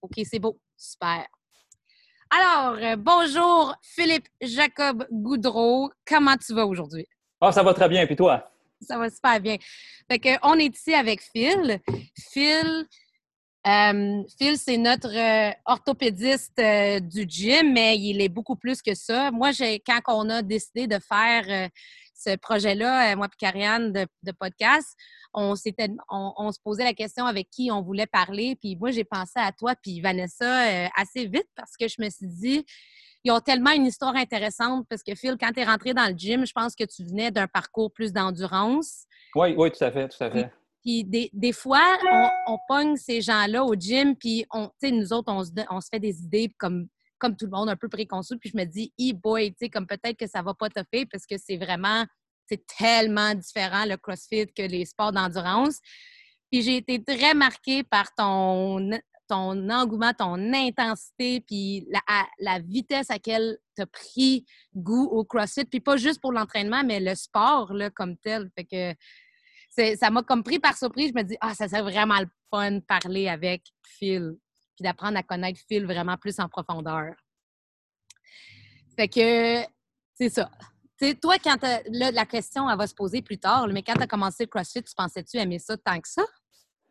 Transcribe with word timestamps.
OK, 0.00 0.20
c'est 0.24 0.38
beau. 0.38 0.58
Super. 0.76 1.26
Alors, 2.30 2.76
euh, 2.82 2.96
bonjour 2.96 3.74
Philippe 3.82 4.28
Jacob 4.40 5.06
Goudreau. 5.10 5.90
Comment 6.06 6.36
tu 6.36 6.54
vas 6.54 6.66
aujourd'hui? 6.66 7.06
Ah, 7.40 7.52
ça 7.52 7.62
va 7.62 7.74
très 7.74 7.88
bien. 7.88 8.06
Puis 8.06 8.16
toi? 8.16 8.50
Ça 8.80 8.98
va 8.98 9.08
super 9.08 9.40
bien. 9.40 9.56
Fait 10.10 10.18
que, 10.18 10.28
on 10.42 10.58
est 10.58 10.74
ici 10.74 10.94
avec 10.94 11.22
Phil. 11.22 11.80
Phil, 12.32 12.86
euh, 13.66 14.22
Phil, 14.38 14.58
c'est 14.58 14.76
notre 14.76 15.16
euh, 15.16 15.52
orthopédiste 15.64 16.58
euh, 16.58 17.00
du 17.00 17.24
gym, 17.26 17.72
mais 17.72 17.96
il 17.96 18.20
est 18.20 18.28
beaucoup 18.28 18.56
plus 18.56 18.82
que 18.82 18.94
ça. 18.94 19.30
Moi, 19.30 19.52
quand 19.86 20.00
on 20.08 20.28
a 20.28 20.42
décidé 20.42 20.86
de 20.86 20.98
faire 20.98 21.70
ce 22.24 22.36
projet-là, 22.36 23.14
moi 23.16 23.26
et 23.26 23.36
Karianne, 23.38 23.92
de, 23.92 24.32
podcast, 24.32 24.96
on, 25.32 25.54
s'était, 25.54 25.88
on, 26.10 26.50
se 26.52 26.58
posait 26.62 26.84
la 26.84 26.94
question 26.94 27.26
avec 27.26 27.50
qui 27.50 27.70
on 27.70 27.82
voulait 27.82 28.06
parler. 28.06 28.56
Puis 28.60 28.76
moi, 28.76 28.90
j'ai 28.90 29.04
pensé 29.04 29.32
à 29.36 29.52
toi 29.52 29.74
puis 29.80 30.00
Vanessa 30.00 30.88
assez 30.96 31.26
vite 31.26 31.48
parce 31.56 31.76
que 31.78 31.88
je 31.88 31.96
me 31.98 32.08
suis 32.08 32.26
dit, 32.26 32.64
ils 33.24 33.32
ont 33.32 33.40
tellement 33.40 33.72
une 33.72 33.86
histoire 33.86 34.14
intéressante 34.16 34.86
parce 34.88 35.02
que 35.02 35.14
Phil, 35.14 35.36
quand 35.40 35.50
tu 35.52 35.60
es 35.60 35.64
rentré 35.64 35.94
dans 35.94 36.06
le 36.06 36.16
gym, 36.16 36.46
je 36.46 36.52
pense 36.52 36.74
que 36.76 36.84
tu 36.84 37.04
venais 37.04 37.30
d'un 37.30 37.46
parcours 37.46 37.90
plus 37.90 38.12
d'endurance. 38.12 39.04
Oui, 39.34 39.54
oui, 39.56 39.72
tout 39.72 39.82
à 39.82 39.90
fait, 39.90 40.08
tout 40.08 40.22
à 40.22 40.30
fait. 40.30 40.50
Puis 40.84 41.02
des, 41.04 41.52
fois, 41.52 41.96
on, 42.46 42.58
pogne 42.68 42.96
ces 42.96 43.22
gens-là 43.22 43.64
au 43.64 43.74
gym, 43.74 44.14
puis 44.14 44.44
on, 44.52 44.70
nous 44.82 45.12
autres, 45.14 45.32
on 45.32 45.42
se, 45.42 45.50
on 45.70 45.80
se 45.80 45.88
fait 45.90 45.98
des 45.98 46.22
idées 46.22 46.54
comme, 46.58 46.88
comme 47.24 47.36
tout 47.36 47.46
le 47.46 47.50
monde, 47.50 47.70
un 47.70 47.76
peu 47.76 47.88
préconçu. 47.88 48.36
Puis 48.38 48.50
je 48.50 48.58
me 48.58 48.64
dis, 48.64 48.92
e-boy, 49.00 49.52
tu 49.52 49.56
sais, 49.60 49.70
comme 49.70 49.86
peut-être 49.86 50.18
que 50.18 50.26
ça 50.26 50.42
va 50.42 50.52
pas 50.52 50.68
te 50.68 50.80
faire 50.92 51.04
parce 51.10 51.24
que 51.24 51.36
c'est 51.38 51.56
vraiment, 51.56 52.04
c'est 52.46 52.64
tellement 52.66 53.34
différent 53.34 53.86
le 53.86 53.96
CrossFit 53.96 54.46
que 54.46 54.62
les 54.62 54.84
sports 54.84 55.12
d'endurance. 55.12 55.78
Puis 56.52 56.62
j'ai 56.62 56.76
été 56.76 57.02
très 57.02 57.32
marquée 57.32 57.82
par 57.82 58.14
ton, 58.14 58.90
ton 59.26 59.70
engouement, 59.70 60.12
ton 60.12 60.52
intensité, 60.52 61.40
puis 61.40 61.86
la, 61.90 62.00
la 62.38 62.58
vitesse 62.58 63.10
à 63.10 63.14
laquelle 63.14 63.56
tu 63.74 63.82
as 63.82 63.86
pris 63.86 64.44
goût 64.74 65.08
au 65.10 65.24
CrossFit. 65.24 65.64
Puis 65.64 65.80
pas 65.80 65.96
juste 65.96 66.20
pour 66.20 66.32
l'entraînement, 66.32 66.84
mais 66.84 67.00
le 67.00 67.14
sport 67.14 67.72
là, 67.72 67.88
comme 67.88 68.18
tel. 68.18 68.50
Fait 68.54 68.64
que 68.64 69.96
ça 69.96 70.10
m'a 70.10 70.22
comme 70.22 70.42
pris 70.42 70.58
par 70.58 70.76
surprise. 70.76 71.12
Je 71.14 71.18
me 71.18 71.24
dis, 71.24 71.36
ah, 71.40 71.54
ça 71.54 71.68
serait 71.68 71.82
vraiment 71.82 72.20
le 72.20 72.28
fun 72.50 72.72
de 72.72 72.80
parler 72.80 73.28
avec 73.28 73.62
Phil, 73.82 74.36
puis 74.74 74.82
d'apprendre 74.82 75.16
à 75.16 75.22
connaître 75.22 75.60
Phil 75.68 75.84
vraiment 75.84 76.16
plus 76.16 76.38
en 76.40 76.48
profondeur. 76.48 77.14
Fait 78.96 79.08
que, 79.08 79.62
c'est 80.14 80.28
ça. 80.28 80.50
sais, 81.00 81.14
toi, 81.14 81.34
quand 81.42 81.60
là, 81.62 82.10
la 82.10 82.26
question, 82.26 82.70
elle 82.70 82.78
va 82.78 82.86
se 82.86 82.94
poser 82.94 83.22
plus 83.22 83.38
tard, 83.38 83.68
mais 83.68 83.82
quand 83.82 83.94
tu 83.94 84.02
as 84.02 84.06
commencé 84.06 84.44
le 84.44 84.48
CrossFit, 84.48 84.82
tu 84.82 84.94
pensais-tu 84.96 85.36
aimer 85.38 85.58
ça 85.58 85.76
tant 85.76 86.00
que 86.00 86.08
ça? 86.08 86.22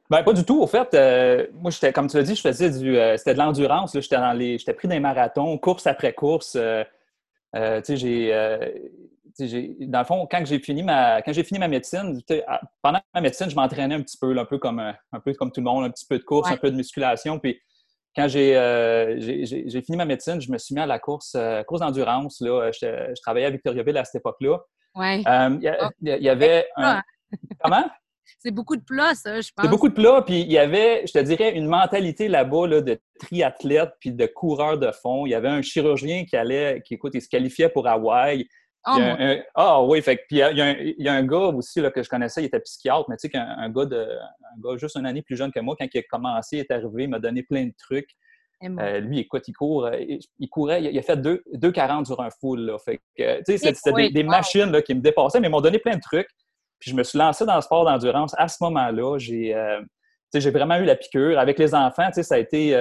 Ben, 0.10 0.22
pas 0.22 0.34
du 0.34 0.44
tout. 0.44 0.62
Au 0.62 0.68
fait, 0.68 0.94
euh, 0.94 1.48
moi, 1.54 1.72
j'étais, 1.72 1.94
comme 1.94 2.08
tu 2.08 2.18
l'as 2.18 2.24
dit, 2.24 2.36
je 2.36 2.42
faisais 2.42 2.70
du. 2.70 2.98
Euh, 2.98 3.18
c'était 3.18 3.34
de 3.34 3.40
l'endurance. 3.40 3.98
J'étais 3.98 4.18
dans 4.18 4.34
les. 4.34 4.58
J'étais 4.58 4.74
pris 4.74 4.88
des 4.88 5.00
marathons, 5.00 5.58
course 5.58 5.88
après 5.88 6.14
course. 6.14 6.56
Euh, 6.56 6.84
tu 7.82 7.98
sais, 7.98 7.98
j'ai 7.98 8.30
dans 9.88 10.00
le 10.00 10.06
fond, 10.06 10.28
quand 10.30 10.46
j'ai 10.46 10.60
fini 10.60 10.84
ma, 10.84 11.22
quand 11.24 11.34
j'ai 11.34 11.44
fini 11.44 11.60
ma 11.60 11.68
médecine, 11.68 12.22
pendant 12.82 13.00
ma 13.14 13.22
médecine, 13.22 13.50
je 13.50 13.56
m'entraînais 13.56 13.96
un 13.96 14.02
petit 14.02 14.18
peu, 14.18 14.38
un 14.38 14.46
peu 14.46 14.60
comme, 14.60 14.80
un 14.80 15.20
peu 15.20 15.34
comme 15.34 15.52
tout 15.52 15.62
le 15.62 15.66
monde, 15.66 15.86
un 15.86 15.90
petit 15.90 16.06
peu 16.06 16.20
de 16.20 16.24
course, 16.24 16.52
un 16.52 16.58
peu 16.58 16.70
de 16.70 16.76
musculation. 16.76 17.40
Puis 17.40 17.60
quand 18.16 18.28
euh, 18.36 19.16
j'ai, 19.20 19.82
fini 19.82 19.98
ma 19.98 20.06
médecine, 20.06 20.40
je 20.40 20.52
me 20.52 20.58
suis 20.58 20.76
mis 20.76 20.82
à 20.82 20.86
la 20.86 21.00
course, 21.00 21.36
euh, 21.36 21.64
course 21.64 21.82
d'endurance. 21.82 22.42
Là. 22.42 22.72
Je, 22.72 23.20
travaillais 23.22 23.48
à 23.48 23.50
Victoriaville 23.50 23.98
à 23.98 24.06
cette 24.06 24.22
époque-là. 24.22 24.60
Ouais. 24.96 25.24
Euh, 25.28 25.58
il, 26.02 26.24
y, 26.24 26.30
avait 26.30 26.68
un... 26.78 27.02
Comment? 27.60 27.86
C'est 28.40 28.52
beaucoup 28.52 28.76
de 28.76 28.84
plats, 28.84 29.16
ça, 29.16 29.42
je 29.42 29.50
pense. 29.56 29.66
C'est 29.66 29.70
beaucoup 29.70 29.90
de 29.90 29.94
plats, 29.94 30.22
puis 30.22 30.42
il 30.42 30.52
y 30.52 30.58
avait, 30.58 31.06
je 31.08 31.14
te 31.14 31.20
dirais, 31.20 31.56
une 31.56 31.68
mentalité 31.68 32.28
là-bas 32.28 32.68
là, 32.68 32.82
de 32.82 33.00
triathlète 33.20 33.92
puis 34.00 34.12
de 34.12 34.26
coureur 34.26 34.78
de 34.78 34.92
fond. 34.92 35.26
Il 35.26 35.30
y 35.30 35.36
avait 35.36 35.50
un 35.50 35.62
chirurgien 35.62 36.26
qui 36.26 36.36
allait, 36.36 36.82
qui 36.86 36.94
écoute, 36.94 37.14
il 37.16 37.22
se 37.22 37.30
qualifiait 37.30 37.70
pour 37.70 37.88
Hawaï. 37.88 38.46
Oh, 38.86 38.98
ah 39.56 39.82
oui, 39.84 40.02
fait 40.02 40.18
puis 40.28 40.40
il 40.40 40.96
y, 40.98 41.08
a, 41.08 41.14
un 41.14 41.24
gars 41.24 41.38
aussi 41.38 41.80
là, 41.80 41.90
que 41.90 42.04
je 42.04 42.10
connaissais, 42.10 42.42
il 42.42 42.46
était 42.46 42.60
psychiatre, 42.60 43.06
mais 43.10 43.16
tu 43.16 43.22
sais 43.22 43.30
qu'un 43.30 43.70
gars 43.70 43.86
de 43.86 43.96
un 43.96 44.62
gars 44.62 44.78
juste 44.78 44.98
une 44.98 45.06
année 45.06 45.22
plus 45.22 45.38
jeune 45.38 45.52
que 45.54 45.60
moi, 45.62 45.76
quand 45.80 45.88
il 45.94 45.98
a 45.98 46.02
commencé, 46.04 46.58
il 46.58 46.60
est 46.60 46.72
arrivé, 46.72 47.04
il 47.04 47.10
m'a 47.10 47.20
donné 47.20 47.44
plein 47.44 47.66
de 47.66 47.74
trucs. 47.78 48.10
Euh, 48.64 49.00
lui, 49.00 49.20
écoute, 49.20 49.44
il 49.48 49.54
court, 49.54 49.86
euh, 49.86 49.98
il, 50.40 50.50
courait, 50.50 50.82
il 50.82 50.98
a 50.98 51.02
fait 51.02 51.18
2,40 51.18 52.06
sur 52.06 52.22
un 52.22 52.30
full. 52.30 52.62
Là. 52.62 52.78
Fait 52.80 53.02
que, 53.18 53.40
tu 53.40 53.58
sais, 53.58 53.74
c'était 53.74 54.10
des, 54.10 54.24
machines 54.24 54.72
là, 54.72 54.82
qui 54.82 54.96
me 54.96 55.02
dépassaient, 55.02 55.40
mais 55.40 55.48
ils 55.48 55.52
m'ont 55.52 55.62
donné 55.62 55.80
plein 55.80 55.96
de 55.96 56.02
trucs. 56.02 56.30
Puis 56.80 56.92
je 56.92 56.96
me 56.96 57.04
suis 57.04 57.18
lancé 57.18 57.46
dans 57.46 57.56
le 57.56 57.62
sport 57.62 57.86
d'endurance. 57.86 58.34
À 58.38 58.48
ce 58.48 58.58
moment-là, 58.62 59.18
j'ai 59.18 59.54
euh, 59.54 59.82
j'ai 60.34 60.52
vraiment 60.52 60.78
eu 60.78 60.86
la 60.86 60.96
piqûre. 60.96 61.40
Avec 61.40 61.60
les 61.60 61.76
enfants, 61.76 62.08
tu 62.08 62.16
sais, 62.16 62.24
ça 62.24 62.36
a 62.36 62.38
été, 62.38 62.76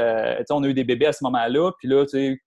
on 0.50 0.62
a 0.62 0.68
eu 0.68 0.74
des 0.74 0.84
bébés 0.84 1.06
à 1.06 1.12
ce 1.12 1.24
moment-là. 1.24 1.72
Puis 1.78 1.88
là, 1.88 2.04
tu 2.04 2.10
sais, 2.10 2.40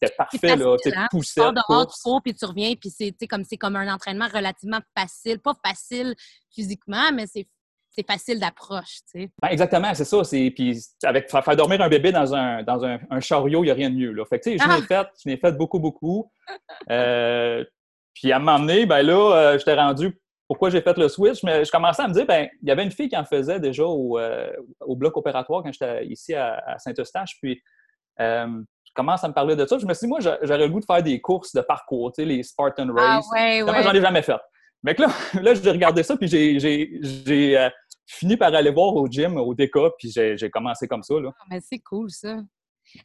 c'était 0.00 0.14
parfait, 0.16 0.56
là. 0.56 0.76
Tu 0.82 0.92
hein? 0.94 1.08
poussais. 1.10 1.40
Tu 1.40 1.54
dehors, 1.54 1.86
tu 1.86 2.02
cours, 2.02 2.22
puis 2.22 2.34
tu 2.34 2.44
reviens, 2.44 2.74
puis 2.74 2.90
c'est 2.90 3.12
comme, 3.26 3.44
comme 3.58 3.76
un 3.76 3.92
entraînement 3.92 4.28
relativement 4.32 4.80
facile. 4.96 5.38
Pas 5.40 5.54
facile 5.64 6.14
physiquement, 6.50 7.12
mais 7.12 7.26
c'est 7.26 7.46
facile 8.06 8.38
d'approche, 8.38 9.00
tu 9.12 9.22
sais. 9.22 9.30
Ben, 9.42 9.48
exactement, 9.48 9.92
c'est 9.92 10.04
ça. 10.04 10.22
Puis 10.22 10.80
avec 11.02 11.30
faire 11.30 11.56
dormir 11.56 11.80
un 11.82 11.88
bébé 11.88 12.12
dans 12.12 12.32
un, 12.34 12.62
dans 12.62 12.84
un, 12.84 13.20
chariot, 13.20 13.64
il 13.64 13.66
n'y 13.66 13.70
a 13.72 13.74
rien 13.74 13.90
de 13.90 13.96
mieux, 13.96 14.12
là. 14.12 14.24
Fait 14.24 14.38
que, 14.38 14.44
tu 14.44 14.56
sais, 14.56 14.64
je 14.64 14.68
l'ai 14.68 14.84
ah! 14.84 14.86
fait, 14.86 15.08
je 15.24 15.30
l'ai 15.30 15.36
fait 15.36 15.52
beaucoup, 15.52 15.80
beaucoup. 15.80 16.30
Euh, 16.90 17.64
puis 18.14 18.32
à 18.32 18.38
m'emmener, 18.38 18.86
ben 18.86 19.02
là, 19.02 19.36
euh, 19.36 19.58
je 19.58 19.64
t'ai 19.64 19.74
rendu 19.74 20.18
pourquoi 20.48 20.70
j'ai 20.70 20.80
fait 20.80 20.96
le 20.96 21.08
switch, 21.08 21.42
mais 21.42 21.64
je 21.64 21.70
commençais 21.70 22.02
à 22.02 22.08
me 22.08 22.14
dire, 22.14 22.26
ben 22.26 22.48
il 22.62 22.68
y 22.68 22.70
avait 22.72 22.82
une 22.82 22.90
fille 22.90 23.08
qui 23.08 23.16
en 23.16 23.24
faisait 23.24 23.60
déjà 23.60 23.84
au, 23.84 24.18
euh, 24.18 24.50
au 24.80 24.96
bloc 24.96 25.16
opératoire 25.16 25.62
quand 25.62 25.72
j'étais 25.72 26.06
ici 26.06 26.34
à, 26.34 26.76
Saint-Eustache, 26.78 27.36
puis 27.40 27.60
commence 28.94 29.22
à 29.22 29.28
me 29.28 29.32
parler 29.32 29.54
de 29.54 29.64
ça? 29.66 29.78
Je 29.78 29.86
me 29.86 29.94
suis 29.94 30.06
dit, 30.06 30.08
moi, 30.08 30.18
j'aurais 30.20 30.58
le 30.58 30.68
goût 30.68 30.80
de 30.80 30.84
faire 30.84 31.02
des 31.02 31.20
courses 31.20 31.54
de 31.54 31.60
parcours, 31.60 32.12
tu 32.12 32.22
sais, 32.22 32.26
les 32.26 32.42
Spartan 32.42 32.88
ah 32.96 33.00
Race. 33.00 33.26
Ah, 33.30 33.34
ouais, 33.34 33.82
J'en 33.82 33.92
ai 33.92 34.00
jamais 34.00 34.22
fait. 34.22 34.40
Mais 34.82 34.94
là, 34.94 35.08
là 35.42 35.54
j'ai 35.54 35.70
regardé 35.70 36.02
ça, 36.02 36.16
puis 36.16 36.28
j'ai 36.28 37.58
euh, 37.58 37.70
fini 38.06 38.36
par 38.36 38.54
aller 38.54 38.70
voir 38.70 38.94
au 38.94 39.06
gym, 39.06 39.36
au 39.36 39.54
DK, 39.54 39.78
puis 39.98 40.10
j'ai 40.10 40.50
commencé 40.50 40.88
comme 40.88 41.02
ça. 41.02 41.14
Là. 41.14 41.30
Ah, 41.38 41.44
mais 41.50 41.60
c'est 41.60 41.78
cool, 41.78 42.10
ça. 42.10 42.36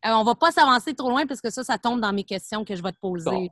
On 0.03 0.09
euh, 0.09 0.13
on 0.13 0.23
va 0.23 0.35
pas 0.35 0.52
s'avancer 0.52 0.94
trop 0.94 1.09
loin 1.09 1.25
parce 1.28 1.41
que 1.41 1.50
ça, 1.50 1.63
ça 1.63 1.78
tombe 1.78 2.00
dans 2.00 2.13
mes 2.13 2.23
questions 2.23 2.63
que 2.63 2.75
je 2.75 2.81
vais 2.81 2.91
te 2.91 3.00
poser. 3.00 3.50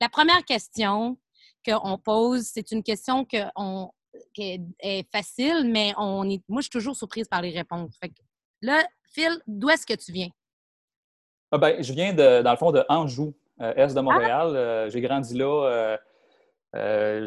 La 0.00 0.08
première 0.08 0.44
question 0.44 1.16
qu'on 1.64 1.98
pose, 1.98 2.42
c'est 2.52 2.72
une 2.72 2.82
question 2.82 3.24
que 3.24 3.38
on, 3.54 3.90
qui 4.34 4.60
est 4.80 5.10
facile, 5.12 5.70
mais 5.70 5.94
on 5.96 6.28
est, 6.28 6.42
moi, 6.48 6.60
je 6.60 6.64
suis 6.64 6.70
toujours 6.70 6.96
surprise 6.96 7.28
par 7.28 7.42
les 7.42 7.50
réponses. 7.50 7.96
Fait 8.00 8.12
là, 8.60 8.84
Phil, 9.12 9.40
d'où 9.46 9.70
est-ce 9.70 9.86
que 9.86 9.94
tu 9.94 10.12
viens? 10.12 10.28
Ah 11.50 11.58
ben, 11.58 11.82
je 11.82 11.92
viens, 11.92 12.12
de, 12.12 12.42
dans 12.42 12.50
le 12.50 12.56
fond, 12.56 12.72
de 12.72 12.84
Anjou, 12.88 13.34
euh, 13.60 13.72
est 13.74 13.94
de 13.94 14.00
Montréal. 14.00 14.52
Euh, 14.54 14.90
j'ai 14.90 15.00
grandi 15.00 15.34
là 15.34 15.96
euh, 16.74 17.26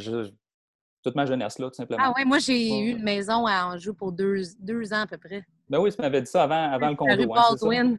toute 1.03 1.15
ma 1.15 1.25
jeunesse, 1.25 1.57
là, 1.57 1.69
tout 1.69 1.75
simplement. 1.75 2.03
Ah 2.05 2.13
oui, 2.15 2.23
moi, 2.25 2.37
j'ai 2.37 2.69
eu 2.69 2.91
une 2.91 3.03
maison 3.03 3.47
à 3.47 3.65
Anjou 3.65 3.93
pour 3.93 4.11
deux, 4.11 4.43
deux, 4.59 4.93
ans 4.93 5.01
à 5.01 5.07
peu 5.07 5.17
près. 5.17 5.43
Ben 5.67 5.79
oui, 5.79 5.91
tu 5.91 5.99
m'avais 5.99 6.21
dit 6.21 6.29
ça 6.29 6.43
avant, 6.43 6.71
avant 6.71 6.89
le 6.89 6.95
condo. 6.95 7.15
Rue 7.15 7.27
Baldwin. 7.27 7.97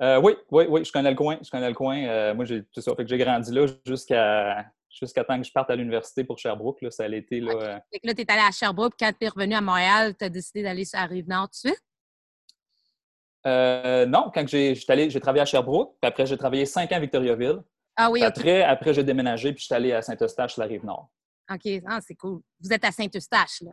oui, 0.00 0.36
oui, 0.50 0.64
oui, 0.68 0.84
je 0.84 0.92
connais 0.92 1.10
le 1.10 1.16
coin. 1.16 1.38
Je 1.42 1.50
connais 1.50 1.68
le 1.68 1.74
coin. 1.74 2.34
moi, 2.34 2.44
j'ai 2.44 2.64
ça. 2.76 2.94
Fait 2.94 3.04
que 3.04 3.08
j'ai 3.08 3.18
grandi 3.18 3.52
là 3.52 3.66
jusqu'à 3.84 4.64
jusqu'à 4.88 5.24
temps 5.24 5.38
que 5.38 5.46
je 5.46 5.52
parte 5.52 5.70
à 5.70 5.76
l'université 5.76 6.24
pour 6.24 6.38
Sherbrooke. 6.38 6.80
Là, 6.82 6.90
ça 6.90 7.04
a 7.04 7.08
été 7.08 7.40
là. 7.40 7.80
Fait 7.92 7.98
que 7.98 8.06
là, 8.06 8.14
tu 8.14 8.22
es 8.22 8.30
allé 8.30 8.42
à 8.42 8.52
Sherbrooke. 8.52 8.94
Quand 8.98 9.10
tu 9.18 9.26
es 9.26 9.28
revenu 9.28 9.54
à 9.54 9.60
Montréal, 9.60 10.14
tu 10.16 10.24
as 10.24 10.28
décidé 10.28 10.62
d'aller 10.62 10.84
sur 10.84 11.00
la 11.00 11.06
Rive-Nord 11.06 11.48
tout 11.50 11.68
de 11.68 11.72
suite? 11.72 11.87
Euh, 13.46 14.06
non, 14.06 14.30
quand 14.34 14.46
j'ai 14.46 14.74
travaillé 14.76 15.40
à 15.40 15.44
Sherbrooke, 15.44 15.96
puis 16.00 16.08
après, 16.08 16.26
j'ai 16.26 16.36
travaillé 16.36 16.66
cinq 16.66 16.92
ans 16.92 16.96
à 16.96 17.00
Victoriaville. 17.00 17.60
Ah 17.96 18.10
oui, 18.10 18.22
Après, 18.22 18.62
après 18.62 18.94
j'ai 18.94 19.02
déménagé, 19.02 19.52
puis 19.52 19.60
je 19.60 19.66
suis 19.66 19.74
allé 19.74 19.92
à 19.92 20.02
Saint-Eustache, 20.02 20.56
la 20.56 20.66
Rive-Nord. 20.66 21.10
OK, 21.52 21.82
ah, 21.86 21.98
c'est 22.00 22.14
cool. 22.14 22.40
Vous 22.60 22.72
êtes 22.72 22.84
à 22.84 22.92
Saint-Eustache, 22.92 23.62
là? 23.62 23.72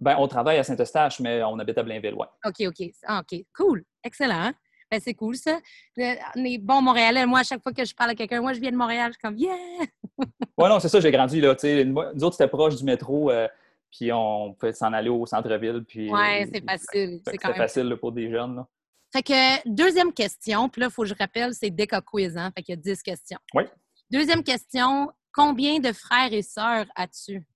Ben, 0.00 0.16
on 0.18 0.26
travaille 0.26 0.58
à 0.58 0.64
Saint-Eustache, 0.64 1.20
mais 1.20 1.42
on 1.44 1.58
habite 1.58 1.78
à 1.78 1.82
Blainville, 1.82 2.14
oui. 2.14 2.26
OK, 2.44 2.66
OK. 2.66 2.90
Ah, 3.06 3.20
OK, 3.20 3.40
cool. 3.56 3.84
Excellent. 4.02 4.52
Ben, 4.90 5.00
c'est 5.00 5.14
cool, 5.14 5.36
ça. 5.36 5.58
On 5.96 6.44
est 6.44 6.58
bon 6.58 6.82
Montréalais. 6.82 7.24
Moi, 7.24 7.40
à 7.40 7.42
chaque 7.44 7.62
fois 7.62 7.72
que 7.72 7.84
je 7.84 7.94
parle 7.94 8.10
à 8.10 8.14
quelqu'un, 8.14 8.40
moi, 8.42 8.52
je 8.52 8.60
viens 8.60 8.72
de 8.72 8.76
Montréal, 8.76 9.12
je 9.12 9.12
suis 9.12 9.22
comme, 9.22 9.38
yeah! 9.38 9.86
oui, 10.18 10.68
non, 10.68 10.80
c'est 10.80 10.88
ça, 10.88 11.00
j'ai 11.00 11.10
grandi, 11.10 11.40
là. 11.40 11.54
sais, 11.56 11.84
nous 11.84 12.24
autres, 12.24 12.36
c'était 12.36 12.48
proche 12.48 12.76
du 12.76 12.84
métro. 12.84 13.30
Euh, 13.30 13.48
puis 13.90 14.10
on 14.12 14.54
pouvait 14.54 14.72
s'en 14.72 14.92
aller 14.92 15.10
au 15.10 15.24
centre-ville. 15.24 15.84
Oui, 15.94 16.10
c'est 16.52 16.64
facile. 16.64 17.20
C'est 17.26 17.40
facile 17.40 17.96
pour 18.00 18.12
des 18.12 18.30
jeunes. 18.30 18.56
Là. 18.56 18.66
Fait 19.12 19.22
que, 19.22 19.68
deuxième 19.68 20.12
question, 20.12 20.70
puis 20.70 20.80
là, 20.80 20.86
il 20.88 20.92
faut 20.92 21.02
que 21.02 21.08
je 21.08 21.14
rappelle, 21.14 21.52
c'est 21.52 21.70
Deca 21.70 22.00
Quiz, 22.00 22.36
hein? 22.36 22.50
Fait 22.56 22.62
qu'il 22.62 22.74
y 22.74 22.78
a 22.78 22.80
10 22.80 23.02
questions. 23.02 23.38
Oui. 23.54 23.64
Deuxième 24.10 24.42
question, 24.42 25.10
combien 25.34 25.80
de 25.80 25.92
frères 25.92 26.32
et 26.32 26.40
sœurs 26.40 26.86
as-tu? 26.96 27.46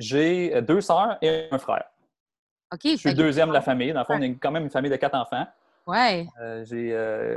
J'ai 0.00 0.54
euh, 0.56 0.60
deux 0.60 0.80
sœurs 0.80 1.16
et 1.22 1.48
un 1.52 1.58
frère. 1.58 1.84
OK. 2.72 2.80
Je 2.84 2.96
suis 2.96 3.14
deuxième 3.14 3.48
de 3.48 3.54
la 3.54 3.62
famille. 3.62 3.92
Dans 3.92 4.00
le 4.00 4.04
fond, 4.04 4.16
on 4.16 4.22
est 4.22 4.34
quand 4.34 4.50
même 4.50 4.64
une 4.64 4.70
famille 4.70 4.90
de 4.90 4.96
quatre 4.96 5.14
enfants. 5.14 5.46
Oui. 5.86 6.28
Euh, 6.40 6.64
j'ai, 6.64 6.92
euh, 6.92 7.36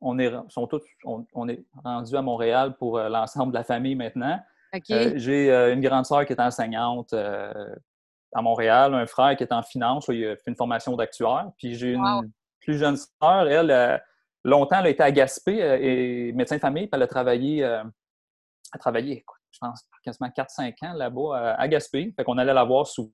on, 0.00 0.18
est, 0.18 0.32
sont 0.48 0.66
tous, 0.66 0.82
on, 1.04 1.48
est 1.48 1.62
rendu 1.84 2.16
à 2.16 2.22
Montréal 2.22 2.74
pour 2.78 2.98
l'ensemble 2.98 3.52
de 3.52 3.58
la 3.58 3.64
famille 3.64 3.94
maintenant. 3.94 4.40
J'ai 4.88 5.50
une 5.50 5.80
grande 5.82 6.06
sœur 6.06 6.24
qui 6.24 6.32
est 6.32 6.40
enseignante 6.40 7.12
à 7.12 8.42
Montréal, 8.42 8.94
un 8.94 9.06
frère 9.06 9.36
qui 9.36 9.44
est 9.44 9.52
en 9.52 9.62
finance, 9.62 10.06
il 10.08 10.26
a 10.26 10.36
fait 10.36 10.50
une 10.50 10.56
formation 10.56 10.96
d'actuaire. 10.96 11.50
Puis 11.58 11.74
j'ai 11.74 11.92
une 11.92 12.32
plus 12.62 12.78
jeune 12.78 12.96
sœur, 12.96 13.48
elle, 13.48 14.02
longtemps, 14.44 14.80
elle 14.80 14.86
a 14.86 14.90
été 14.90 15.02
à 15.02 15.10
Gaspé 15.10 15.58
et 15.58 16.32
médecin 16.32 16.56
de 16.56 16.60
famille, 16.60 16.86
puis 16.86 16.90
elle 16.94 17.02
a 17.02 17.06
travaillé, 17.06 17.58
elle 17.58 17.90
a 18.72 18.78
travaillé 18.78 19.24
je 19.52 19.58
pense, 19.60 19.86
quasiment 20.02 20.28
4-5 20.28 20.74
ans 20.82 20.92
là-bas 20.94 21.54
à, 21.58 21.68
Gaspé. 21.68 22.12
Fait 22.16 22.24
qu'on 22.24 22.38
allait 22.38 22.54
la 22.54 22.64
voir 22.64 22.86
souvent. 22.86 23.12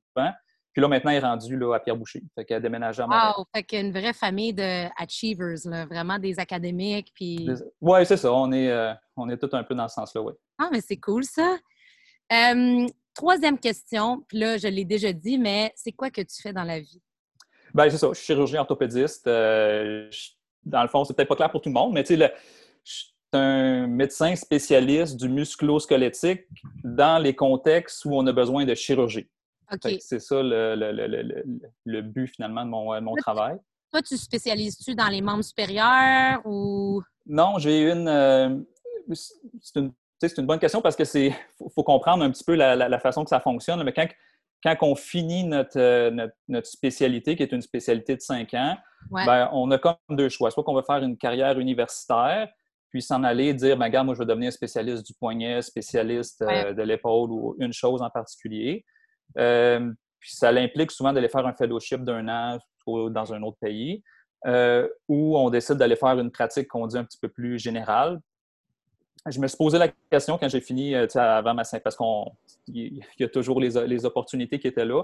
Puis 0.72 0.82
là, 0.82 0.88
maintenant, 0.88 1.10
elle 1.10 1.16
est 1.18 1.26
rendue 1.26 1.56
là, 1.56 1.74
à 1.74 1.80
Pierre-Boucher. 1.80 2.22
Fait 2.34 2.44
qu'elle 2.44 2.58
a 2.58 2.60
déménagé 2.60 3.02
à 3.02 3.06
Montréal. 3.06 3.34
Wow! 3.36 3.44
Fait 3.54 3.62
qu'une 3.64 3.90
vraie 3.90 4.12
famille 4.12 4.52
d'achievers, 4.52 5.56
vraiment 5.88 6.18
des 6.18 6.38
académiques. 6.38 7.10
Puis... 7.14 7.48
Oui, 7.80 8.06
c'est 8.06 8.16
ça. 8.16 8.32
On 8.32 8.52
est, 8.52 8.70
euh, 8.70 8.92
on 9.16 9.28
est 9.28 9.36
tous 9.36 9.54
un 9.56 9.64
peu 9.64 9.74
dans 9.74 9.88
ce 9.88 9.94
sens-là, 9.94 10.22
oui. 10.22 10.32
Ah, 10.58 10.68
mais 10.70 10.80
c'est 10.80 10.98
cool, 10.98 11.24
ça. 11.24 11.56
troisième 13.14 13.58
question, 13.58 14.24
puis 14.28 14.38
là, 14.38 14.56
je 14.56 14.68
l'ai 14.68 14.84
déjà 14.84 15.12
dit, 15.12 15.38
mais 15.38 15.72
c'est 15.74 15.92
quoi 15.92 16.10
que 16.10 16.20
tu 16.20 16.40
fais 16.40 16.52
dans 16.52 16.64
la 16.64 16.78
vie? 16.78 17.02
Bien, 17.74 17.90
c'est 17.90 17.98
ça. 17.98 18.08
Je 18.08 18.14
suis 18.14 18.26
chirurgien 18.26 18.60
orthopédiste. 18.60 19.26
Euh, 19.26 20.10
dans 20.64 20.82
le 20.82 20.88
fond, 20.88 21.04
c'est 21.04 21.14
peut-être 21.14 21.28
pas 21.28 21.36
clair 21.36 21.50
pour 21.50 21.60
tout 21.60 21.68
le 21.68 21.74
monde, 21.74 21.92
mais 21.92 22.04
tu 22.04 22.16
sais, 22.16 22.32
un 23.32 23.86
médecin 23.86 24.34
spécialiste 24.36 25.16
du 25.16 25.28
musculo-squelettique 25.28 26.46
dans 26.82 27.22
les 27.22 27.34
contextes 27.34 28.04
où 28.04 28.14
on 28.14 28.26
a 28.26 28.32
besoin 28.32 28.64
de 28.64 28.74
chirurgie. 28.74 29.28
C'est 30.00 30.18
ça 30.18 30.42
le, 30.42 32.00
but 32.00 32.28
finalement 32.28 32.64
de 32.64 32.70
mon, 32.70 33.00
mon 33.02 33.14
travail. 33.16 33.58
Toi, 33.90 34.02
tu 34.02 34.16
spécialises-tu 34.16 34.94
dans 34.94 35.08
les 35.08 35.22
membres 35.22 35.44
supérieurs 35.44 36.40
ou? 36.44 37.02
Non, 37.26 37.58
j'ai 37.58 37.90
une. 37.90 38.08
Euh, 38.08 38.56
c'est 39.12 40.36
une, 40.36 40.46
bonne 40.46 40.58
question 40.58 40.82
parce 40.82 40.96
que 40.96 41.04
c'est 41.04 41.32
faut, 41.74 41.84
comprendre 41.84 42.24
un 42.24 42.30
petit 42.30 42.44
peu 42.44 42.54
la, 42.54 42.98
façon 42.98 43.24
que 43.24 43.30
ça 43.30 43.40
fonctionne. 43.40 43.82
Mais 43.82 43.92
quand, 43.92 44.06
quand 44.62 44.76
on 44.82 44.94
finit 44.94 45.44
notre, 45.44 46.10
notre, 46.48 46.66
spécialité, 46.66 47.36
qui 47.36 47.42
est 47.42 47.52
une 47.52 47.62
spécialité 47.62 48.16
de 48.16 48.20
cinq 48.20 48.54
ans, 48.54 48.76
ben, 49.10 49.48
on 49.52 49.70
a 49.70 49.78
comme 49.78 49.96
deux 50.10 50.28
choix. 50.28 50.50
Soit 50.50 50.64
qu'on 50.64 50.74
va 50.74 50.82
faire 50.82 51.02
une 51.02 51.16
carrière 51.16 51.58
universitaire, 51.58 52.48
puis 52.90 53.02
s'en 53.02 53.22
aller 53.22 53.54
dire, 53.54 53.76
ben, 53.76 53.86
regarde, 53.86 54.06
moi, 54.06 54.14
je 54.14 54.20
veux 54.20 54.26
devenir 54.26 54.52
spécialiste 54.52 55.06
du 55.06 55.14
poignet, 55.14 55.62
spécialiste 55.62 56.42
euh, 56.42 56.72
de 56.72 56.82
l'épaule 56.82 57.30
ou 57.30 57.54
une 57.58 57.72
chose 57.72 58.02
en 58.02 58.10
particulier. 58.10 58.84
Euh, 59.36 59.92
puis 60.18 60.32
ça 60.34 60.50
l'implique 60.50 60.90
souvent 60.90 61.12
d'aller 61.12 61.28
faire 61.28 61.46
un 61.46 61.52
fellowship 61.52 62.02
d'un 62.02 62.28
an 62.28 62.58
dans 62.86 63.34
un 63.34 63.42
autre 63.42 63.58
pays, 63.60 64.02
euh, 64.46 64.88
ou 65.08 65.36
on 65.36 65.50
décide 65.50 65.76
d'aller 65.76 65.96
faire 65.96 66.18
une 66.18 66.30
pratique 66.30 66.68
qu'on 66.68 66.86
dit 66.86 66.96
un 66.96 67.04
petit 67.04 67.18
peu 67.20 67.28
plus 67.28 67.58
générale. 67.58 68.18
Je 69.30 69.40
me 69.40 69.46
suis 69.46 69.56
posé 69.56 69.78
la 69.78 69.88
question 70.10 70.38
quand 70.38 70.48
j'ai 70.48 70.60
fini 70.60 70.94
avant 70.94 71.54
ma 71.54 71.62
parce 71.82 71.96
qu'il 71.96 73.00
y 73.18 73.24
a 73.24 73.28
toujours 73.28 73.60
les, 73.60 74.04
opportunités 74.04 74.58
qui 74.58 74.68
étaient 74.68 74.84
là. 74.84 75.02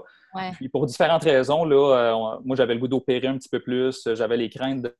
Puis 0.53 0.69
pour 0.69 0.85
différentes 0.85 1.23
raisons, 1.23 1.65
là, 1.65 2.37
moi 2.43 2.55
j'avais 2.55 2.73
le 2.73 2.79
goût 2.79 2.87
d'opérer 2.87 3.27
un 3.27 3.37
petit 3.37 3.49
peu 3.49 3.59
plus, 3.59 4.07
j'avais 4.13 4.37
les 4.37 4.49
craintes 4.49 4.81
de, 4.81 4.93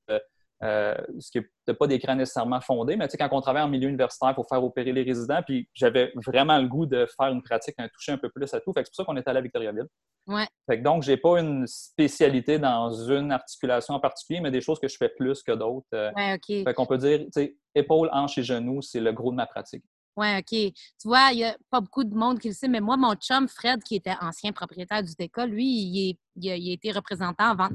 euh, 0.63 0.96
ce 1.19 1.31
qui 1.31 1.46
n'est 1.68 1.74
pas 1.74 1.88
d'écran 1.88 2.16
nécessairement 2.16 2.62
fondé, 2.62 2.96
mais 2.96 3.07
quand 3.07 3.30
on 3.31 3.42
travaille 3.42 3.63
en 3.63 3.68
milieu 3.68 3.90
universitaire 3.90 4.34
pour 4.34 4.48
faire 4.48 4.63
opérer 4.63 4.94
les 4.94 5.04
résidents, 5.04 5.42
puis 5.46 5.68
j'avais 5.74 6.13
vraiment 6.16 6.57
le 6.60 6.68
goût 6.68 6.86
de 6.86 7.06
faire 7.18 7.28
une 7.28 7.44
pratique, 7.44 7.75
un 7.78 7.90
toucher 7.90 8.13
un 8.13 8.18
peu 8.18 8.30
plus 8.30 8.54
à 8.54 8.62
tout. 8.62 8.72
C'est 8.75 8.84
pour 8.84 8.96
ça 8.96 9.04
qu'on 9.04 9.18
est 9.18 9.28
allé 9.28 9.40
à 9.40 9.42
Victoriaville. 9.42 9.88
Ouais. 10.28 10.48
Fait 10.66 10.80
que 10.80 10.84
donc, 10.84 11.04
j'ai 11.04 11.18
pas 11.18 11.40
une 11.40 11.68
spécialité 11.68 12.57
dans 12.57 12.90
une 12.92 13.31
articulation 13.31 13.96
en 13.96 14.00
particulier, 14.00 14.40
mais 14.40 14.50
des 14.50 14.62
choses 14.62 14.80
que 14.80 14.88
je 14.88 14.98
fais 14.98 15.10
plus 15.10 15.44
que 15.44 15.52
d'autres. 15.52 15.86
Euh. 15.94 16.12
Ouais, 16.16 16.36
OK. 16.36 16.63
Fait 16.63 16.74
qu'on 16.74 16.86
peut 16.86 16.98
dire, 16.98 17.28
épaule, 17.75 18.10
hanche 18.13 18.38
et 18.38 18.44
genoux, 18.44 18.81
c'est 18.81 19.01
le 19.01 19.12
gros 19.12 19.31
de 19.31 19.36
ma 19.36 19.46
pratique. 19.46 19.84
Oui, 20.18 20.28
OK. 20.38 20.48
Tu 20.50 20.74
vois, 21.08 21.31
il 21.34 21.38
n'y 21.38 21.44
a 21.44 21.58
pas 21.69 21.81
beaucoup 21.81 22.06
de 22.06 22.16
monde 22.16 22.40
qui 22.40 22.48
le 22.48 22.54
sait, 22.54 22.69
mais 22.69 22.80
moi, 22.80 22.96
mon 22.96 23.13
chum 23.16 23.50
Fred, 23.50 23.84
qui 23.84 23.96
était 23.96 24.16
ancien 24.22 24.54
propriétaire 24.54 25.04
du 25.04 25.12
DECA, 25.19 25.46
lui, 25.46 25.66
il, 25.66 26.18
il, 26.38 26.50
a, 26.50 26.56
été 26.56 26.92
représentant 26.92 27.51
en 27.51 27.56
vente 27.56 27.74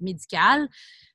médicale 0.00 0.68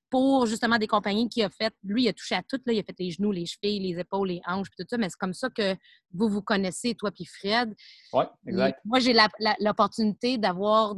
pour 0.10 0.46
justement 0.46 0.78
des 0.78 0.88
compagnies 0.88 1.30
qui 1.30 1.44
a 1.44 1.50
fait, 1.50 1.74
lui, 1.84 2.04
il 2.04 2.10
a 2.10 2.14
touché 2.14 2.36
à 2.36 2.44
tout, 2.44 2.60
là, 2.66 2.74
il 2.74 2.80
a 2.80 2.84
fait 2.84 2.96
les 2.98 3.12
genoux, 3.12 3.32
les 3.32 3.46
chevilles, 3.46 3.80
les 3.80 4.00
épaules, 4.00 4.30
les 4.30 4.42
hanches, 4.46 4.68
tout 4.78 4.86
ça, 4.90 4.98
mais 4.98 5.10
c'est 5.10 5.18
comme 5.18 5.34
ça 5.34 5.50
que 5.50 5.76
vous 6.14 6.30
vous 6.30 6.42
connaissez, 6.42 6.96
toi 6.96 7.12
puis 7.12 7.26
Fred. 7.26 7.74
Oui, 8.14 8.26
exact. 8.48 8.80
moi, 8.86 9.00
j'ai 9.00 9.16
l'opportunité 9.60 10.38
d'avoir, 10.38 10.96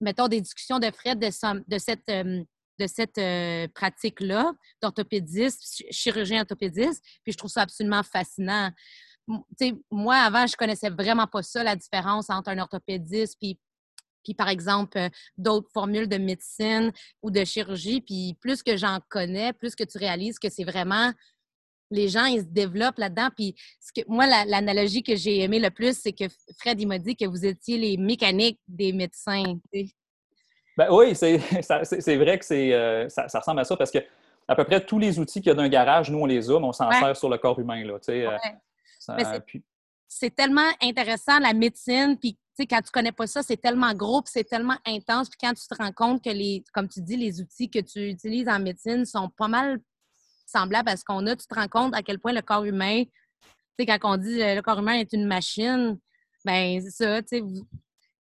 mettons, 0.00 0.28
des 0.28 0.40
discussions 0.40 0.78
de 0.78 0.90
Fred 0.90 1.18
de, 1.18 1.26
de 1.26 1.78
cette, 1.78 2.08
euh, 2.08 2.42
de 2.78 2.86
cette 2.86 3.18
euh, 3.18 3.68
pratique-là, 3.74 4.52
d'orthopédiste, 4.80 5.84
chirurgien 5.90 6.40
orthopédiste, 6.40 7.02
puis 7.24 7.32
je 7.32 7.36
trouve 7.36 7.50
ça 7.50 7.62
absolument 7.62 8.02
fascinant. 8.02 8.70
sais, 9.58 9.74
moi, 9.90 10.16
avant, 10.16 10.46
je 10.46 10.56
connaissais 10.56 10.90
vraiment 10.90 11.26
pas 11.26 11.42
ça, 11.42 11.64
la 11.64 11.76
différence 11.76 12.30
entre 12.30 12.50
un 12.50 12.58
orthopédiste 12.58 13.36
puis 13.40 13.58
puis 14.22 14.34
par 14.34 14.48
exemple 14.48 14.98
euh, 14.98 15.08
d'autres 15.36 15.70
formules 15.72 16.08
de 16.08 16.18
médecine 16.18 16.92
ou 17.22 17.30
de 17.30 17.44
chirurgie. 17.44 18.00
Puis 18.00 18.36
plus 18.40 18.62
que 18.62 18.76
j'en 18.76 19.00
connais, 19.08 19.52
plus 19.52 19.74
que 19.74 19.84
tu 19.84 19.98
réalises 19.98 20.38
que 20.38 20.48
c'est 20.48 20.64
vraiment 20.64 21.12
les 21.92 22.08
gens, 22.08 22.24
ils 22.24 22.40
se 22.40 22.46
développent 22.46 22.98
là-dedans. 22.98 23.28
Puis 23.36 23.54
ce 23.80 23.92
que, 23.92 24.06
moi, 24.08 24.26
l'analogie 24.26 25.02
que 25.02 25.14
j'ai 25.14 25.40
aimée 25.40 25.60
le 25.60 25.70
plus, 25.70 25.96
c'est 25.98 26.12
que 26.12 26.24
Fred, 26.58 26.80
il 26.80 26.88
m'a 26.88 26.98
dit 26.98 27.14
que 27.14 27.26
vous 27.26 27.44
étiez 27.44 27.76
les 27.78 27.96
mécaniques 27.96 28.58
des 28.66 28.92
médecins. 28.92 29.58
Ben 30.76 30.88
oui, 30.90 31.14
c'est 31.14 31.36
vrai 32.16 32.38
que 32.38 32.54
euh, 32.54 33.08
ça, 33.08 33.28
ça, 33.28 33.40
ressemble 33.40 33.60
à 33.60 33.64
ça 33.64 33.76
parce 33.76 33.90
que 33.90 33.98
à 34.48 34.56
peu 34.56 34.64
près 34.64 34.84
tous 34.84 34.98
les 34.98 35.18
outils 35.18 35.40
qu'il 35.40 35.48
y 35.48 35.52
a 35.52 35.54
d'un 35.54 35.68
garage, 35.68 36.10
nous, 36.10 36.18
on 36.18 36.26
les 36.26 36.50
a, 36.50 36.58
mais 36.58 36.66
on 36.66 36.72
s'en 36.72 36.90
sert 36.90 37.16
sur 37.16 37.28
le 37.28 37.38
corps 37.38 37.58
humain. 37.58 37.84
Là, 37.84 37.98
euh, 38.08 39.38
c'est 40.08 40.34
tellement 40.34 40.70
intéressant, 40.82 41.38
la 41.38 41.52
médecine, 41.52 42.16
puis 42.18 42.36
sais, 42.56 42.66
quand 42.66 42.82
tu 42.82 42.90
connais 42.90 43.12
pas 43.12 43.26
ça, 43.26 43.42
c'est 43.42 43.56
tellement 43.56 43.94
gros, 43.94 44.22
c'est 44.26 44.44
tellement 44.44 44.76
intense. 44.86 45.28
Puis 45.28 45.38
quand 45.40 45.54
tu 45.54 45.66
te 45.66 45.74
rends 45.74 45.92
compte 45.92 46.24
que 46.24 46.30
les, 46.30 46.62
comme 46.72 46.88
tu 46.88 47.00
dis, 47.00 47.16
les 47.16 47.40
outils 47.40 47.70
que 47.70 47.78
tu 47.78 48.10
utilises 48.10 48.48
en 48.48 48.58
médecine 48.58 49.04
sont 49.04 49.28
pas 49.28 49.48
mal 49.48 49.80
semblables 50.46 50.88
à 50.88 50.96
ce 50.96 51.04
qu'on 51.04 51.26
a, 51.26 51.36
tu 51.36 51.46
te 51.46 51.54
rends 51.54 51.68
compte 51.68 51.94
à 51.94 52.02
quel 52.02 52.18
point 52.18 52.32
le 52.32 52.42
corps 52.42 52.64
humain, 52.64 53.04
tu 53.04 53.10
sais, 53.78 53.86
quand 53.86 53.98
on 54.02 54.16
dit 54.16 54.42
euh, 54.42 54.54
le 54.54 54.62
corps 54.62 54.78
humain 54.78 54.94
est 54.94 55.12
une 55.12 55.26
machine, 55.26 55.98
ben 56.44 56.80
c'est 56.82 56.90
ça, 56.90 57.22
tu 57.22 57.38
sais, 57.38 57.42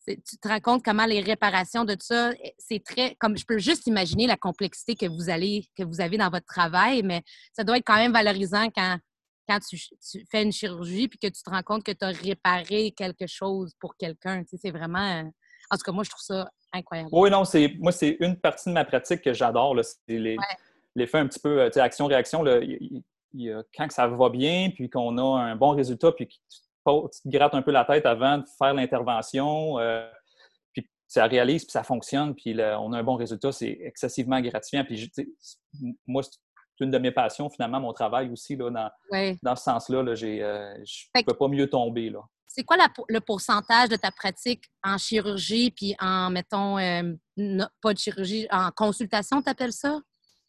tu 0.08 0.38
te 0.38 0.48
rends 0.48 0.60
compte 0.60 0.84
comment 0.84 1.06
les 1.06 1.22
réparations 1.22 1.86
de 1.86 1.94
tout 1.94 2.06
ça, 2.06 2.32
c'est 2.58 2.84
très, 2.84 3.16
comme 3.20 3.38
je 3.38 3.46
peux 3.46 3.60
juste 3.60 3.86
imaginer 3.88 4.28
la 4.28 4.38
complexité 4.38 4.96
que 4.96 5.06
vous 5.06 5.30
allez, 5.30 5.68
que 5.78 5.84
vous 5.84 6.02
avez 6.02 6.18
dans 6.18 6.30
votre 6.30 6.46
travail, 6.46 7.04
mais 7.04 7.22
ça 7.54 7.64
doit 7.64 7.78
être 7.78 7.86
quand 7.86 7.98
même 7.98 8.14
valorisant 8.14 8.70
quand 8.76 8.98
quand 9.48 9.60
tu, 9.60 9.78
fais 10.30 10.44
une 10.44 10.52
chirurgie 10.52 11.08
puis 11.08 11.20
que 11.20 11.28
tu 11.28 11.44
te 11.44 11.50
rends 11.50 11.64
compte 11.64 11.84
que 11.84 11.92
tu 11.92 12.06
as 12.06 12.10
réparé 12.10 12.92
quelque 12.92 13.28
chose 13.28 13.74
pour 13.80 13.96
quelqu'un. 13.96 14.44
Tu 14.44 14.50
sais, 14.52 14.58
c'est 14.64 14.72
vraiment. 14.72 15.00
Euh, 15.00 15.24
en 15.70 15.78
tout 15.78 15.84
cas, 15.86 15.92
moi, 15.92 16.04
je 16.04 16.10
trouve 16.10 16.24
ça 16.24 16.50
incroyable. 16.74 17.10
Oui, 17.12 17.30
non, 17.30 17.46
c'est 17.46 17.76
moi, 17.80 17.92
c'est 17.92 18.18
une 18.20 18.38
partie 18.40 18.70
de 18.70 18.74
ma 18.74 18.86
pratique 18.86 19.22
que 19.22 19.34
j'adore. 19.34 19.76
C'est 19.84 20.38
l'effet 20.96 21.18
un 21.18 21.28
petit 21.28 21.40
peu, 21.40 21.66
tu 21.68 21.74
sais, 21.74 21.80
action-réaction. 21.80 22.44
Quand 23.78 23.92
ça 23.92 24.08
va 24.08 24.30
bien, 24.30 24.72
puis 24.74 24.90
qu'on 24.90 25.18
a 25.18 25.42
un 25.42 25.56
bon 25.56 25.72
résultat, 25.72 26.12
puis 26.12 26.28
que 26.28 26.34
tu, 26.34 27.22
te 27.24 27.30
grattes 27.30 27.54
un 27.54 27.62
peu 27.62 27.72
la 27.72 27.86
tête 27.86 28.06
avant 28.06 28.40
de 28.40 28.46
faire 28.58 28.74
l'intervention, 28.74 29.80
euh, 29.80 30.10
puis 30.74 30.90
ça 31.08 31.26
réalise, 31.26 31.64
puis 31.64 31.72
ça 31.72 31.84
fonctionne, 31.84 32.36
puis 32.36 32.56
on 32.60 32.92
a 32.92 33.00
un 33.00 33.04
bon 33.04 33.16
résultat, 33.16 33.52
c'est 33.52 33.78
excessivement 33.82 34.42
gratifiant. 34.42 34.84
Puis 34.84 35.12
moi, 36.08 36.24
une 36.82 36.92
de 36.92 36.98
mes 36.98 37.12
passions, 37.12 37.50
finalement, 37.50 37.80
mon 37.80 37.94
travail 37.94 38.30
aussi, 38.30 38.56
là, 38.56 38.70
dans, 38.70 38.90
dans 39.42 39.56
ce 39.56 39.64
sens-là. 39.64 40.04
Là, 40.04 40.12
euh, 40.12 40.76
je 40.84 41.06
ne 41.16 41.24
peux 41.24 41.34
pas 41.34 41.48
mieux 41.48 41.70
tomber. 41.70 42.10
Là. 42.10 42.20
C'est 42.48 42.64
quoi 42.64 42.78
le 43.08 43.20
pourcentage 43.20 43.90
de 43.90 43.96
ta 43.96 44.12
pratique 44.12 44.66
en 44.84 44.98
chirurgie, 44.98 45.72
puis 45.72 45.96
en, 46.00 46.30
mettons, 46.30 46.78
euh, 46.78 47.14
pas 47.82 47.94
de 47.94 47.98
chirurgie, 47.98 48.48
en 48.52 48.70
consultation, 48.72 49.42
tu 49.42 49.50
appelles 49.50 49.74
ça? 49.74 50.00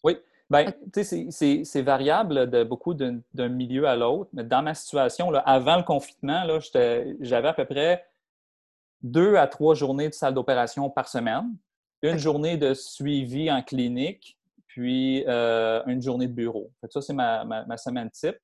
Oui. 0.02 0.16
Bien, 0.50 0.70
tu 0.92 1.02
sais, 1.02 1.62
c'est 1.64 1.82
variable 1.82 2.50
de 2.50 2.62
beaucoup 2.62 2.92
d'un 2.92 3.48
milieu 3.48 3.86
à 3.86 3.96
l'autre. 3.96 4.28
Mais 4.34 4.44
dans 4.44 4.62
ma 4.62 4.74
situation, 4.74 5.30
là, 5.30 5.38
avant 5.46 5.76
le 5.76 5.82
confinement, 5.82 6.44
j'avais 7.20 7.48
à 7.48 7.54
peu 7.54 7.64
près 7.64 8.04
deux 9.02 9.36
à 9.36 9.46
trois 9.46 9.74
journées 9.74 10.10
de 10.10 10.14
salle 10.14 10.34
d'opération 10.34 10.90
par 10.90 11.08
semaine, 11.08 11.56
une 12.02 12.18
journée 12.18 12.58
de 12.58 12.74
suivi 12.74 13.50
en 13.50 13.62
clinique, 13.62 14.36
puis 14.72 15.22
euh, 15.28 15.82
une 15.86 16.00
journée 16.00 16.26
de 16.26 16.32
bureau. 16.32 16.70
ça, 16.88 17.02
c'est 17.02 17.12
ma, 17.12 17.76
semaine 17.76 18.10
type. 18.10 18.36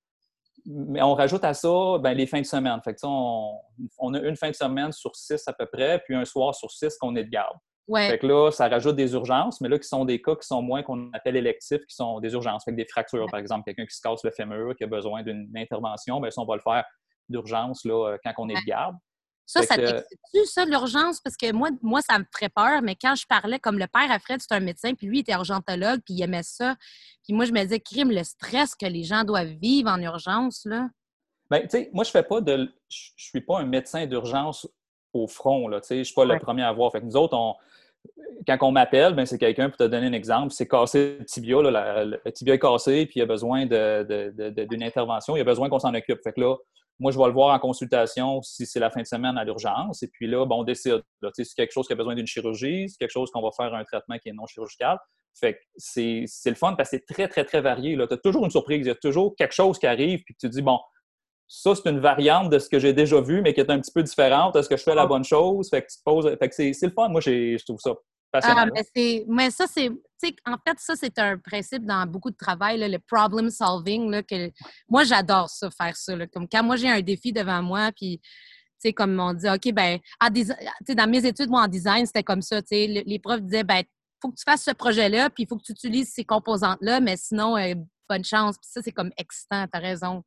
Mais 0.66 1.00
on 1.00 1.14
rajoute 1.14 1.44
à 1.44 1.54
ça 1.54 1.98
ben, 2.00 2.12
les 2.12 2.26
fins 2.26 2.40
de 2.40 2.46
semaine. 2.46 2.78
Fait 2.84 2.96
on, 3.02 4.14
a 4.14 4.20
une 4.20 4.36
fin 4.36 4.50
de 4.50 4.54
semaine 4.54 4.92
sur 4.92 5.16
six 5.16 5.46
à 5.46 5.52
peu 5.54 5.64
près, 5.66 6.00
puis 6.04 6.14
un 6.14 6.26
soir 6.26 6.54
sur 6.54 6.70
six 6.70 6.96
qu'on 6.98 7.16
est 7.16 7.24
de 7.24 7.30
garde. 7.30 7.56
Fait 7.94 8.18
que 8.18 8.26
là, 8.26 8.50
ça 8.50 8.68
rajoute 8.68 8.96
des 8.96 9.14
urgences, 9.14 9.62
mais 9.62 9.70
là, 9.70 9.78
qui 9.78 9.88
sont 9.88 10.04
des 10.04 10.20
cas 10.20 10.36
qui 10.36 10.46
sont 10.46 10.60
moins 10.60 10.82
qu'on 10.82 11.10
appelle 11.14 11.36
électifs, 11.36 11.80
qui 11.88 11.94
sont 11.94 12.20
des 12.20 12.34
urgences. 12.34 12.62
Fait 12.64 12.72
que 12.72 12.76
des 12.76 12.84
fractures, 12.84 13.24
par 13.30 13.40
exemple, 13.40 13.64
quelqu'un 13.64 13.86
qui 13.86 13.96
se 13.96 14.02
casse 14.02 14.22
le 14.24 14.30
fémur, 14.30 14.76
qui 14.76 14.84
a 14.84 14.86
besoin 14.86 15.22
d'une 15.22 15.50
intervention, 15.56 16.20
bien, 16.20 16.30
ça, 16.30 16.42
on 16.42 16.44
va 16.44 16.56
le 16.56 16.60
faire 16.60 16.84
d'urgence 17.30 17.86
là, 17.86 18.18
quand 18.22 18.32
on 18.36 18.50
est 18.50 18.60
de 18.60 18.66
garde. 18.66 18.94
Ça, 19.48 19.62
ça 19.62 19.76
t'excite-tu, 19.76 20.44
ça, 20.44 20.66
l'urgence? 20.66 21.20
Parce 21.22 21.34
que 21.34 21.50
moi, 21.52 21.70
moi, 21.80 22.02
ça 22.02 22.18
me 22.18 22.24
ferait 22.30 22.50
peur, 22.50 22.82
mais 22.82 22.94
quand 22.94 23.14
je 23.14 23.26
parlais, 23.26 23.58
comme 23.58 23.78
le 23.78 23.86
père 23.86 24.10
à 24.10 24.18
Fred, 24.18 24.40
c'est 24.42 24.54
un 24.54 24.60
médecin, 24.60 24.92
puis 24.92 25.06
lui, 25.06 25.18
il 25.18 25.20
était 25.20 25.32
urgentologue, 25.32 26.00
puis 26.04 26.12
il 26.12 26.22
aimait 26.22 26.42
ça. 26.42 26.76
Puis 27.24 27.32
moi, 27.32 27.46
je 27.46 27.52
me 27.52 27.62
disais, 27.62 27.80
crime, 27.80 28.10
le 28.10 28.24
stress 28.24 28.74
que 28.74 28.84
les 28.84 29.04
gens 29.04 29.24
doivent 29.24 29.56
vivre 29.58 29.90
en 29.90 29.98
urgence, 30.02 30.66
là. 30.66 30.90
Bien, 31.50 31.62
tu 31.62 31.70
sais, 31.70 31.90
moi, 31.94 32.04
je 32.04 32.10
fais 32.10 32.22
pas 32.22 32.42
de. 32.42 32.70
Je 32.90 33.10
suis 33.16 33.40
pas 33.40 33.58
un 33.60 33.64
médecin 33.64 34.04
d'urgence 34.04 34.68
au 35.14 35.26
front. 35.26 35.66
Là, 35.66 35.80
je 35.88 35.94
ne 35.94 36.04
suis 36.04 36.14
pas 36.14 36.26
le 36.26 36.38
premier 36.38 36.62
à 36.62 36.72
voir. 36.74 36.92
Fait 36.92 37.00
que 37.00 37.06
nous 37.06 37.16
autres, 37.16 37.34
on, 37.34 37.54
quand 38.46 38.58
on 38.60 38.70
m'appelle, 38.70 39.14
ben, 39.14 39.24
c'est 39.24 39.38
quelqu'un, 39.38 39.70
pour 39.70 39.78
te 39.78 39.84
donner 39.84 40.08
un 40.08 40.12
exemple, 40.12 40.52
c'est 40.52 40.68
cassé 40.68 41.16
le 41.20 41.24
tibia, 41.24 41.56
le 41.62 42.30
tibia 42.32 42.54
est 42.54 42.58
cassé, 42.58 43.06
puis 43.06 43.20
il 43.20 43.22
a 43.22 43.26
besoin 43.26 43.64
d'une 43.64 44.82
intervention, 44.82 45.36
il 45.36 45.40
a 45.40 45.44
besoin 45.44 45.70
qu'on 45.70 45.78
s'en 45.78 45.94
occupe. 45.94 46.22
Fait 46.22 46.34
que 46.34 46.40
là, 46.40 46.56
moi, 46.98 47.12
je 47.12 47.18
vais 47.18 47.26
le 47.26 47.32
voir 47.32 47.54
en 47.54 47.58
consultation 47.58 48.42
si 48.42 48.66
c'est 48.66 48.80
la 48.80 48.90
fin 48.90 49.02
de 49.02 49.06
semaine 49.06 49.38
à 49.38 49.44
l'urgence. 49.44 50.02
Et 50.02 50.08
puis 50.08 50.26
là, 50.26 50.44
bon, 50.44 50.60
on 50.60 50.64
décide. 50.64 51.02
C'est 51.34 51.54
quelque 51.54 51.72
chose 51.72 51.86
qui 51.86 51.92
a 51.92 51.96
besoin 51.96 52.14
d'une 52.14 52.26
chirurgie, 52.26 52.88
c'est 52.88 52.98
quelque 52.98 53.12
chose 53.12 53.30
qu'on 53.30 53.42
va 53.42 53.50
faire 53.56 53.72
un 53.74 53.84
traitement 53.84 54.18
qui 54.18 54.28
est 54.28 54.32
non 54.32 54.46
chirurgical. 54.46 54.98
Fait 55.38 55.54
que 55.54 55.60
c'est 55.76 56.26
le 56.46 56.54
fun 56.54 56.74
parce 56.74 56.90
que 56.90 56.96
c'est 56.96 57.14
très, 57.14 57.28
très, 57.28 57.44
très 57.44 57.60
varié. 57.60 57.96
Tu 57.96 58.02
as 58.02 58.16
toujours 58.16 58.44
une 58.44 58.50
surprise. 58.50 58.80
Il 58.80 58.88
y 58.88 58.90
a 58.90 58.96
toujours 58.96 59.36
quelque 59.36 59.54
chose 59.54 59.78
qui 59.78 59.86
arrive, 59.86 60.22
puis 60.24 60.34
tu 60.34 60.48
te 60.48 60.52
dis, 60.52 60.62
bon, 60.62 60.80
ça, 61.46 61.74
c'est 61.74 61.88
une 61.88 62.00
variante 62.00 62.50
de 62.50 62.58
ce 62.58 62.68
que 62.68 62.78
j'ai 62.78 62.92
déjà 62.92 63.20
vu, 63.20 63.40
mais 63.40 63.54
qui 63.54 63.60
est 63.60 63.70
un 63.70 63.80
petit 63.80 63.92
peu 63.92 64.02
différente. 64.02 64.56
Est-ce 64.56 64.68
que 64.68 64.76
je 64.76 64.82
fais 64.82 64.94
la 64.94 65.06
bonne 65.06 65.24
chose? 65.24 65.70
Fait 65.70 65.82
que 65.82 65.86
tu 65.86 65.98
te 65.98 66.02
poses. 66.04 66.36
Fait 66.38 66.48
que 66.48 66.54
c'est 66.54 66.82
le 66.82 66.90
fun. 66.90 67.08
Moi, 67.08 67.20
je 67.20 67.64
trouve 67.64 67.78
ça. 67.78 67.94
Ah, 68.32 68.66
mais, 68.66 69.24
mais, 69.26 69.50
ça, 69.50 69.66
c'est. 69.66 69.90
En 70.46 70.56
fait, 70.66 70.78
ça, 70.78 70.94
c'est 70.96 71.18
un 71.18 71.38
principe 71.38 71.84
dans 71.84 72.06
beaucoup 72.06 72.30
de 72.30 72.36
travail, 72.36 72.78
le 72.78 72.98
problem 72.98 73.50
solving. 73.50 74.10
Là, 74.10 74.22
que, 74.22 74.50
moi, 74.88 75.04
j'adore 75.04 75.48
ça, 75.48 75.70
faire 75.70 75.96
ça. 75.96 76.14
comme 76.26 76.48
quand 76.48 76.62
moi, 76.62 76.76
j'ai 76.76 76.90
un 76.90 77.00
défi 77.00 77.32
devant 77.32 77.62
moi, 77.62 77.90
puis. 77.96 78.20
sais, 78.78 78.92
comme 78.92 79.18
on 79.18 79.32
dit, 79.32 79.48
OK, 79.48 79.72
ben, 79.72 79.98
dans 80.20 81.10
mes 81.10 81.26
études, 81.26 81.48
moi, 81.48 81.62
en 81.62 81.68
design, 81.68 82.04
c'était 82.06 82.22
comme 82.22 82.42
ça. 82.42 82.60
Les, 82.70 83.02
les 83.06 83.18
profs 83.18 83.42
disaient, 83.42 83.64
ben, 83.64 83.82
faut 84.20 84.30
que 84.30 84.36
tu 84.36 84.44
fasses 84.44 84.64
ce 84.64 84.72
projet-là, 84.72 85.30
puis 85.30 85.44
il 85.44 85.46
faut 85.48 85.56
que 85.56 85.64
tu 85.64 85.72
utilises 85.72 86.12
ces 86.12 86.24
composantes-là, 86.24 87.00
mais 87.00 87.16
sinon, 87.16 87.56
euh, 87.56 87.74
bonne 88.08 88.24
chance. 88.24 88.56
Puis 88.58 88.70
ça, 88.70 88.82
c'est 88.82 88.92
comme 88.92 89.10
excitant, 89.16 89.66
tu 89.66 89.76
as 89.76 89.80
raison. 89.80 90.22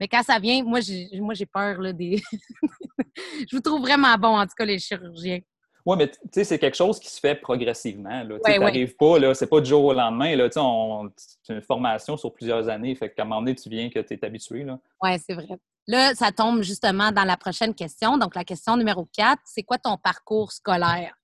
Mais 0.00 0.08
quand 0.08 0.22
ça 0.22 0.38
vient, 0.38 0.62
moi, 0.64 0.80
j'ai, 0.80 1.08
moi, 1.14 1.34
j'ai 1.34 1.46
peur 1.46 1.80
là, 1.80 1.92
des. 1.92 2.22
je 3.16 3.56
vous 3.56 3.60
trouve 3.60 3.80
vraiment 3.80 4.16
bon, 4.16 4.38
en 4.38 4.46
tout 4.46 4.54
cas, 4.56 4.64
les 4.64 4.78
chirurgiens. 4.78 5.40
Oui, 5.88 5.96
mais 5.96 6.08
tu 6.10 6.18
sais, 6.32 6.44
c'est 6.44 6.58
quelque 6.58 6.76
chose 6.76 7.00
qui 7.00 7.08
se 7.08 7.18
fait 7.18 7.34
progressivement. 7.34 8.22
Tu 8.44 8.58
n'arrives 8.60 8.94
pas, 8.94 9.18
là, 9.18 9.32
c'est 9.32 9.46
pas 9.46 9.58
du 9.58 9.70
jour 9.70 9.86
au 9.86 9.94
lendemain. 9.94 10.36
Là, 10.36 10.50
on, 10.56 11.10
c'est 11.16 11.54
une 11.54 11.62
formation 11.62 12.18
sur 12.18 12.30
plusieurs 12.34 12.68
années. 12.68 12.94
Fait 12.94 13.08
qu'à 13.08 13.22
un 13.22 13.24
moment 13.24 13.40
donné, 13.40 13.54
tu 13.54 13.70
viens 13.70 13.88
que 13.88 13.98
tu 14.00 14.12
es 14.12 14.22
habitué. 14.22 14.66
Oui, 15.02 15.10
c'est 15.18 15.32
vrai. 15.32 15.48
Là, 15.86 16.14
ça 16.14 16.30
tombe 16.30 16.60
justement 16.60 17.10
dans 17.10 17.24
la 17.24 17.38
prochaine 17.38 17.74
question. 17.74 18.18
Donc, 18.18 18.34
la 18.34 18.44
question 18.44 18.76
numéro 18.76 19.08
4, 19.16 19.40
c'est 19.46 19.62
quoi 19.62 19.78
ton 19.78 19.96
parcours 19.96 20.52
scolaire? 20.52 21.14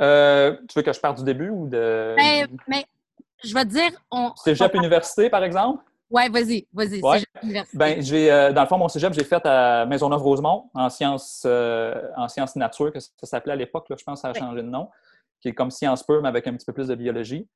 Euh, 0.00 0.56
tu 0.66 0.78
veux 0.78 0.82
que 0.82 0.94
je 0.94 1.00
parte 1.00 1.18
du 1.18 1.24
début 1.24 1.50
ou 1.50 1.68
de. 1.68 2.14
Ben, 2.16 2.48
mais 2.66 2.86
je 3.44 3.52
vais 3.52 3.66
te 3.66 3.72
dire. 3.72 3.90
On... 4.10 4.34
Cégep 4.36 4.72
Université, 4.72 5.28
par 5.28 5.44
exemple? 5.44 5.84
Oui, 6.10 6.28
vas-y, 6.30 6.66
vas-y. 6.72 7.00
Ben, 7.74 8.00
j'ai, 8.00 8.30
euh, 8.30 8.52
dans 8.52 8.62
le 8.62 8.68
fond, 8.68 8.78
mon 8.78 8.88
cégep, 8.88 9.12
j'ai 9.12 9.24
fait 9.24 9.44
à 9.44 9.86
Maisonneuve-Rosemont 9.86 10.70
en 10.72 10.88
sciences, 10.88 11.42
euh, 11.46 12.00
en 12.16 12.28
sciences 12.28 12.54
nature, 12.54 12.92
que 12.92 13.00
ça 13.00 13.10
s'appelait 13.22 13.54
à 13.54 13.56
l'époque. 13.56 13.86
Je 13.90 14.04
pense 14.04 14.22
que 14.22 14.28
ça 14.28 14.28
a 14.28 14.34
changé 14.34 14.62
de 14.62 14.68
nom, 14.68 14.88
qui 15.40 15.48
est 15.48 15.52
comme 15.52 15.70
Sciences 15.70 16.04
Pure, 16.04 16.22
mais 16.22 16.28
avec 16.28 16.46
un 16.46 16.54
petit 16.54 16.64
peu 16.64 16.72
plus 16.72 16.88
de 16.88 16.94
biologie. 16.94 17.48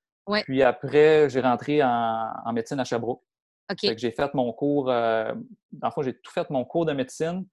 Puis 0.44 0.62
après, 0.62 1.28
j'ai 1.30 1.40
rentré 1.40 1.82
en, 1.82 2.52
médecine 2.52 2.80
à 2.80 2.84
Sherbrooke. 2.84 3.22
OK. 3.70 3.96
j'ai 3.96 4.10
fait 4.10 4.34
mon 4.34 4.52
cours, 4.52 4.90
euh, 4.90 5.32
dans 5.70 5.88
le 5.88 5.92
fond, 5.92 6.02
j'ai 6.02 6.14
tout 6.14 6.32
fait 6.32 6.48
mon 6.50 6.64
cours 6.64 6.86
de 6.86 6.92
médecine, 6.92 7.46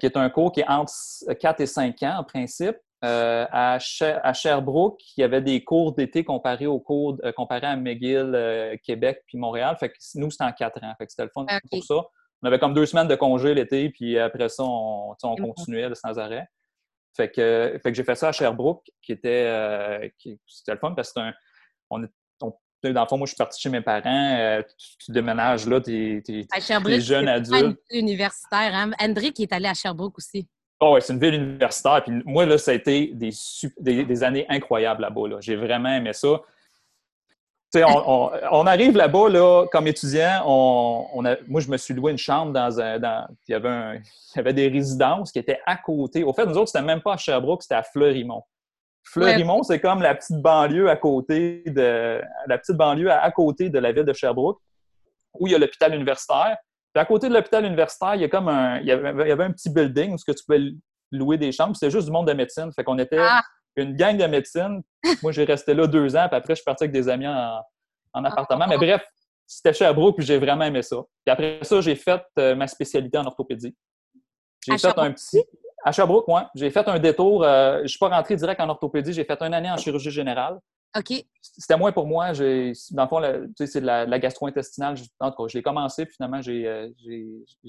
qui 0.00 0.06
est 0.06 0.16
un 0.16 0.30
cours 0.30 0.50
qui 0.50 0.60
est 0.60 0.68
entre 0.68 0.90
4 1.34 1.60
et 1.60 1.66
5 1.66 2.02
ans 2.04 2.16
en 2.20 2.24
principe. 2.24 2.76
Euh, 3.04 3.46
à, 3.50 3.78
Sherbrooke, 3.80 5.00
il 5.16 5.22
y 5.22 5.24
avait 5.24 5.42
des 5.42 5.64
cours 5.64 5.92
d'été 5.92 6.22
comparés 6.22 6.68
aux 6.68 6.78
cours 6.78 7.18
euh, 7.24 7.32
comparés 7.32 7.66
à 7.66 7.74
McGill, 7.74 8.32
euh, 8.34 8.76
Québec 8.84 9.24
puis 9.26 9.38
Montréal. 9.38 9.76
Fait 9.78 9.88
que 9.88 9.96
nous, 10.14 10.30
c'était 10.30 10.44
en 10.44 10.52
quatre 10.52 10.82
ans. 10.84 10.94
Fait 10.96 11.06
que 11.06 11.10
c'était 11.10 11.24
le 11.24 11.30
fun 11.34 11.44
pour 11.68 11.82
ça. 11.82 11.96
On 12.42 12.46
avait 12.46 12.60
comme 12.60 12.74
deux 12.74 12.86
semaines 12.86 13.08
de 13.08 13.16
congé 13.16 13.54
l'été, 13.54 13.90
puis 13.90 14.18
après 14.18 14.48
ça, 14.48 14.62
on, 14.64 15.16
continuait 15.20 15.92
sans 15.94 16.18
arrêt. 16.18 16.46
Fait 17.16 17.30
que, 17.30 17.78
fait 17.82 17.90
que 17.90 17.94
j'ai 17.94 18.04
fait 18.04 18.14
ça 18.14 18.28
à 18.28 18.32
Sherbrooke, 18.32 18.84
qui 19.02 19.12
était 19.12 20.12
c'était 20.46 20.72
le 20.72 20.78
fun 20.78 20.92
parce 20.92 21.12
que 21.12 21.20
un, 21.20 21.32
on, 21.90 22.00
dans 22.84 23.02
le 23.02 23.08
fond, 23.08 23.16
moi, 23.16 23.26
je 23.26 23.30
suis 23.30 23.36
parti 23.36 23.60
chez 23.60 23.68
mes 23.68 23.80
parents. 23.80 24.60
tu, 24.98 25.12
déménages 25.12 25.66
là, 25.68 25.80
tu 25.80 26.22
es, 26.26 27.00
jeune 27.00 27.28
adulte. 27.28 27.78
universitaire. 27.90 28.74
Hein? 28.74 28.90
André 29.00 29.32
qui 29.32 29.42
est 29.42 29.52
allé 29.52 29.68
à 29.68 29.74
Sherbrooke 29.74 30.18
aussi. 30.18 30.48
Oh, 30.84 30.94
ouais, 30.94 31.00
c'est 31.00 31.12
une 31.12 31.20
ville 31.20 31.34
universitaire. 31.34 32.02
Puis 32.02 32.12
moi, 32.24 32.44
là, 32.44 32.58
ça 32.58 32.72
a 32.72 32.74
été 32.74 33.12
des, 33.14 33.30
des, 33.78 34.24
années 34.24 34.44
incroyables 34.48 35.02
là-bas. 35.02 35.38
J'ai 35.38 35.54
vraiment 35.54 35.90
aimé 35.90 36.12
ça. 36.12 36.40
On, 37.76 38.30
on, 38.50 38.66
arrive 38.66 38.96
là-bas, 38.96 39.28
là, 39.28 39.66
comme 39.70 39.86
étudiant, 39.86 40.42
on, 40.44 41.24
a, 41.24 41.36
moi, 41.46 41.60
je 41.60 41.70
me 41.70 41.76
suis 41.76 41.94
loué 41.94 42.10
une 42.10 42.18
chambre 42.18 42.52
dans 42.52 42.80
un. 42.80 42.96
il, 42.96 43.52
y 43.52 43.54
avait 43.54 43.68
un, 43.68 43.94
il 44.34 44.36
y 44.36 44.38
avait 44.40 44.52
des 44.52 44.66
résidences 44.66 45.30
qui 45.30 45.38
étaient 45.38 45.60
à 45.66 45.76
côté. 45.76 46.24
Au 46.24 46.32
fait, 46.32 46.46
nous 46.46 46.58
autres, 46.58 46.72
c'était 46.72 46.84
même 46.84 47.00
pas 47.00 47.12
à 47.12 47.16
Sherbrooke, 47.16 47.62
c'était 47.62 47.76
à 47.76 47.84
Fleurimont. 47.84 48.42
Fleurimont, 49.04 49.62
c'est 49.62 49.78
comme 49.78 50.02
la 50.02 50.16
petite 50.16 50.42
banlieue 50.42 50.90
à 50.90 50.96
côté 50.96 51.62
de 51.64 52.20
la 52.48 52.58
petite 52.58 52.76
banlieue 52.76 53.10
à, 53.12 53.30
côté 53.30 53.68
de 53.68 53.78
la 53.78 53.92
ville 53.92 54.04
de 54.04 54.12
Sherbrooke, 54.12 54.58
où 55.34 55.46
il 55.46 55.52
y 55.52 55.54
a 55.54 55.58
l'hôpital 55.58 55.94
universitaire. 55.94 56.56
Puis 56.92 57.00
à 57.00 57.04
côté 57.04 57.28
de 57.28 57.34
l'hôpital 57.34 57.64
universitaire, 57.64 58.14
il 58.14 58.20
y 58.20 58.24
a 58.24 58.28
comme 58.28 58.48
un, 58.48 58.78
il 58.80 58.86
y 58.86 58.90
avait, 58.92 59.44
un 59.44 59.52
petit 59.52 59.70
building 59.70 60.14
où 60.14 60.16
tu 60.16 60.44
pouvais 60.46 60.72
louer 61.10 61.38
des 61.38 61.52
chambres. 61.52 61.74
C'était 61.74 61.90
juste 61.90 62.06
du 62.06 62.12
monde 62.12 62.26
de 62.28 62.32
médecine. 62.32 62.70
Fait 62.74 62.84
qu'on 62.84 62.98
était 62.98 63.18
ah! 63.18 63.42
une 63.76 63.96
gang 63.96 64.16
de 64.16 64.26
médecine. 64.26 64.82
Moi, 65.22 65.32
j'ai 65.32 65.44
resté 65.44 65.74
là 65.74 65.86
deux 65.86 66.14
ans, 66.16 66.26
puis 66.28 66.36
après, 66.36 66.54
je 66.54 66.56
suis 66.56 66.64
parti 66.64 66.84
avec 66.84 66.92
des 66.92 67.08
amis 67.08 67.26
en, 67.26 68.24
appartement. 68.24 68.66
Mais 68.68 68.76
bref, 68.76 69.02
c'était 69.46 69.72
chez 69.72 69.84
Abro, 69.86 70.12
puis 70.12 70.24
j'ai 70.24 70.38
vraiment 70.38 70.64
aimé 70.64 70.82
ça. 70.82 70.96
Puis 71.24 71.32
après 71.32 71.60
ça, 71.62 71.80
j'ai 71.80 71.96
fait 71.96 72.22
euh, 72.38 72.54
ma 72.54 72.66
spécialité 72.66 73.16
en 73.18 73.24
orthopédie. 73.24 73.74
J'ai 74.66 74.78
fait 74.78 74.98
un 74.98 75.12
petit. 75.12 75.42
À 75.84 75.90
Sherbrooke, 75.90 76.28
moi. 76.28 76.48
J'ai 76.54 76.70
fait 76.70 76.86
un 76.86 76.98
détour. 76.98 77.42
Euh, 77.42 77.78
je 77.78 77.82
ne 77.82 77.86
suis 77.88 77.98
pas 77.98 78.08
rentré 78.08 78.36
direct 78.36 78.60
en 78.60 78.68
orthopédie. 78.68 79.12
J'ai 79.12 79.24
fait 79.24 79.42
une 79.42 79.52
année 79.52 79.70
en 79.70 79.76
chirurgie 79.76 80.12
générale. 80.12 80.60
OK. 80.96 81.24
C'était 81.40 81.76
moins 81.76 81.92
pour 81.92 82.06
moi. 82.06 82.32
Dans 82.32 82.42
le 82.42 83.08
fond, 83.08 83.20
c'est 83.56 83.80
de 83.80 83.86
la, 83.86 84.18
gastro-intestinale. 84.18 84.96
En 85.20 85.30
tout 85.30 85.42
cas, 85.42 85.48
je 85.48 85.58
l'ai 85.58 85.62
commencé, 85.62 86.04
puis 86.04 86.14
finalement, 86.16 86.42
j'ai 86.42 86.66
euh, 86.66 86.88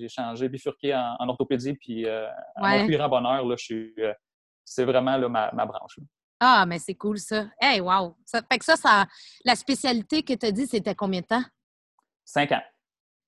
changé, 0.08 0.50
bifurqué 0.50 0.94
en, 0.94 1.28
orthopédie, 1.30 1.74
puis 1.74 2.06
euh, 2.06 2.28
à 2.56 2.78
mon 2.78 2.86
plus 2.86 2.98
grand 2.98 3.10
bonheur, 3.10 3.46
là, 3.46 3.56
euh, 3.72 4.14
c'est 4.66 4.86
vraiment 4.86 5.18
là, 5.18 5.30
ma, 5.30 5.52
ma, 5.54 5.66
branche. 5.66 6.00
Ah, 6.40 6.66
mais 6.68 6.80
c'est 6.80 6.96
cool, 6.96 7.18
ça. 7.18 7.48
Hey, 7.60 7.80
wow! 7.80 8.16
Ça, 8.26 8.42
fait 8.50 8.60
que 8.60 8.66
ça, 8.66 8.76
ça 8.76 9.06
la 9.46 9.56
spécialité 9.56 10.24
que 10.24 10.34
tu 10.34 10.46
as 10.46 10.52
dit, 10.52 10.68
c'était 10.68 10.96
combien 10.96 11.22
de 11.22 11.26
temps? 11.26 11.44
Cinq 12.26 12.52
ans. 12.52 12.62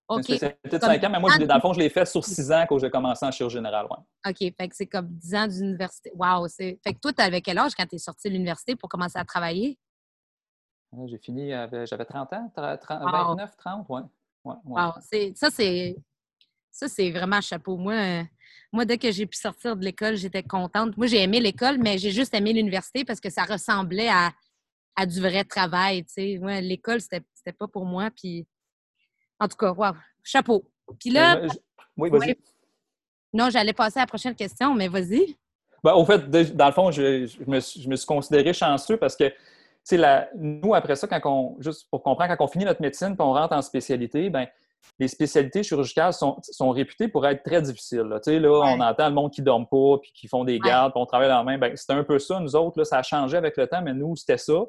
OK. 0.08 0.26
C'était 0.26 0.58
cinq 0.80 1.04
ans, 1.04 1.10
mais 1.10 1.20
moi, 1.20 1.38
dans 1.38 1.56
le 1.56 1.62
fond, 1.62 1.74
je 1.74 1.80
l'ai 1.80 1.90
fait 1.90 2.06
sur 2.06 2.24
six 2.24 2.52
ans 2.52 2.66
quand 2.68 2.78
j'ai 2.78 2.92
commencé 2.92 3.26
en 3.26 3.32
chirurgie 3.32 3.56
générale. 3.56 3.88
Ouais. 3.90 4.32
OK. 4.32 4.54
Fait 4.56 4.68
que 4.68 4.76
c'est 4.76 4.86
comme 4.86 5.08
dix 5.08 5.34
ans 5.34 5.48
d'université. 5.48 6.12
Wow! 6.14 6.48
Fait 6.50 6.78
que 6.84 7.00
toi, 7.00 7.14
tu 7.14 7.22
avais 7.24 7.42
quel 7.42 7.58
âge 7.58 7.72
quand 7.76 7.86
tu 7.88 7.96
es 7.96 8.00
sorti 8.00 8.28
de 8.28 8.34
l'université 8.34 8.76
pour 8.76 8.90
commencer 8.90 9.18
à 9.18 9.24
travailler? 9.24 9.80
J'ai 11.08 11.18
fini, 11.18 11.52
j'avais 11.86 12.06
30 12.06 12.34
ans, 12.34 12.52
29, 12.56 13.58
30, 13.58 13.90
ouais. 13.90 14.02
Ça, 15.36 15.50
c'est 15.50 15.96
ça, 16.76 16.90
c'est 16.90 17.12
vraiment 17.12 17.40
chapeau. 17.40 17.78
Moi, 17.78 18.24
moi, 18.72 18.84
dès 18.84 18.98
que 18.98 19.10
j'ai 19.10 19.26
pu 19.26 19.38
sortir 19.38 19.78
de 19.78 19.84
l'école, 19.86 20.18
j'étais 20.18 20.44
contente. 20.44 20.98
Moi, 20.98 21.08
j'ai 21.08 21.22
aimé 21.22 21.40
l'école, 21.40 21.78
mais 21.78 21.98
j'ai 21.98 22.12
juste 22.12 22.34
aimé 22.34 22.52
l'université 22.52 23.06
parce 23.06 23.22
que 23.22 23.30
ça 23.30 23.44
ressemblait 23.44 24.10
à, 24.10 24.34
à 24.98 25.06
du 25.06 25.22
vrai 25.22 25.46
travail. 25.46 26.06
Moi, 26.42 26.60
l'école, 26.60 27.00
c'était 27.00 27.24
pas 27.58 27.68
pour 27.68 27.86
moi. 27.86 28.10
Puis, 28.14 28.46
en 29.40 29.48
tout 29.48 29.56
cas, 29.56 29.72
wow, 29.72 29.94
chapeau. 30.22 30.66
Puis 31.00 31.12
là. 31.12 31.42
oui, 31.96 32.10
vas-y. 32.10 32.36
Non, 33.34 33.50
j'allais 33.50 33.74
passer 33.74 34.00
à 34.00 34.04
la 34.04 34.08
prochaine 34.08 34.36
question, 34.36 34.76
mais 34.76 34.90
vas-y. 34.90 35.38
Ben, 35.82 35.94
au 35.94 36.06
fait, 36.06 36.30
dans 36.30 36.66
le 36.68 36.72
fond, 36.74 36.92
je, 36.92 37.28
me, 37.46 37.60
je, 37.60 37.88
me, 37.88 37.96
suis 37.96 38.06
considéré 38.06 38.54
chanceux 38.54 38.98
parce 38.98 39.16
que 39.16 39.32
la, 39.92 40.30
nous, 40.36 40.74
après 40.74 40.96
ça, 40.96 41.08
quand 41.08 41.22
on, 41.26 41.62
juste 41.62 41.88
pour 41.90 42.02
comprendre, 42.02 42.36
quand 42.36 42.46
on 42.46 42.48
finit 42.48 42.66
notre 42.66 42.82
médecine 42.82 43.16
et 43.18 43.22
on 43.22 43.34
rentre 43.34 43.56
en 43.56 43.62
spécialité, 43.62 44.30
ben, 44.30 44.48
les 45.00 45.08
spécialités 45.08 45.64
chirurgicales 45.64 46.14
sont, 46.14 46.38
sont, 46.42 46.70
réputées 46.70 47.08
pour 47.08 47.26
être 47.28 47.44
très 47.44 47.62
difficiles. 47.62 48.02
Là, 48.02 48.20
là 48.26 48.50
on 48.50 48.80
entend 48.80 49.08
le 49.08 49.14
monde 49.16 49.32
qui 49.32 49.42
ne 49.42 49.46
dorme 49.46 49.68
pas, 49.68 49.98
puis 50.02 50.12
qui 50.14 50.28
font 50.28 50.44
des 50.44 50.60
gardes, 50.60 50.94
puis 50.94 51.02
on 51.02 51.06
travaille 51.06 51.28
dans 51.30 51.38
la 51.38 51.44
main. 51.44 51.58
Ben, 51.58 51.76
c'était 51.76 51.94
un 51.94 52.04
peu 52.04 52.20
ça, 52.20 52.40
nous 52.40 52.56
autres. 52.56 52.80
Là, 52.80 52.86
ça 52.86 53.00
a 53.00 53.04
changé 53.04 53.38
avec 53.38 53.58
le 53.58 53.68
temps, 53.68 53.82
mais 53.82 53.94
nous, 53.94 54.16
c'était 54.16 54.38
ça. 54.38 54.64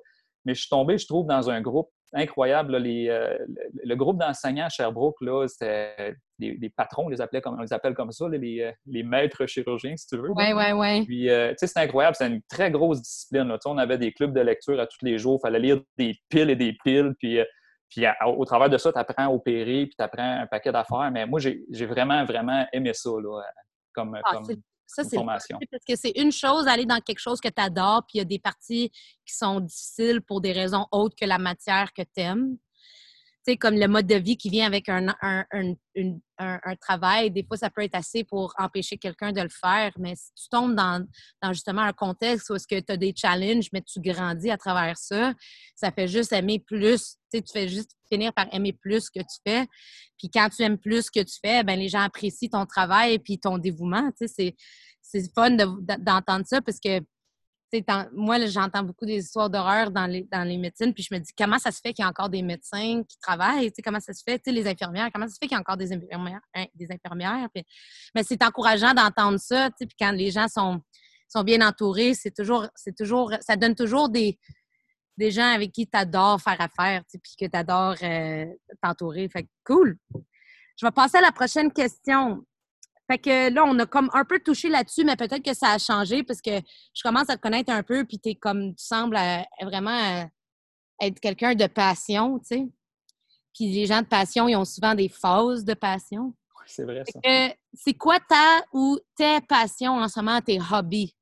Mais 0.44 0.54
je 0.54 0.60
suis 0.60 0.68
tombé, 0.68 0.96
je 0.98 1.06
trouve, 1.06 1.26
dans 1.26 1.50
un 1.50 1.60
groupe 1.60 1.90
incroyable. 2.12 2.76
les, 2.76 3.08
euh, 3.08 3.36
le, 3.84 3.94
groupe 3.96 4.18
d'enseignants 4.18 4.66
à 4.66 4.68
Sherbrooke, 4.68 5.16
c'était 5.48 6.16
des, 6.38 6.70
patrons, 6.76 7.06
on 7.06 7.08
les, 7.08 7.20
appelait 7.20 7.40
comme, 7.40 7.56
on 7.58 7.62
les 7.62 7.72
appelle 7.72 7.94
comme 7.94 8.12
ça, 8.12 8.28
les, 8.28 8.62
euh, 8.62 8.72
les, 8.86 9.02
maîtres 9.02 9.46
chirurgiens, 9.46 9.96
si 9.96 10.06
tu 10.06 10.16
veux. 10.16 10.30
Oui, 10.30 10.52
oui, 10.54 10.72
oui. 10.74 11.04
Puis, 11.06 11.30
euh, 11.30 11.50
tu 11.50 11.56
sais, 11.58 11.66
c'était 11.66 11.80
incroyable. 11.80 12.16
C'était 12.16 12.32
une 12.32 12.42
très 12.48 12.70
grosse 12.70 13.02
discipline. 13.02 13.48
Là. 13.48 13.58
On 13.66 13.78
avait 13.78 13.98
des 13.98 14.12
clubs 14.12 14.32
de 14.32 14.40
lecture 14.40 14.78
à 14.80 14.86
tous 14.86 14.98
les 15.02 15.18
jours. 15.18 15.38
Il 15.40 15.46
fallait 15.46 15.60
lire 15.60 15.80
des 15.98 16.14
piles 16.28 16.50
et 16.50 16.56
des 16.56 16.76
piles. 16.84 17.14
Puis, 17.18 17.38
puis 17.88 18.04
au 18.26 18.44
travers 18.44 18.68
de 18.68 18.78
ça, 18.78 18.92
tu 18.92 18.98
apprends 18.98 19.26
à 19.26 19.30
opérer, 19.30 19.86
puis 19.86 19.94
tu 19.96 20.02
apprends 20.04 20.40
un 20.40 20.46
paquet 20.46 20.72
d'affaires. 20.72 21.10
Mais 21.12 21.26
moi, 21.26 21.40
j'ai 21.40 21.86
vraiment, 21.86 22.24
vraiment 22.24 22.66
aimé 22.72 22.92
ça 22.94 23.10
là, 23.10 23.42
comme, 23.92 24.18
ah, 24.22 24.32
comme 24.32 24.46
ça, 24.86 25.04
c'est 25.04 25.16
parce 25.16 25.46
que 25.86 25.96
c'est 25.96 26.12
une 26.16 26.32
chose 26.32 26.66
d'aller 26.66 26.86
dans 26.86 27.00
quelque 27.00 27.18
chose 27.18 27.40
que 27.40 27.48
tu 27.48 27.60
adores, 27.60 28.04
puis 28.06 28.16
il 28.16 28.18
y 28.18 28.20
a 28.20 28.24
des 28.24 28.38
parties 28.38 28.90
qui 29.24 29.34
sont 29.34 29.60
difficiles 29.60 30.20
pour 30.22 30.40
des 30.40 30.52
raisons 30.52 30.86
autres 30.92 31.16
que 31.16 31.24
la 31.24 31.38
matière 31.38 31.92
que 31.92 32.02
tu 32.02 32.20
aimes. 32.20 32.56
Comme 33.54 33.76
le 33.76 33.86
mode 33.86 34.08
de 34.08 34.16
vie 34.16 34.36
qui 34.36 34.50
vient 34.50 34.66
avec 34.66 34.88
un, 34.88 35.14
un, 35.22 35.44
un, 36.38 36.76
travail, 36.80 37.30
des 37.30 37.44
fois, 37.44 37.56
ça 37.56 37.70
peut 37.70 37.82
être 37.82 37.94
assez 37.94 38.24
pour 38.24 38.52
empêcher 38.58 38.98
quelqu'un 38.98 39.30
de 39.30 39.40
le 39.40 39.48
faire. 39.48 39.92
Mais 39.98 40.14
si 40.16 40.32
tu 40.34 40.48
tombes 40.50 40.74
dans, 40.74 41.06
dans 41.40 41.52
justement 41.52 41.82
un 41.82 41.92
contexte 41.92 42.50
où 42.50 42.56
est-ce 42.56 42.66
que 42.66 42.80
tu 42.80 42.92
as 42.92 42.96
des 42.96 43.14
challenges, 43.16 43.68
mais 43.72 43.82
tu 43.82 44.00
grandis 44.00 44.50
à 44.50 44.56
travers 44.56 44.98
ça, 44.98 45.32
ça 45.76 45.92
fait 45.92 46.08
juste 46.08 46.32
aimer 46.32 46.58
plus. 46.58 47.18
Tu 47.30 47.38
sais, 47.38 47.42
tu 47.42 47.52
fais 47.52 47.68
juste 47.68 47.92
finir 48.10 48.32
par 48.32 48.52
aimer 48.52 48.72
plus 48.72 49.04
ce 49.04 49.10
que 49.10 49.20
tu 49.20 49.38
fais. 49.46 49.66
Puis 50.18 50.28
quand 50.28 50.48
tu 50.48 50.62
aimes 50.62 50.78
plus 50.78 51.06
ce 51.06 51.10
que 51.12 51.22
tu 51.22 51.36
fais, 51.40 51.62
ben 51.62 51.78
les 51.78 51.88
gens 51.88 52.00
apprécient 52.00 52.48
ton 52.50 52.66
travail 52.66 53.14
et 53.14 53.18
puis 53.20 53.38
ton 53.38 53.58
dévouement. 53.58 54.10
Tu 54.20 54.26
sais, 54.26 54.56
c'est 55.00 55.34
fun 55.34 55.50
d'entendre 55.50 56.44
ça 56.46 56.60
parce 56.60 56.80
que 56.80 57.00
moi, 58.12 58.44
j'entends 58.46 58.82
beaucoup 58.82 59.06
des 59.06 59.18
histoires 59.18 59.50
d'horreur 59.50 59.90
dans 59.90 60.06
les, 60.06 60.26
dans 60.30 60.46
les 60.46 60.56
médecines, 60.56 60.94
puis 60.94 61.02
je 61.02 61.14
me 61.14 61.20
dis 61.20 61.32
comment 61.36 61.58
ça 61.58 61.70
se 61.70 61.80
fait 61.80 61.92
qu'il 61.92 62.02
y 62.02 62.06
a 62.06 62.08
encore 62.08 62.28
des 62.28 62.42
médecins 62.42 63.02
qui 63.08 63.18
travaillent, 63.18 63.72
comment 63.84 64.00
ça 64.00 64.12
se 64.12 64.22
fait, 64.22 64.40
les 64.46 64.66
infirmières, 64.66 65.10
comment 65.12 65.26
ça 65.26 65.34
se 65.34 65.38
fait 65.40 65.46
qu'il 65.46 65.56
y 65.56 65.58
a 65.58 65.60
encore 65.60 65.76
des 65.76 65.92
infirmières, 65.92 66.40
hein, 66.54 66.66
des 66.74 66.88
infirmières? 66.90 67.48
mais 68.14 68.22
c'est 68.22 68.42
encourageant 68.42 68.94
d'entendre 68.94 69.38
ça, 69.38 69.70
puis 69.78 69.88
quand 69.98 70.12
les 70.12 70.30
gens 70.30 70.48
sont, 70.48 70.80
sont 71.28 71.42
bien 71.42 71.66
entourés, 71.66 72.14
c'est 72.14 72.34
toujours, 72.34 72.68
toujours, 72.96 73.32
ça 73.40 73.56
donne 73.56 73.74
toujours 73.74 74.08
des, 74.08 74.38
des 75.16 75.30
gens 75.30 75.52
avec 75.52 75.72
qui 75.72 75.86
tu 75.86 75.98
adores 75.98 76.40
faire 76.40 76.60
affaire, 76.60 77.02
puis 77.10 77.34
que 77.38 77.46
tu 77.46 77.56
adores 77.56 77.96
euh, 78.02 78.46
t'entourer. 78.82 79.28
Fait 79.28 79.48
cool. 79.64 79.96
Je 80.78 80.86
vais 80.86 80.92
passer 80.92 81.18
à 81.18 81.22
la 81.22 81.32
prochaine 81.32 81.72
question. 81.72 82.44
Fait 83.08 83.18
que 83.18 83.52
là, 83.52 83.64
on 83.64 83.78
a 83.78 83.86
comme 83.86 84.10
un 84.12 84.24
peu 84.24 84.40
touché 84.40 84.68
là-dessus, 84.68 85.04
mais 85.04 85.16
peut-être 85.16 85.44
que 85.44 85.54
ça 85.54 85.70
a 85.70 85.78
changé 85.78 86.22
parce 86.24 86.40
que 86.40 86.60
je 86.94 87.02
commence 87.02 87.30
à 87.30 87.36
te 87.36 87.40
connaître 87.40 87.72
un 87.72 87.82
peu, 87.82 88.04
puis 88.04 88.20
es 88.24 88.34
comme, 88.34 88.74
tu 88.74 88.84
sembles 88.84 89.18
vraiment 89.62 90.28
être 91.00 91.20
quelqu'un 91.20 91.54
de 91.54 91.66
passion, 91.66 92.38
tu 92.38 92.46
sais. 92.46 92.66
Puis 93.54 93.72
les 93.72 93.86
gens 93.86 94.02
de 94.02 94.06
passion, 94.06 94.48
ils 94.48 94.56
ont 94.56 94.64
souvent 94.64 94.94
des 94.94 95.08
phases 95.08 95.64
de 95.64 95.74
passion. 95.74 96.34
C'est 96.66 96.84
vrai, 96.84 97.04
ça. 97.06 97.20
C'est 97.72 97.94
quoi 97.94 98.18
ta 98.18 98.64
ou 98.72 98.98
tes 99.16 99.40
passions 99.40 99.92
en 99.92 100.08
ce 100.08 100.18
moment, 100.18 100.40
tes 100.40 100.58
hobbies? 100.72 101.14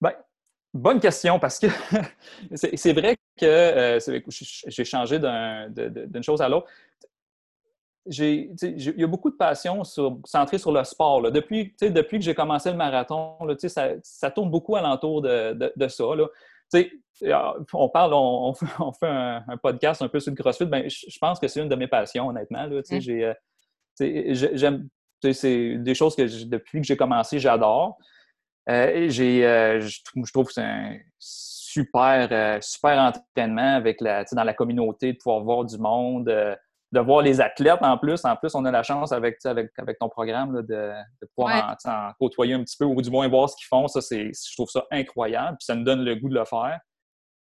Bien, 0.00 0.12
bonne 0.72 1.00
question 1.00 1.38
parce 1.40 1.58
que 1.58 1.66
c'est 2.54 2.92
vrai 2.92 3.16
que 3.36 3.44
euh, 3.44 3.98
j'ai 4.68 4.84
changé 4.84 5.18
d'une 5.18 6.22
chose 6.22 6.40
à 6.40 6.48
l'autre 6.48 6.68
il 8.08 8.94
y 8.96 9.04
a 9.04 9.06
beaucoup 9.06 9.30
de 9.30 9.36
passion 9.36 9.84
sur, 9.84 10.18
centrée 10.24 10.58
sur 10.58 10.72
le 10.72 10.84
sport. 10.84 11.22
Depuis, 11.30 11.74
depuis 11.80 12.18
que 12.18 12.24
j'ai 12.24 12.34
commencé 12.34 12.70
le 12.70 12.76
marathon, 12.76 13.36
là, 13.44 13.54
ça, 13.58 13.90
ça, 14.02 14.30
tourne 14.30 14.50
beaucoup 14.50 14.76
alentour 14.76 15.22
de, 15.22 15.52
de, 15.54 15.72
de 15.74 15.88
ça. 15.88 16.04
Là. 16.14 16.26
On 17.72 17.88
parle, 17.88 18.14
on, 18.14 18.54
on 18.80 18.92
fait 18.92 19.06
un, 19.06 19.56
podcast 19.62 20.02
un 20.02 20.08
peu 20.08 20.20
sur 20.20 20.30
le 20.30 20.36
CrossFit. 20.36 20.66
Ben, 20.66 20.88
je 20.88 21.18
pense 21.18 21.38
que 21.38 21.48
c'est 21.48 21.60
une 21.60 21.68
de 21.68 21.76
mes 21.76 21.88
passions, 21.88 22.28
honnêtement. 22.28 22.68
Euh, 22.68 22.82
j'aime, 24.00 24.88
c'est 25.22 25.76
des 25.78 25.94
choses 25.94 26.14
que 26.14 26.44
depuis 26.44 26.80
que 26.80 26.86
j'ai 26.86 26.96
commencé, 26.96 27.38
j'adore. 27.38 27.98
Euh, 28.68 29.06
j'ai, 29.08 29.46
euh, 29.46 29.80
je, 29.80 30.32
trouve 30.32 30.46
que 30.46 30.52
c'est 30.52 30.62
un 30.62 30.98
super, 31.18 32.58
super 32.62 32.98
entraînement 32.98 33.76
avec 33.76 34.00
la, 34.00 34.24
dans 34.24 34.44
la 34.44 34.54
communauté, 34.54 35.12
de 35.12 35.18
pouvoir 35.18 35.40
voir 35.40 35.64
du 35.64 35.78
monde 35.78 36.28
de 36.96 37.00
voir 37.00 37.22
les 37.22 37.40
athlètes 37.40 37.82
en 37.82 37.98
plus. 37.98 38.24
En 38.24 38.36
plus, 38.36 38.54
on 38.54 38.64
a 38.64 38.70
la 38.70 38.82
chance 38.82 39.12
avec, 39.12 39.44
avec, 39.44 39.70
avec 39.78 39.98
ton 39.98 40.08
programme 40.08 40.62
de, 40.62 40.92
pouvoir 41.34 41.76
en, 41.84 42.12
côtoyer 42.18 42.54
un 42.54 42.62
petit 42.62 42.76
peu 42.76 42.84
ou 42.84 43.00
du 43.02 43.10
moins 43.10 43.28
voir 43.28 43.50
ce 43.50 43.56
qu'ils 43.56 43.66
font. 43.66 43.86
Ça, 43.88 44.00
c'est, 44.00 44.30
je 44.32 44.54
trouve 44.54 44.70
ça 44.70 44.84
incroyable. 44.90 45.56
Puis 45.58 45.66
ça 45.66 45.74
me 45.74 45.84
donne 45.84 46.02
le 46.02 46.16
goût 46.16 46.28
de 46.28 46.34
le 46.34 46.44
faire. 46.44 46.78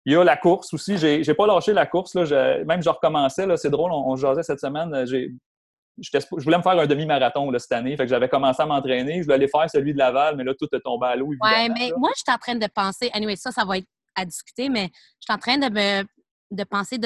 Il 0.05 0.13
y 0.13 0.15
a 0.15 0.23
la 0.23 0.37
course 0.37 0.73
aussi. 0.73 0.97
J'ai, 0.97 1.21
n'ai 1.21 1.33
pas 1.33 1.47
lâché 1.47 1.73
la 1.73 1.85
course. 1.85 2.13
Là. 2.15 2.63
même 2.65 2.83
je 2.83 2.89
recommençais. 2.89 3.45
Là, 3.45 3.57
c'est 3.57 3.69
drôle, 3.69 3.91
on, 3.91 4.11
on 4.11 4.15
jasait 4.15 4.43
cette 4.43 4.59
semaine. 4.59 5.05
J'ai, 5.05 5.31
je, 6.01 6.43
voulais 6.43 6.57
me 6.57 6.63
faire 6.63 6.77
un 6.77 6.85
demi-marathon 6.85 7.49
cette 7.57 7.71
année. 7.71 7.95
Fait 7.95 8.03
que 8.03 8.09
j'avais 8.09 8.29
commencé 8.29 8.61
à 8.61 8.65
m'entraîner. 8.65 9.19
Je 9.19 9.23
voulais 9.23 9.35
aller 9.35 9.47
faire 9.47 9.69
celui 9.69 9.93
de 9.93 9.97
Laval, 9.97 10.35
mais 10.35 10.43
là, 10.43 10.53
tout 10.59 10.67
est 10.73 10.81
tombé 10.81 11.07
à 11.07 11.15
l'eau. 11.15 11.27
Oui, 11.27 11.37
mais 11.79 11.91
moi, 11.97 12.11
je 12.15 12.23
suis 12.25 12.35
en 12.35 12.37
train 12.37 12.55
de 12.55 12.67
penser. 12.73 13.09
Anyway, 13.13 13.37
ça, 13.37 13.51
ça 13.51 13.63
va 13.63 13.77
être 13.77 13.87
à 14.15 14.25
discuter, 14.25 14.69
mais 14.69 14.89
je 14.93 15.25
suis 15.27 15.33
en 15.33 15.37
train 15.37 15.57
de 15.57 15.69
me 15.73 16.05
de 16.51 16.63
penser 16.63 16.99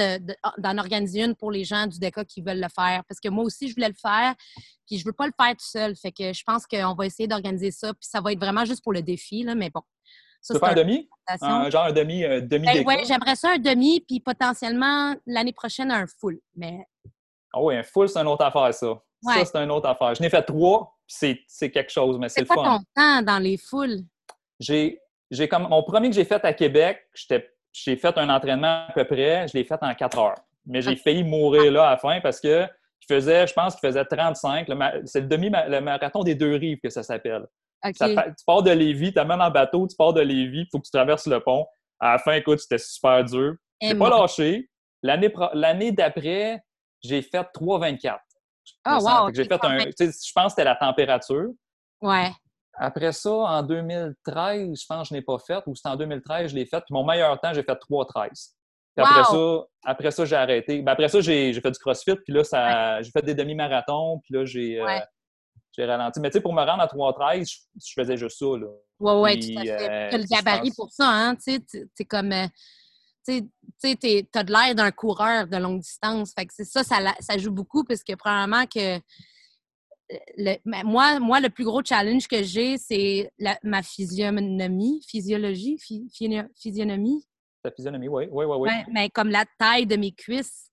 ah, 0.43 0.53
d'en 0.57 0.77
organiser 0.77 1.23
une 1.23 1.35
pour 1.35 1.51
les 1.51 1.63
gens 1.63 1.87
du 1.87 1.99
DECA 1.99 2.25
qui 2.25 2.41
veulent 2.41 2.59
le 2.59 2.69
faire. 2.69 3.03
Parce 3.07 3.19
que 3.19 3.29
moi 3.29 3.43
aussi, 3.43 3.69
je 3.69 3.75
voulais 3.75 3.89
le 3.89 3.95
faire, 3.99 4.35
puis 4.85 4.97
je 4.97 5.05
veux 5.05 5.13
pas 5.13 5.25
le 5.25 5.33
faire 5.39 5.51
tout 5.51 5.65
seul. 5.65 5.95
Fait 5.95 6.11
que 6.11 6.33
je 6.33 6.43
pense 6.43 6.65
qu'on 6.65 6.93
va 6.93 7.05
essayer 7.05 7.27
d'organiser 7.27 7.71
ça, 7.71 7.93
puis 7.93 8.07
ça 8.09 8.21
va 8.21 8.31
être 8.31 8.39
vraiment 8.39 8.65
juste 8.65 8.83
pour 8.83 8.93
le 8.93 9.01
défi, 9.01 9.43
là, 9.43 9.55
mais 9.55 9.69
bon. 9.69 9.81
Ça, 10.41 10.53
tu 10.53 10.59
veux 10.59 10.65
faire 10.65 10.77
un 10.77 10.81
demi? 10.81 11.09
Un, 11.41 11.69
genre 11.69 11.85
un 11.85 11.91
demi, 11.91 12.23
un 12.23 12.41
demi 12.41 12.65
ben, 12.65 12.83
Oui, 12.85 12.95
j'aimerais 13.05 13.35
ça 13.35 13.51
un 13.51 13.57
demi, 13.57 14.01
puis 14.01 14.19
potentiellement 14.19 15.15
l'année 15.25 15.53
prochaine 15.53 15.91
un 15.91 16.05
full. 16.07 16.39
Mais... 16.55 16.85
Ah 17.53 17.61
oui, 17.61 17.75
un 17.75 17.83
full, 17.83 18.07
c'est 18.07 18.19
une 18.19 18.27
autre 18.27 18.45
affaire, 18.45 18.73
ça. 18.73 19.01
Ça, 19.21 19.45
c'est 19.45 19.57
une 19.57 19.71
autre 19.71 19.87
affaire. 19.87 20.15
Je 20.15 20.21
n'ai 20.21 20.29
fait 20.29 20.43
trois, 20.43 20.97
puis 21.07 21.43
c'est 21.47 21.71
quelque 21.71 21.91
chose, 21.91 22.17
mais 22.17 22.29
c'est 22.29 22.41
le 22.41 22.47
fun. 22.47 22.55
C'est 22.55 22.63
ton 22.63 22.79
temps 22.95 23.21
dans 23.21 23.39
les 23.39 23.57
foules? 23.57 23.99
J'ai, 24.59 24.99
comme, 25.49 25.67
mon 25.67 25.83
premier 25.83 26.09
que 26.09 26.15
j'ai 26.15 26.25
fait 26.25 26.43
à 26.45 26.53
Québec, 26.53 27.05
j'étais 27.13 27.53
j'ai 27.71 27.95
fait 27.95 28.17
un 28.17 28.29
entraînement 28.29 28.85
à 28.87 28.91
peu 28.93 29.05
près, 29.05 29.47
je 29.47 29.57
l'ai 29.57 29.63
fait 29.63 29.81
en 29.81 29.93
quatre 29.93 30.17
heures. 30.17 30.39
Mais 30.65 30.81
j'ai 30.81 30.95
failli 30.95 31.23
mourir 31.23 31.71
là 31.71 31.87
à 31.87 31.91
la 31.91 31.97
fin 31.97 32.19
parce 32.21 32.39
que 32.39 32.67
je 32.99 33.15
faisais, 33.15 33.47
je 33.47 33.53
pense 33.53 33.75
qu'il 33.75 33.87
faisait 33.87 34.05
35. 34.05 34.67
C'est 35.05 35.21
le 35.21 35.27
demi 35.27 35.49
le 35.49 35.79
marathon 35.79 36.23
des 36.23 36.35
deux 36.35 36.55
rives 36.55 36.79
que 36.83 36.89
ça 36.89 37.01
s'appelle. 37.03 37.47
tu 37.83 37.93
pars 38.45 38.61
de 38.61 38.71
Lévis, 38.71 39.13
tu 39.13 39.19
même 39.25 39.41
en 39.41 39.49
bateau, 39.49 39.87
tu 39.87 39.95
pars 39.95 40.13
de 40.13 40.21
Lévis, 40.21 40.61
il 40.61 40.67
faut 40.71 40.79
que 40.79 40.85
tu 40.85 40.91
traverses 40.91 41.27
le 41.27 41.39
pont. 41.39 41.65
À 41.99 42.13
la 42.13 42.19
fin, 42.19 42.33
écoute, 42.33 42.59
c'était 42.59 42.77
super 42.77 43.23
dur. 43.23 43.55
Je 43.81 43.93
pas 43.93 44.09
lâché. 44.09 44.69
L'année 45.01 45.91
d'après, 45.91 46.61
j'ai 47.01 47.21
fait 47.21 47.37
3,24. 47.39 48.17
Oh, 48.85 48.97
wow! 49.01 49.33
J'ai 49.33 49.45
fait 49.45 49.63
un. 49.63 49.79
Je 49.79 50.31
pense 50.33 50.45
que 50.45 50.49
c'était 50.49 50.63
la 50.63 50.75
température. 50.75 51.47
Ouais. 52.01 52.31
Après 52.75 53.11
ça, 53.11 53.31
en 53.31 53.63
2013, 53.63 54.79
je 54.79 54.85
pense 54.87 55.09
que 55.09 55.09
je 55.09 55.13
n'ai 55.13 55.21
pas 55.21 55.37
fait, 55.39 55.61
ou 55.65 55.75
c'était 55.75 55.89
en 55.89 55.95
2013, 55.95 56.51
je 56.51 56.55
l'ai 56.55 56.65
fait. 56.65 56.79
Puis 56.81 56.93
mon 56.93 57.05
meilleur 57.05 57.39
temps, 57.39 57.53
j'ai 57.53 57.63
fait 57.63 57.73
3,13. 57.73 58.29
Puis 58.95 59.05
après 59.05 59.23
ça, 59.23 59.65
après 59.85 60.11
ça, 60.11 60.25
j'ai 60.25 60.35
arrêté. 60.35 60.81
Ben 60.81 60.91
après 60.91 61.07
ça, 61.09 61.21
j'ai 61.21 61.53
fait 61.53 61.71
du 61.71 61.79
CrossFit, 61.79 62.15
puis 62.15 62.33
là, 62.33 62.43
ça, 62.43 63.01
j'ai 63.01 63.11
fait 63.11 63.21
des 63.21 63.35
demi-marathons, 63.35 64.19
puis 64.23 64.33
là, 64.33 64.45
j'ai, 64.45 64.79
euh, 64.79 64.99
ralenti. 65.85 66.19
Mais 66.19 66.29
tu 66.29 66.37
sais, 66.37 66.41
pour 66.41 66.53
me 66.53 66.61
rendre 66.61 66.81
à 66.81 66.87
3,13, 66.87 67.49
je, 67.81 67.93
faisais 67.95 68.17
juste 68.17 68.39
ça, 68.39 68.45
là. 68.45 68.67
Oui, 68.99 69.13
oui, 69.15 69.53
tout 69.53 69.59
à 69.59 69.63
fait. 69.63 69.89
Euh, 69.89 70.09
tu 70.09 70.15
as 70.15 70.17
le 70.17 70.25
gabarit 70.25 70.71
pour 70.75 70.91
ça, 70.91 71.07
hein, 71.07 71.35
tu 71.35 71.57
sais, 71.67 71.87
c'est 71.93 72.05
comme... 72.05 72.31
Euh, 72.31 72.47
tu 73.27 73.47
sais, 73.77 74.27
as 74.35 74.43
de 74.43 74.51
l'air 74.51 74.75
d'un 74.75 74.91
coureur 74.91 75.47
de 75.47 75.57
longue 75.57 75.81
distance. 75.81 76.33
Fait 76.37 76.45
que 76.45 76.53
c'est 76.53 76.65
ça, 76.65 76.83
ça, 76.83 76.97
ça 77.19 77.37
joue 77.37 77.51
beaucoup, 77.51 77.83
parce 77.83 78.03
que 78.03 78.15
probablement 78.15 78.65
que 78.65 78.99
moi, 80.85 81.19
moi, 81.19 81.39
le 81.39 81.49
plus 81.49 81.63
gros 81.63 81.81
challenge 81.83 82.27
que 82.27 82.43
j'ai, 82.43 82.77
c'est 82.77 83.31
ma 83.63 83.83
physionomie, 83.83 85.03
physiologie, 85.07 85.77
physionomie. 86.55 87.25
Ta 87.63 87.71
physionomie, 87.71 88.07
oui, 88.07 88.27
oui, 88.31 88.45
oui. 88.45 88.57
oui. 88.61 88.71
mais 88.91 89.09
comme 89.09 89.29
la 89.29 89.45
taille 89.57 89.85
de 89.85 89.97
mes 89.97 90.11
cuisses 90.11 90.71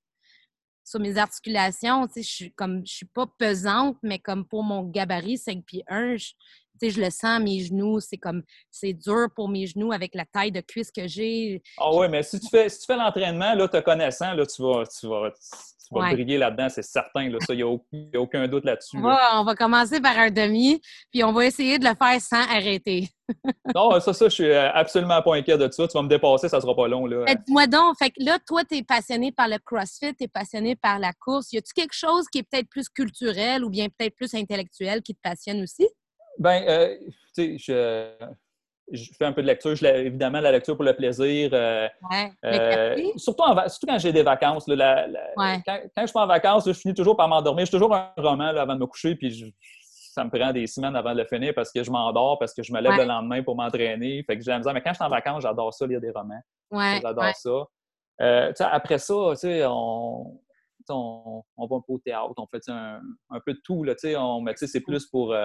sur 0.85 1.01
mes 1.01 1.19
articulations, 1.19 2.07
tu 2.07 2.15
sais, 2.15 2.23
je 2.23 2.29
suis 2.29 2.53
comme, 2.53 2.87
je 2.87 2.95
suis 2.95 3.07
pas 3.07 3.27
pesante, 3.39 3.99
mais 4.03 4.21
comme 4.21 4.47
pour 4.47 4.63
mon 4.63 4.85
gabarit 4.85 5.37
5 5.37 5.65
pieds 5.65 5.85
1, 5.89 6.17
je, 6.17 6.33
je 6.81 7.01
le 7.01 7.11
sens, 7.11 7.41
mes 7.41 7.61
genoux, 7.61 7.99
c'est 7.99 8.19
comme, 8.19 8.45
c'est 8.71 8.93
dur 8.93 9.27
pour 9.35 9.49
mes 9.49 9.67
genoux 9.67 9.91
avec 9.91 10.15
la 10.15 10.25
taille 10.25 10.53
de 10.53 10.61
cuisse 10.61 10.93
que 10.93 11.09
j'ai. 11.09 11.61
Ah 11.79 11.93
oui, 11.93 12.09
mais 12.09 12.23
si 12.23 12.39
tu 12.39 12.49
fais, 12.49 12.69
si 12.69 12.81
tu 12.81 12.87
fais 12.87 12.97
l'entraînement, 12.97 13.55
là, 13.55 13.67
te 13.67 13.81
connaissant, 13.81 14.33
là, 14.33 14.47
tu 14.47 14.63
vas, 14.63 14.85
tu 14.87 15.09
vas, 15.09 15.33
tu 15.87 15.95
vas 15.95 16.11
briller 16.13 16.39
là-dedans, 16.39 16.69
c'est 16.69 16.83
certain. 16.83 17.29
Là, 17.29 17.39
ça, 17.41 17.55
il 17.55 17.59
n'y 17.59 17.63
a, 17.63 18.21
aucun 18.21 18.49
doute 18.49 18.65
là-dessus. 18.65 18.97
on 18.99 19.45
va 19.45 19.55
commencer 19.55 20.01
par 20.01 20.19
un 20.19 20.31
demi, 20.31 20.81
puis 21.13 21.23
on 21.23 21.33
va 21.33 21.47
essayer 21.47 21.79
de 21.79 21.85
le 21.85 21.95
faire 21.95 22.21
sans 22.21 22.43
arrêter. 22.43 23.09
non, 23.75 23.99
ça, 24.01 24.13
ça, 24.13 24.29
je 24.29 24.35
suis 24.35 24.51
euh, 24.51 24.71
absolument 24.73 25.21
pas 25.23 25.37
inquiet 25.37 25.59
de 25.59 25.71
ça. 25.71 25.87
Tu 25.87 25.93
vas 25.93 26.03
me 26.03 26.09
dépasser, 26.09 26.49
ça 26.49 26.61
sera 26.61 26.75
pas 26.75 26.89
long. 26.89 27.07
Là. 27.07 27.25
Dis-moi 27.35 27.67
donc, 27.67 27.97
fait 27.99 28.11
que 28.11 28.25
là, 28.25 28.39
toi, 28.47 28.65
tu 28.65 28.77
es 28.77 28.83
passionné 28.83 29.33
par 29.33 29.49
le 29.49 29.59
CrossFit, 29.65 30.15
tu 30.15 30.25
es 30.25 30.29
passionné 30.29 30.77
par 30.77 30.99
la 30.99 31.13
course. 31.13 31.53
Y 31.53 31.59
a-tu 31.59 31.73
quelque 31.73 31.95
chose 31.95 32.27
qui 32.31 32.39
est 32.39 32.43
peut-être 32.43 32.69
plus 32.69 32.89
culturel 32.89 33.65
ou 33.65 33.71
bien 33.71 33.87
peut-être 33.89 34.15
plus 34.15 34.35
intellectuel 34.35 35.03
qui 35.03 35.15
te 35.15 35.21
passionne 35.23 35.63
aussi? 35.63 35.89
Ben, 36.39 36.65
euh, 36.69 36.97
tu 37.35 37.59
sais, 37.59 37.59
je 37.59 38.13
je 38.93 39.11
fais 39.19 39.25
un 39.25 39.33
peu 39.33 39.43
de 39.43 39.47
lecture. 39.47 39.75
Je, 39.75 39.85
évidemment, 39.87 40.41
la 40.41 40.53
lecture 40.53 40.77
pour 40.77 40.85
le 40.85 40.95
plaisir. 40.95 41.51
Euh, 41.53 41.89
euh, 42.45 42.97
surtout, 43.17 43.43
surtout, 43.69 43.87
quand 43.87 43.99
j'ai 43.99 44.13
des 44.13 44.23
vacances. 44.23 44.69
Là, 44.69 45.07
quand, 45.37 45.81
je 45.99 46.07
suis 46.07 46.19
en 46.19 46.27
vacances, 46.27 46.67
je 46.67 46.73
finis 46.73 46.95
toujours 46.95 47.17
par 47.17 47.29
m'endormir. 47.29 47.67
J'ai 47.67 47.73
toujours 47.73 47.95
un 47.95 48.13
roman 48.17 48.47
avant 48.47 48.75
de 48.75 48.81
me 48.81 48.87
coucher, 48.87 49.17
puis 49.17 49.55
ça 49.91 50.25
me 50.25 50.31
prend 50.31 50.53
des 50.53 50.67
semaines 50.67 50.97
avant 50.97 51.13
de 51.13 51.19
le 51.19 51.27
finir 51.27 51.53
parce 51.55 51.73
que 51.73 51.83
je 51.83 51.91
m'endors, 51.91 52.39
parce 52.39 52.55
que 52.55 52.63
je 52.63 52.73
me 52.73 52.81
lève 52.81 52.97
le 52.97 53.05
lendemain 53.05 53.43
pour 53.43 53.57
m'entraîner. 53.57 54.23
Fait 54.25 54.37
que 54.37 54.45
j'ai 54.45 54.51
la 54.51 54.59
misère. 54.59 54.73
Mais 54.73 54.83
quand 54.83 54.91
je 54.91 54.97
suis 54.97 55.05
en 55.05 55.11
vacances, 55.11 55.43
j'adore 55.43 55.75
ça, 55.75 55.87
lire 55.87 56.01
des 56.01 56.11
romans. 56.11 56.41
J'adore 56.73 57.35
ça. 57.35 57.65
Euh, 58.23 58.53
après 58.61 58.99
ça, 58.99 59.15
on, 59.15 60.41
on, 60.89 61.43
on, 61.57 61.67
va 61.67 61.77
un 61.77 61.81
peu 61.81 61.93
au 61.93 61.99
théâtre, 61.99 62.33
on 62.39 62.47
fait 62.47 62.63
un, 62.69 63.01
un 63.29 63.41
peu 63.45 63.53
de 63.53 63.61
tout. 63.63 63.85
Là, 63.85 63.95
on, 64.19 64.41
mais 64.41 64.55
c'est 64.57 64.81
plus 64.81 65.05
pour, 65.07 65.37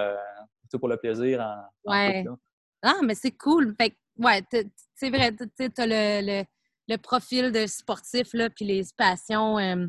pour 0.79 0.87
le 0.87 0.97
plaisir 0.97 1.41
en, 1.41 1.91
en 1.91 2.37
ah, 2.83 2.99
mais 3.03 3.15
c'est 3.15 3.31
cool. 3.31 3.75
Fait 3.79 3.95
ouais, 4.17 4.43
c'est 4.95 5.09
vrai, 5.09 5.33
tu 5.35 5.71
as 5.77 5.85
le, 5.85 6.97
profil 6.97 7.51
de 7.51 7.65
sportif, 7.67 8.33
là, 8.33 8.49
puis 8.49 8.65
les 8.65 8.83
passions. 8.97 9.57
Euh, 9.57 9.87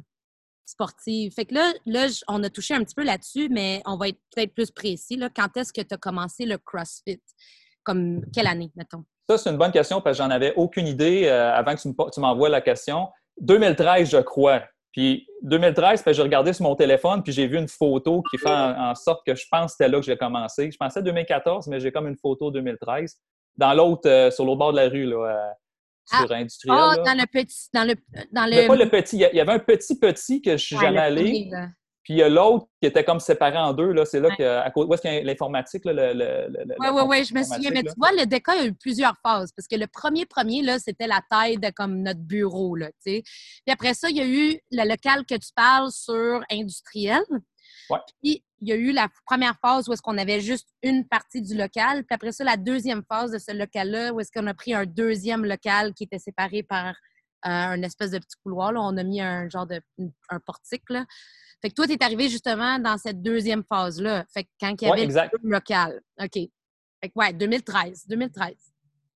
sportive. 0.64 1.32
Fait 1.32 1.44
que 1.44 1.54
là, 1.54 1.72
là, 1.86 2.06
on 2.28 2.42
a 2.42 2.50
touché 2.50 2.74
un 2.74 2.82
petit 2.82 2.94
peu 2.94 3.04
là-dessus, 3.04 3.48
mais 3.50 3.82
on 3.86 3.96
va 3.96 4.08
être 4.08 4.18
peut-être 4.34 4.54
plus 4.54 4.70
précis. 4.70 5.16
Là. 5.16 5.28
Quand 5.34 5.56
est-ce 5.56 5.72
que 5.72 5.80
tu 5.80 5.94
as 5.94 5.98
commencé 5.98 6.44
le 6.44 6.58
CrossFit? 6.58 7.22
Comme 7.84 8.24
quelle 8.32 8.46
année, 8.46 8.70
mettons? 8.76 9.04
Ça, 9.28 9.38
c'est 9.38 9.50
une 9.50 9.58
bonne 9.58 9.72
question 9.72 10.00
parce 10.00 10.16
que 10.18 10.22
j'en 10.22 10.30
avais 10.30 10.52
aucune 10.54 10.86
idée 10.86 11.26
euh, 11.26 11.52
avant 11.52 11.74
que 11.74 11.80
tu 11.80 12.20
m'envoies 12.20 12.48
la 12.48 12.60
question. 12.60 13.08
2013, 13.40 14.10
je 14.10 14.18
crois. 14.18 14.62
Puis 14.92 15.26
2013, 15.42 16.04
j'ai 16.06 16.22
regardé 16.22 16.52
sur 16.52 16.64
mon 16.64 16.76
téléphone, 16.76 17.22
puis 17.22 17.32
j'ai 17.32 17.46
vu 17.46 17.56
une 17.56 17.68
photo 17.68 18.22
qui 18.30 18.36
fait 18.36 18.50
en, 18.50 18.94
sorte 18.94 19.24
que 19.26 19.34
je 19.34 19.46
pense 19.50 19.72
que 19.72 19.76
c'était 19.78 19.88
là 19.88 19.98
que 19.98 20.04
j'ai 20.04 20.16
commencé. 20.16 20.70
Je 20.70 20.76
pensais 20.76 21.02
2014, 21.02 21.66
mais 21.68 21.80
j'ai 21.80 21.90
comme 21.90 22.06
une 22.06 22.16
photo 22.16 22.50
2013. 22.50 23.16
Dans 23.56 23.72
l'autre, 23.74 24.08
euh, 24.08 24.30
sur 24.30 24.44
l'autre 24.44 24.58
bord 24.58 24.72
de 24.72 24.76
la 24.76 24.88
rue, 24.88 25.06
là, 25.06 25.16
euh, 25.16 25.50
sur 26.04 26.30
ah, 26.30 26.34
Industriel. 26.34 26.78
Ah, 26.78 26.94
dans 26.96 27.14
le 27.14 27.26
petit. 27.26 27.68
Dans 27.72 27.84
le, 27.84 27.94
dans 28.32 28.46
le... 28.46 28.66
Pas 28.66 28.76
le 28.76 28.88
petit. 28.88 29.16
Il 29.16 29.36
y 29.36 29.40
avait 29.40 29.52
un 29.52 29.58
petit 29.58 29.98
petit 29.98 30.42
que 30.42 30.52
je 30.52 30.64
suis 30.64 30.76
jamais 30.76 30.98
allé. 30.98 31.50
Puis 32.02 32.14
il 32.14 32.16
y 32.16 32.22
a 32.22 32.28
l'autre 32.28 32.66
qui 32.80 32.88
était 32.88 33.04
comme 33.04 33.20
séparé 33.20 33.56
en 33.56 33.72
deux. 33.72 33.92
Là. 33.92 34.04
C'est 34.04 34.18
là 34.18 34.34
que, 34.34 34.42
à, 34.42 34.72
où 34.74 34.92
est-ce 34.92 35.02
qu'il 35.02 35.12
y 35.12 35.18
a 35.18 35.22
l'informatique? 35.22 35.82
Oui, 35.84 35.92
oui, 35.92 37.02
oui, 37.06 37.24
je 37.24 37.34
me 37.34 37.42
souviens. 37.44 37.70
Mais 37.70 37.82
tu 37.82 37.92
vois, 37.96 38.10
le 38.12 38.26
décor 38.26 38.54
a 38.54 38.64
eu 38.64 38.74
plusieurs 38.74 39.16
phases. 39.22 39.52
Parce 39.52 39.68
que 39.68 39.76
le 39.76 39.86
premier 39.86 40.26
premier, 40.26 40.62
là, 40.62 40.78
c'était 40.80 41.06
la 41.06 41.20
taille 41.30 41.58
de 41.58 41.70
comme 41.70 42.02
notre 42.02 42.20
bureau. 42.20 42.74
Là, 42.74 42.90
Puis 43.04 43.22
après 43.68 43.94
ça, 43.94 44.10
il 44.10 44.16
y 44.16 44.20
a 44.20 44.26
eu 44.26 44.58
le 44.72 44.88
local 44.88 45.24
que 45.26 45.36
tu 45.36 45.52
parles 45.54 45.92
sur 45.92 46.42
industriel. 46.50 47.22
Ouais. 47.88 47.98
Puis 48.22 48.44
il 48.60 48.68
y 48.68 48.72
a 48.72 48.76
eu 48.76 48.92
la 48.92 49.08
première 49.26 49.56
phase 49.60 49.88
où 49.88 49.92
est-ce 49.92 50.02
qu'on 50.02 50.18
avait 50.18 50.40
juste 50.40 50.68
une 50.82 51.06
partie 51.06 51.42
du 51.42 51.56
local. 51.56 52.04
Puis 52.04 52.14
après 52.14 52.32
ça, 52.32 52.42
la 52.42 52.56
deuxième 52.56 53.02
phase 53.08 53.30
de 53.30 53.38
ce 53.38 53.52
local-là, 53.52 54.12
où 54.12 54.20
est-ce 54.20 54.30
qu'on 54.32 54.46
a 54.46 54.54
pris 54.54 54.74
un 54.74 54.86
deuxième 54.86 55.44
local 55.44 55.94
qui 55.94 56.04
était 56.04 56.18
séparé 56.18 56.62
par 56.62 56.94
euh, 57.44 57.50
un 57.50 57.82
espèce 57.82 58.12
de 58.12 58.18
petit 58.18 58.36
couloir. 58.42 58.72
Là. 58.72 58.80
On 58.80 58.96
a 58.96 59.02
mis 59.02 59.20
un 59.20 59.48
genre 59.48 59.66
de 59.66 59.80
un 60.28 60.38
portique. 60.38 60.88
Là. 60.90 61.04
Fait 61.62 61.70
que 61.70 61.74
toi, 61.74 61.86
tu 61.86 61.92
es 61.92 62.02
arrivé 62.02 62.28
justement 62.28 62.78
dans 62.80 62.98
cette 62.98 63.22
deuxième 63.22 63.62
phase-là. 63.62 64.24
Fait 64.34 64.42
que 64.42 64.48
quand 64.60 64.74
il 64.80 64.88
y 64.88 64.90
avait 64.90 65.06
le 65.06 65.48
local. 65.48 66.00
OK. 66.20 66.34
Fait 66.34 67.08
que 67.08 67.12
ouais, 67.14 67.32
2013. 67.32 68.06
2013. 68.08 68.54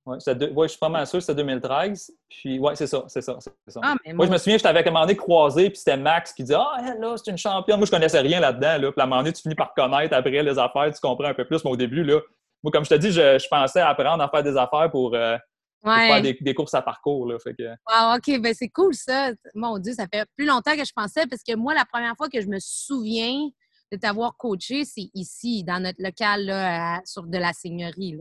Oui, 0.06 0.16
ouais, 0.54 0.68
je 0.68 0.70
suis 0.70 0.78
pas 0.78 0.88
mal 0.88 1.04
sûr 1.04 1.18
que 1.18 1.24
c'était 1.24 1.42
2013. 1.42 2.12
Puis, 2.28 2.60
oui, 2.60 2.72
c'est 2.76 2.86
ça, 2.86 3.02
c'est 3.08 3.20
ça, 3.20 3.36
ça. 3.40 3.80
Ah, 3.82 3.96
moi, 4.14 4.26
je 4.26 4.30
me 4.30 4.38
souviens, 4.38 4.56
je 4.56 4.62
t'avais 4.62 4.84
commandé 4.84 5.16
croisé, 5.16 5.68
puis 5.68 5.78
c'était 5.78 5.96
Max 5.96 6.32
qui 6.32 6.44
disait 6.44 6.54
Ah, 6.56 6.94
là, 6.96 7.16
c'est 7.16 7.32
une 7.32 7.36
championne. 7.36 7.78
Moi, 7.78 7.86
je 7.86 7.90
connaissais 7.90 8.20
rien 8.20 8.38
là-dedans. 8.38 8.78
Là. 8.78 8.92
Puis, 8.92 9.00
à 9.00 9.02
un 9.02 9.06
moment 9.06 9.22
donné, 9.22 9.32
tu 9.32 9.42
finis 9.42 9.56
par 9.56 9.74
connaître 9.74 10.14
après 10.14 10.44
les 10.44 10.58
affaires, 10.58 10.92
tu 10.94 11.00
comprends 11.00 11.26
un 11.26 11.34
peu 11.34 11.44
plus. 11.44 11.64
Mais 11.64 11.70
au 11.70 11.76
début, 11.76 12.04
là, 12.04 12.20
moi, 12.62 12.70
comme 12.70 12.84
je 12.84 12.90
te 12.90 12.94
dis, 12.94 13.10
je, 13.10 13.38
je 13.38 13.48
pensais 13.48 13.80
apprendre 13.80 14.22
à 14.22 14.28
faire 14.28 14.44
des 14.44 14.56
affaires 14.56 14.88
pour, 14.92 15.14
euh, 15.16 15.36
faire 15.82 16.22
des, 16.22 16.54
courses 16.54 16.74
à 16.74 16.82
parcours. 16.82 17.26
Là, 17.26 17.38
fait 17.38 17.54
que... 17.54 18.16
OK, 18.16 18.40
ben 18.40 18.54
c'est 18.54 18.68
cool 18.68 18.94
ça. 18.94 19.32
Mon 19.54 19.78
Dieu, 19.78 19.92
ça 19.92 20.06
fait 20.12 20.26
plus 20.36 20.46
longtemps 20.46 20.76
que 20.76 20.84
je 20.84 20.92
pensais 20.94 21.26
parce 21.26 21.42
que 21.42 21.54
moi, 21.54 21.74
la 21.74 21.84
première 21.84 22.16
fois 22.16 22.28
que 22.28 22.40
je 22.40 22.46
me 22.46 22.58
souviens 22.60 23.48
de 23.92 23.96
t'avoir 23.96 24.36
coaché, 24.36 24.84
c'est 24.84 25.10
ici, 25.14 25.62
dans 25.64 25.82
notre 25.82 26.02
local 26.02 26.46
là, 26.46 27.00
sur 27.04 27.24
de 27.24 27.38
la 27.38 27.52
seigneurie. 27.52 28.16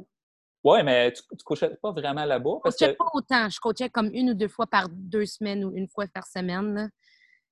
Oui, 0.63 0.83
mais 0.83 1.13
tu 1.13 1.21
ne 1.31 1.37
coachais 1.43 1.69
pas 1.81 1.91
vraiment 1.91 2.25
là-bas? 2.25 2.59
Je 2.63 2.69
ne 2.69 2.71
coachais 2.71 2.93
pas 2.93 3.05
autant. 3.13 3.49
Je 3.49 3.59
coachais 3.59 3.89
comme 3.89 4.09
une 4.13 4.31
ou 4.31 4.33
deux 4.33 4.47
fois 4.47 4.67
par 4.67 4.89
deux 4.89 5.25
semaines 5.25 5.63
ou 5.63 5.75
une 5.75 5.87
fois 5.87 6.05
par 6.13 6.25
semaine. 6.25 6.89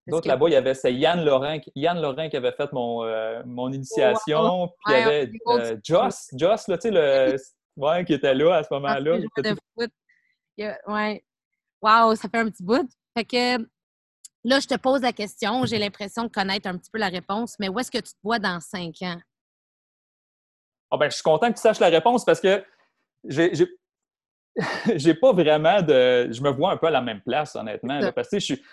D'autres 0.08 0.28
là-bas, 0.28 0.50
il 0.50 0.54
y 0.54 0.56
avait 0.56 0.74
c'est 0.74 0.94
Yann 0.94 1.24
Laurent, 1.24 1.58
Yann 1.76 2.02
Laurent 2.02 2.28
qui 2.28 2.36
avait 2.36 2.52
fait 2.52 2.72
mon, 2.74 3.04
euh, 3.04 3.42
mon 3.46 3.72
initiation. 3.72 4.68
Puis 4.68 4.94
il 4.96 5.00
y 5.00 5.02
avait 5.02 5.32
euh, 5.48 5.78
Joss, 5.82 6.28
Joss, 6.36 6.68
là, 6.68 6.78
tu 6.78 6.90
sais, 6.90 6.92
le, 6.92 7.38
ouais, 7.78 8.06
qui 8.06 8.14
était 8.14 8.34
là 8.34 8.56
à 8.56 8.64
ce 8.64 8.70
ah, 8.72 8.80
moment-là. 8.80 9.20
Ouais. 10.88 11.24
Wow, 11.82 12.16
ça 12.16 12.30
fait 12.30 12.38
un 12.38 12.50
petit 12.50 12.64
bout. 12.64 12.90
Fait 13.18 13.26
que 13.26 13.58
là, 14.44 14.60
je 14.60 14.68
te 14.68 14.76
pose 14.76 15.02
la 15.02 15.14
question. 15.14 15.66
J'ai 15.66 15.78
l'impression 15.78 16.24
de 16.24 16.30
connaître 16.30 16.68
un 16.68 16.78
petit 16.78 16.90
peu 16.92 17.00
la 17.00 17.10
réponse, 17.10 17.56
mais 17.60 17.70
où 17.70 17.80
est-ce 17.80 17.92
que 17.92 17.98
tu 17.98 18.14
te 18.14 18.20
vois 18.24 18.40
dans 18.40 18.60
cinq 18.60 19.02
ans? 19.02 19.20
Ah 20.92 20.98
ben, 20.98 21.10
je 21.10 21.16
suis 21.16 21.24
content 21.24 21.50
que 21.50 21.56
tu 21.56 21.62
saches 21.62 21.80
la 21.80 21.90
réponse 21.90 22.24
parce 22.24 22.40
que 22.40 22.64
j'ai 23.26 23.52
j'ai 24.96 25.16
pas 25.16 25.34
vraiment 25.34 25.82
de. 25.82 26.32
Je 26.32 26.42
me 26.42 26.52
vois 26.52 26.72
un 26.72 26.78
peu 26.78 26.88
à 26.88 26.92
la 26.92 27.02
même 27.02 27.22
place, 27.22 27.56
honnêtement. 27.56 28.00
parce 28.14 28.30
que 28.30 28.40
je 28.40 28.46
suis 28.46 28.64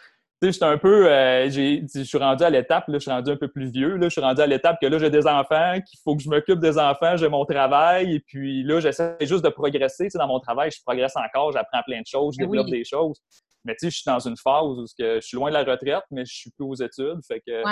je 0.42 0.50
suis 0.50 0.64
un 0.64 0.79
peu, 0.79 1.11
euh, 1.11 1.50
je 1.50 2.03
suis 2.03 2.18
rendu 2.18 2.44
à 2.44 2.50
l'étape, 2.50 2.85
je 2.88 2.98
suis 2.98 3.11
rendu 3.11 3.31
un 3.31 3.37
peu 3.37 3.48
plus 3.48 3.70
vieux, 3.70 3.96
là, 3.96 4.09
je 4.09 4.12
suis 4.12 4.20
rendu 4.20 4.40
à 4.40 4.46
l'étape 4.46 4.79
que 4.81 4.87
là, 4.87 4.98
j'ai 4.98 5.11
des 5.11 5.26
enfants, 5.26 5.74
qu'il 5.74 5.98
faut 6.03 6.16
que 6.16 6.22
je 6.22 6.31
m'occupe 6.31 6.61
des 6.61 6.79
enfants, 6.79 7.16
j'ai 7.16 7.29
mon 7.29 7.44
travail, 7.44 8.14
et 8.14 8.20
puis 8.20 8.62
là, 8.62 8.81
j'essaie 8.81 9.16
juste 9.20 9.44
de 9.44 9.50
progresser. 9.50 10.09
dans 10.14 10.26
mon 10.26 10.40
travail, 10.40 10.70
je 10.70 10.83
progresse 10.85 11.14
encore, 11.16 11.53
j'apprends 11.53 11.83
plein 11.87 12.00
de 12.00 12.07
choses, 12.07 12.37
je 12.38 12.44
ben 12.44 12.50
développe 12.50 12.70
des 12.70 12.85
choses. 12.85 13.20
Mais 13.64 13.74
tu 13.74 13.81
sais, 13.81 13.90
je 13.90 13.96
suis 13.96 14.07
dans 14.07 14.18
une 14.18 14.38
phase 14.38 14.62
où 14.64 14.87
je 14.98 15.20
suis 15.20 15.37
loin 15.37 15.50
de 15.50 15.55
la 15.55 15.64
retraite, 15.64 16.05
mais 16.11 16.24
je 16.24 16.35
suis 16.35 16.50
plus 16.50 16.64
aux 16.64 16.74
études. 16.76 17.20
Fait 17.29 17.40
que 17.46 17.62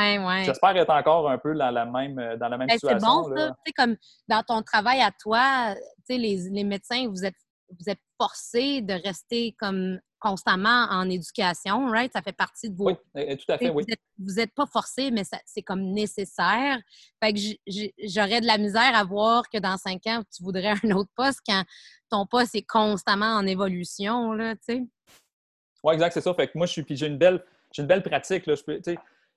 j'espère 0.44 0.76
être 0.76 0.90
encore 0.90 1.30
un 1.30 1.38
peu 1.38 1.54
dans 1.54 1.70
la 1.70 1.86
même, 1.86 2.36
dans 2.38 2.48
la 2.48 2.58
même 2.58 2.68
situation. 2.68 2.98
C'est 2.98 3.06
bon, 3.06 3.34
ça. 3.34 3.48
Tu 3.48 3.54
sais, 3.66 3.72
comme 3.72 3.96
dans 4.28 4.42
ton 4.42 4.60
travail 4.60 5.00
à 5.00 5.10
toi, 5.18 5.74
tu 5.74 6.14
sais, 6.14 6.18
les, 6.18 6.50
les 6.50 6.64
médecins, 6.64 7.08
vous 7.08 7.24
êtes 7.24 7.34
vous 7.70 7.90
êtes 7.90 8.00
forcé 8.20 8.80
de 8.80 8.94
rester 8.94 9.54
comme 9.58 9.98
constamment 10.18 10.86
en 10.90 11.08
éducation, 11.08 11.90
right? 11.90 12.12
Ça 12.12 12.22
fait 12.22 12.32
partie 12.32 12.70
de 12.70 12.76
vos... 12.76 12.86
Oui, 12.86 12.94
eh, 13.14 13.36
tout 13.36 13.50
à 13.50 13.58
fait, 13.58 13.70
oui. 13.70 13.84
Vous 14.18 14.34
n'êtes 14.34 14.54
pas 14.54 14.66
forcé, 14.66 15.10
mais 15.10 15.22
c'est 15.44 15.62
comme 15.62 15.82
nécessaire. 15.92 16.78
Fait 17.22 17.32
que 17.32 17.38
j'aurais 18.04 18.40
de 18.40 18.46
la 18.46 18.58
misère 18.58 18.94
à 18.94 19.04
voir 19.04 19.48
que 19.48 19.58
dans 19.58 19.76
cinq 19.76 20.06
ans, 20.06 20.22
tu 20.34 20.42
voudrais 20.42 20.72
un 20.84 20.90
autre 20.92 21.10
poste 21.14 21.40
quand 21.46 21.64
ton 22.10 22.26
poste 22.26 22.54
est 22.54 22.66
constamment 22.66 23.34
en 23.36 23.46
évolution, 23.46 24.32
là, 24.32 24.54
tu 24.56 24.62
sais. 24.74 24.82
Oui, 25.84 25.94
exact, 25.94 26.12
c'est 26.12 26.20
ça. 26.20 26.34
Fait 26.34 26.48
que 26.48 26.58
moi, 26.58 26.66
je 26.66 26.72
suis... 26.72 26.84
j'ai 26.88 27.06
une 27.06 27.18
belle... 27.18 27.44
J'ai 27.70 27.82
une 27.82 27.88
belle 27.88 28.02
pratique, 28.02 28.46
là. 28.46 28.54
Je 28.54 28.62
peux, 28.62 28.80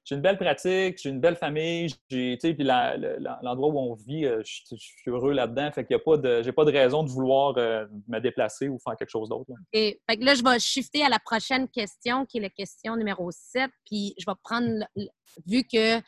j'ai 0.04 0.16
une 0.16 0.22
belle 0.22 0.38
pratique, 0.38 0.98
j'ai 1.02 1.10
une 1.10 1.20
belle 1.20 1.36
famille, 1.36 1.94
j'ai, 2.10 2.38
puis 2.38 2.64
l'endroit 2.64 3.70
où 3.70 3.78
on 3.78 3.94
vit, 3.94 4.26
euh, 4.26 4.42
je, 4.44 4.76
suis 4.76 5.12
heureux 5.12 5.34
là-dedans. 5.34 5.72
Fait 5.72 5.86
qu'il 5.86 5.94
y 5.94 6.00
a 6.00 6.04
pas 6.04 6.18
de, 6.18 6.42
j'ai 6.42 6.52
pas 6.52 6.66
de 6.66 6.72
raison 6.72 7.04
de 7.04 7.10
vouloir 7.10 7.56
euh, 7.58 7.86
me 8.08 8.20
déplacer 8.20 8.68
ou 8.68 8.80
faire 8.80 8.96
quelque 8.98 9.10
chose 9.10 9.30
d'autre. 9.30 9.52
Et 9.74 10.02
fait 10.10 10.18
que 10.18 10.26
là, 10.26 10.34
je 10.34 10.44
vais 10.44 10.60
shifter 10.60 11.04
à 11.04 11.10
la 11.10 11.20
prochaine 11.20 11.68
question, 11.70 12.26
qui 12.26 12.40
est 12.40 12.42
la 12.42 12.50
question 12.50 12.96
numéro 12.96 13.30
7. 13.32 13.70
Puis 13.86 14.16
je 14.18 14.26
vais 14.26 14.36
prendre, 14.44 14.86
vu 15.46 15.64
que 15.64 16.02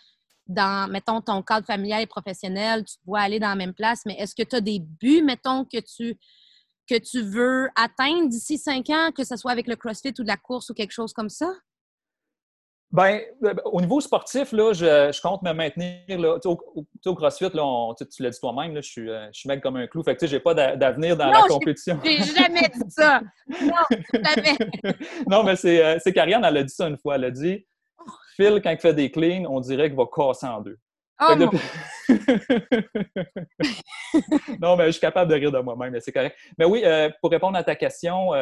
dans, 0.47 0.89
mettons, 0.89 1.21
ton 1.21 1.41
cadre 1.43 1.65
familial 1.65 2.01
et 2.01 2.07
professionnel, 2.07 2.83
tu 2.85 2.95
dois 3.05 3.19
aller 3.19 3.39
dans 3.39 3.49
la 3.49 3.55
même 3.55 3.73
place, 3.73 4.01
mais 4.05 4.15
est-ce 4.15 4.35
que 4.35 4.43
tu 4.43 4.55
as 4.55 4.61
des 4.61 4.79
buts, 4.79 5.23
mettons, 5.23 5.65
que 5.65 5.79
tu 5.79 6.17
que 6.85 6.95
tu 6.99 7.21
veux 7.21 7.69
atteindre 7.75 8.27
d'ici 8.27 8.57
cinq 8.57 8.89
ans, 8.89 9.11
que 9.15 9.23
ce 9.23 9.37
soit 9.37 9.51
avec 9.51 9.67
le 9.67 9.77
CrossFit 9.77 10.13
ou 10.19 10.23
de 10.23 10.27
la 10.27 10.35
course 10.35 10.69
ou 10.69 10.73
quelque 10.73 10.91
chose 10.91 11.13
comme 11.13 11.29
ça? 11.29 11.49
Ben, 12.93 13.19
euh, 13.43 13.55
au 13.65 13.81
niveau 13.81 13.99
sportif, 14.01 14.51
là, 14.51 14.71
je, 14.71 15.19
compte 15.19 15.41
me 15.41 15.51
maintenir. 15.51 15.97
Là, 16.07 16.37
au, 16.45 16.85
au, 17.03 17.15
CrossFit, 17.15 17.49
là, 17.51 17.91
tu, 17.97 18.21
l'as 18.21 18.29
dit 18.29 18.39
toi-même, 18.39 18.75
je 18.75 18.81
suis, 18.81 19.09
euh, 19.09 19.25
je 19.33 19.39
suis 19.39 19.49
mec 19.49 19.61
comme 19.61 19.77
un 19.77 19.87
clou. 19.87 20.03
Fait 20.03 20.15
que 20.15 20.27
je 20.27 20.35
n'ai 20.35 20.39
pas 20.39 20.53
d'avenir 20.53 21.17
dans 21.17 21.25
la 21.25 21.41
compétition. 21.41 21.99
J'ai 22.03 22.19
jamais 22.21 22.69
dit 22.71 22.89
ça. 22.89 23.21
Non, 23.49 23.73
jamais. 24.13 24.55
non, 25.27 25.43
mais 25.43 25.55
c'est 25.55 25.83
euh, 25.83 25.97
Karianne, 26.13 26.45
elle 26.45 26.57
a 26.57 26.63
dit 26.63 26.73
ça 26.73 26.87
une 26.87 26.99
fois. 26.99 27.15
Elle 27.15 27.23
a 27.25 27.31
dit 27.31 27.65
Phil, 28.35 28.61
quand 28.63 28.69
il 28.69 28.77
fait 28.77 28.93
des 28.93 29.09
cleans, 29.09 29.47
on 29.49 29.59
dirait 29.59 29.89
qu'il 29.89 29.97
va 29.97 30.05
casser 30.05 30.45
en 30.45 30.61
deux. 30.61 30.77
Oh, 31.19 31.33
non, 34.59 34.75
mais 34.75 34.87
je 34.87 34.91
suis 34.91 35.01
capable 35.01 35.31
de 35.31 35.35
rire 35.35 35.51
de 35.51 35.59
moi-même, 35.59 35.93
mais 35.93 35.99
c'est 35.99 36.11
correct. 36.11 36.37
Mais 36.59 36.65
oui, 36.65 36.83
pour 37.21 37.31
répondre 37.31 37.57
à 37.57 37.63
ta 37.63 37.75
question, 37.75 38.33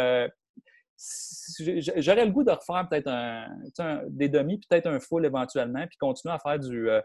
j'aurais 1.98 2.26
le 2.26 2.32
goût 2.32 2.44
de 2.44 2.52
refaire 2.52 2.88
peut-être 2.90 3.08
un, 3.08 4.04
des 4.10 4.30
demi, 4.30 4.60
peut-être 4.60 4.88
un 4.88 5.00
full 5.00 5.26
éventuellement, 5.26 5.86
puis 5.88 5.98
continuer 5.98 6.34
à 6.34 6.40
faire 6.40 6.60
du, 6.60 6.90
euh, 6.90 7.02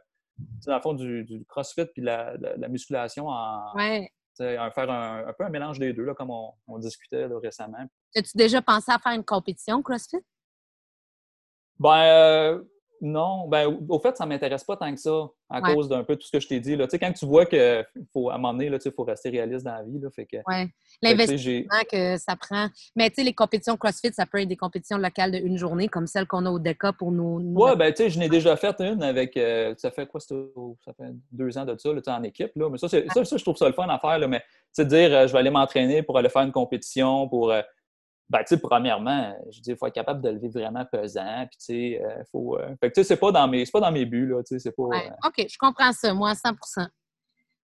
dans 0.66 0.76
le 0.76 0.80
fond, 0.80 0.94
du, 0.94 1.44
crossfit 1.48 1.86
puis 1.86 2.02
la, 2.02 2.36
la, 2.36 2.68
musculation 2.68 3.28
en. 3.28 3.72
faire 3.76 4.90
un, 4.90 5.32
peu 5.38 5.44
un 5.44 5.50
mélange 5.50 5.78
des 5.78 5.92
deux, 5.92 6.04
là, 6.04 6.14
comme 6.14 6.30
on, 6.30 6.78
discutait 6.78 7.26
récemment. 7.26 7.86
As-tu 8.14 8.36
déjà 8.36 8.62
pensé 8.62 8.92
à 8.92 8.98
faire 8.98 9.12
une 9.12 9.24
compétition 9.24 9.82
CrossFit? 9.82 10.24
Ben, 11.78 12.04
euh, 12.04 12.62
non, 13.06 13.46
ben, 13.46 13.78
au 13.88 13.98
fait, 14.00 14.16
ça 14.16 14.24
ne 14.24 14.30
m'intéresse 14.30 14.64
pas 14.64 14.76
tant 14.76 14.92
que 14.92 15.00
ça 15.00 15.28
à 15.48 15.60
cause 15.60 15.88
d'un 15.88 16.02
peu 16.02 16.16
tout 16.16 16.26
ce 16.26 16.32
que 16.32 16.40
je 16.40 16.48
t'ai 16.48 16.58
dit. 16.58 16.74
Là. 16.74 16.86
quand 16.90 17.12
tu 17.12 17.24
vois 17.24 17.46
qu'il 17.46 17.86
faut, 18.12 18.30
à 18.30 18.34
un 18.34 18.38
moment 18.38 18.52
donné, 18.52 18.66
il 18.66 18.92
faut 18.92 19.04
rester 19.04 19.30
réaliste 19.30 19.64
dans 19.64 19.74
la 19.74 19.84
vie. 19.84 20.00
Là, 20.00 20.08
fait 20.10 20.26
oui, 20.32 20.54
l'investissement 21.02 21.82
que 21.90 22.16
ça 22.18 22.34
prend. 22.34 22.68
Mais 22.96 23.08
tu 23.10 23.16
sais, 23.16 23.22
les 23.22 23.32
compétitions 23.32 23.76
CrossFit, 23.76 24.12
ça 24.12 24.26
peut 24.26 24.40
être 24.40 24.48
des 24.48 24.56
compétitions 24.56 24.98
locales 24.98 25.30
de 25.30 25.38
une 25.38 25.56
journée, 25.56 25.88
comme 25.88 26.08
celle 26.08 26.26
qu'on 26.26 26.44
a 26.46 26.50
au 26.50 26.58
DECA 26.58 26.92
pour 26.94 27.12
nous. 27.12 27.40
Oui, 27.54 27.76
ben 27.76 27.92
tu 27.92 28.02
sais, 28.02 28.10
je 28.10 28.18
n'ai 28.18 28.28
déjà 28.28 28.56
fait 28.56 28.80
une 28.80 29.02
avec, 29.02 29.36
euh, 29.36 29.74
ça 29.78 29.92
fait 29.92 30.06
quoi, 30.06 30.20
ça 30.20 30.34
fait 30.96 31.12
deux 31.30 31.56
ans 31.56 31.64
de 31.64 31.76
ça, 31.78 31.92
là, 31.92 32.00
en 32.08 32.22
équipe. 32.24 32.50
Là. 32.56 32.68
Mais 32.68 32.78
ça, 32.78 32.88
ça, 32.88 32.98
ça, 33.24 33.36
je 33.36 33.42
trouve 33.42 33.56
ça 33.56 33.68
le 33.68 33.74
fun 33.74 33.88
à 33.88 34.00
faire. 34.00 34.18
Là, 34.18 34.26
mais 34.26 34.40
tu 34.40 34.46
sais, 34.72 34.84
dire, 34.84 35.12
euh, 35.12 35.26
je 35.28 35.32
vais 35.32 35.38
aller 35.38 35.50
m'entraîner 35.50 36.02
pour 36.02 36.18
aller 36.18 36.28
faire 36.28 36.42
une 36.42 36.52
compétition, 36.52 37.28
pour... 37.28 37.52
Euh, 37.52 37.62
ben, 38.28 38.40
tu 38.40 38.46
sais, 38.48 38.58
premièrement, 38.58 39.36
je 39.50 39.60
dis, 39.60 39.70
il 39.70 39.76
faut 39.76 39.86
être 39.86 39.94
capable 39.94 40.20
de 40.20 40.30
le 40.30 40.38
vivre 40.38 40.60
vraiment 40.60 40.84
pesant. 40.84 41.46
Puis, 41.50 41.58
tu 41.58 41.64
sais, 41.64 42.02
euh, 42.04 42.22
faut. 42.32 42.58
Euh, 42.58 42.68
fait 42.80 42.88
que, 42.90 42.94
tu 42.94 43.00
sais, 43.02 43.04
c'est 43.04 43.16
pas 43.16 43.30
dans 43.32 43.46
mes, 43.46 43.64
pas 43.66 43.80
dans 43.80 43.92
mes 43.92 44.04
buts, 44.04 44.26
là. 44.26 44.42
Tu 44.42 44.54
sais, 44.54 44.58
c'est 44.58 44.72
pas. 44.76 44.82
Euh, 44.82 45.10
OK, 45.28 45.46
je 45.48 45.56
comprends 45.58 45.92
ça, 45.92 46.12
moi, 46.12 46.30
à 46.30 46.34
100% 46.34 46.86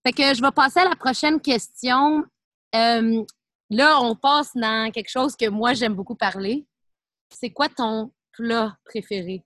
Fait 0.06 0.12
que 0.12 0.34
je 0.34 0.40
vais 0.42 0.50
passer 0.52 0.80
à 0.80 0.88
la 0.88 0.96
prochaine 0.96 1.40
question. 1.40 2.24
là, 2.72 3.98
on 4.00 4.14
passe 4.14 4.50
dans 4.54 4.90
quelque 4.92 5.08
chose 5.10 5.34
que 5.36 5.48
moi, 5.48 5.72
j'aime 5.74 5.94
beaucoup 5.94 6.14
parler. 6.16 6.66
C'est 7.30 7.50
quoi 7.50 7.68
ton 7.68 8.12
plat 8.32 8.76
préféré? 8.84 9.42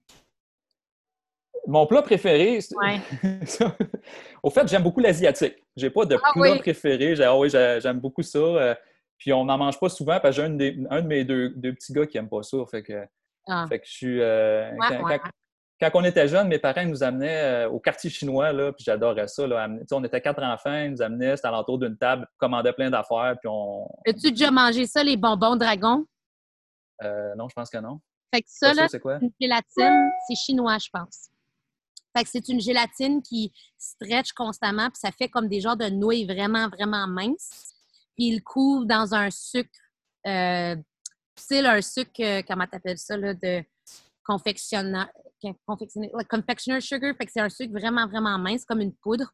mon 1.69 1.85
plat 1.87 2.01
préféré, 2.03 2.61
Ouais. 2.77 3.01
au 4.43 4.51
fait, 4.51 4.69
j'aime 4.69 4.85
beaucoup 4.85 5.01
l'asiatique. 5.01 5.57
J'ai 5.77 5.91
pas 5.91 6.05
de 6.05 6.15
Ah 6.15 6.31
plat 6.33 6.53
oui? 6.53 6.59
préféré. 6.59 7.17
J'ai- 7.17 7.25
ah 7.25 7.37
oui, 7.37 7.51
j'ai- 7.51 7.79
j'aime 7.83 7.99
beaucoup 7.99 8.23
ça. 8.23 8.77
Puis 9.19 9.33
on 9.33 9.45
n'en 9.45 9.59
mange 9.59 9.79
pas 9.81 9.89
souvent 9.89 10.19
parce 10.21 10.37
que 10.37 10.43
j'ai 10.43 10.47
un, 10.91 11.03
de 11.03 11.07
mes 11.07 11.25
deux, 11.25 11.51
deux 11.51 11.73
petits 11.75 11.93
gars 11.93 12.07
qui 12.07 12.17
n'aime 12.17 12.29
pas 12.29 12.43
ça. 12.43 12.59
Fait 12.71 12.83
que, 12.83 13.07
Ah. 13.49 13.67
fait 13.69 13.79
que 13.81 13.87
je 13.87 13.93
suis. 13.93 14.21
euh, 14.21 14.71
Ouais, 14.73 14.77
quand, 14.89 15.03
ouais. 15.05 15.19
quand- 15.19 15.31
quand 15.79 15.91
on 16.01 16.05
était 16.05 16.27
jeunes, 16.27 16.49
mes 16.49 16.59
parents 16.59 16.87
nous 16.87 17.03
amenaient 17.03 17.67
euh, 17.67 17.69
au 17.69 17.79
quartier 17.79 18.09
chinois, 18.09 18.51
là, 18.51 18.73
puis 18.73 18.83
j'adorais 18.83 19.29
ça. 19.29 19.47
Là, 19.47 19.69
on 19.93 20.05
était 20.05 20.23
quatre 20.23 20.43
enfants, 20.43 20.75
ils 20.85 20.93
nous 20.93 21.03
amenaient, 21.03 21.37
c'était 21.37 21.49
alentour 21.49 21.79
d'une 21.79 21.99
table, 21.99 22.27
commandaient 22.39 22.73
plein 22.73 22.89
d'affaires, 22.89 23.37
puis 23.39 23.49
on. 23.53 23.87
As-tu 24.07 24.31
déjà 24.31 24.51
mangé 24.51 24.87
ça, 24.87 25.05
les 25.05 25.19
bonbons 25.19 25.55
dragons? 25.57 26.07
euh, 27.03 27.35
non, 27.37 27.47
je 27.49 27.55
pense 27.55 27.69
que 27.69 27.77
non. 27.77 28.01
Fait 28.35 28.41
que 28.41 28.49
ça, 28.49 28.73
là, 28.73 28.89
c'est 28.89 29.03
une 29.21 29.31
gélatine, 29.39 30.09
c'est 30.27 30.35
chinois, 30.35 30.79
je 30.79 30.89
pense. 30.91 31.29
Fait 32.17 32.25
que 32.25 32.31
c'est 32.31 32.49
une 32.49 32.61
gélatine 32.61 33.21
qui 33.23 33.53
stretch 33.77 34.33
constamment, 34.33 34.87
puis 34.89 34.97
ça 34.99 35.11
fait 35.13 35.29
comme 35.29 35.47
des 35.47 35.61
genres 35.61 35.77
de 35.77 35.91
nouilles 35.91 36.25
vraiment, 36.27 36.69
vraiment 36.71 37.07
minces. 37.07 37.66
Il 38.19 38.43
couvre 38.43 38.87
dans 38.87 39.15
un 39.15 39.31
sucre, 39.31 39.71
euh, 40.27 40.77
style 41.39 41.67
un 41.67 41.83
sucre, 41.83 42.11
euh, 42.21 42.43
comment 42.47 42.67
t'appelles 42.67 42.99
ça, 42.99 43.17
de 43.17 43.63
confectionner, 44.25 45.05
confectioner 46.29 46.81
sugar. 46.81 47.15
Fait 47.17 47.27
que 47.27 47.33
c'est 47.33 47.41
un 47.41 47.49
sucre 47.49 47.73
vraiment, 47.73 48.07
vraiment 48.07 48.39
mince, 48.39 48.65
comme 48.65 48.81
une 48.81 48.95
poudre. 48.95 49.33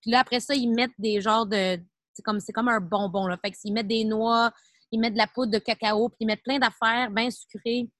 Puis 0.00 0.10
là, 0.10 0.20
après 0.20 0.40
ça, 0.40 0.54
ils 0.54 0.70
mettent 0.70 0.98
des 0.98 1.20
genres 1.20 1.46
de, 1.46 1.78
c'est 2.12 2.22
comme, 2.22 2.40
c'est 2.40 2.52
comme 2.52 2.68
un 2.68 2.80
bonbon, 2.80 3.26
là. 3.26 3.36
Fait 3.42 3.50
que 3.50 3.56
ils 3.64 3.72
mettent 3.72 3.88
des 3.88 4.04
noix, 4.04 4.52
ils 4.90 5.00
mettent 5.00 5.14
de 5.14 5.18
la 5.18 5.26
poudre 5.26 5.52
de 5.52 5.58
cacao, 5.58 6.08
puis 6.08 6.18
ils 6.20 6.26
mettent 6.26 6.42
plein 6.42 6.58
d'affaires 6.58 7.10
bien 7.10 7.30
sucrées. 7.30 7.90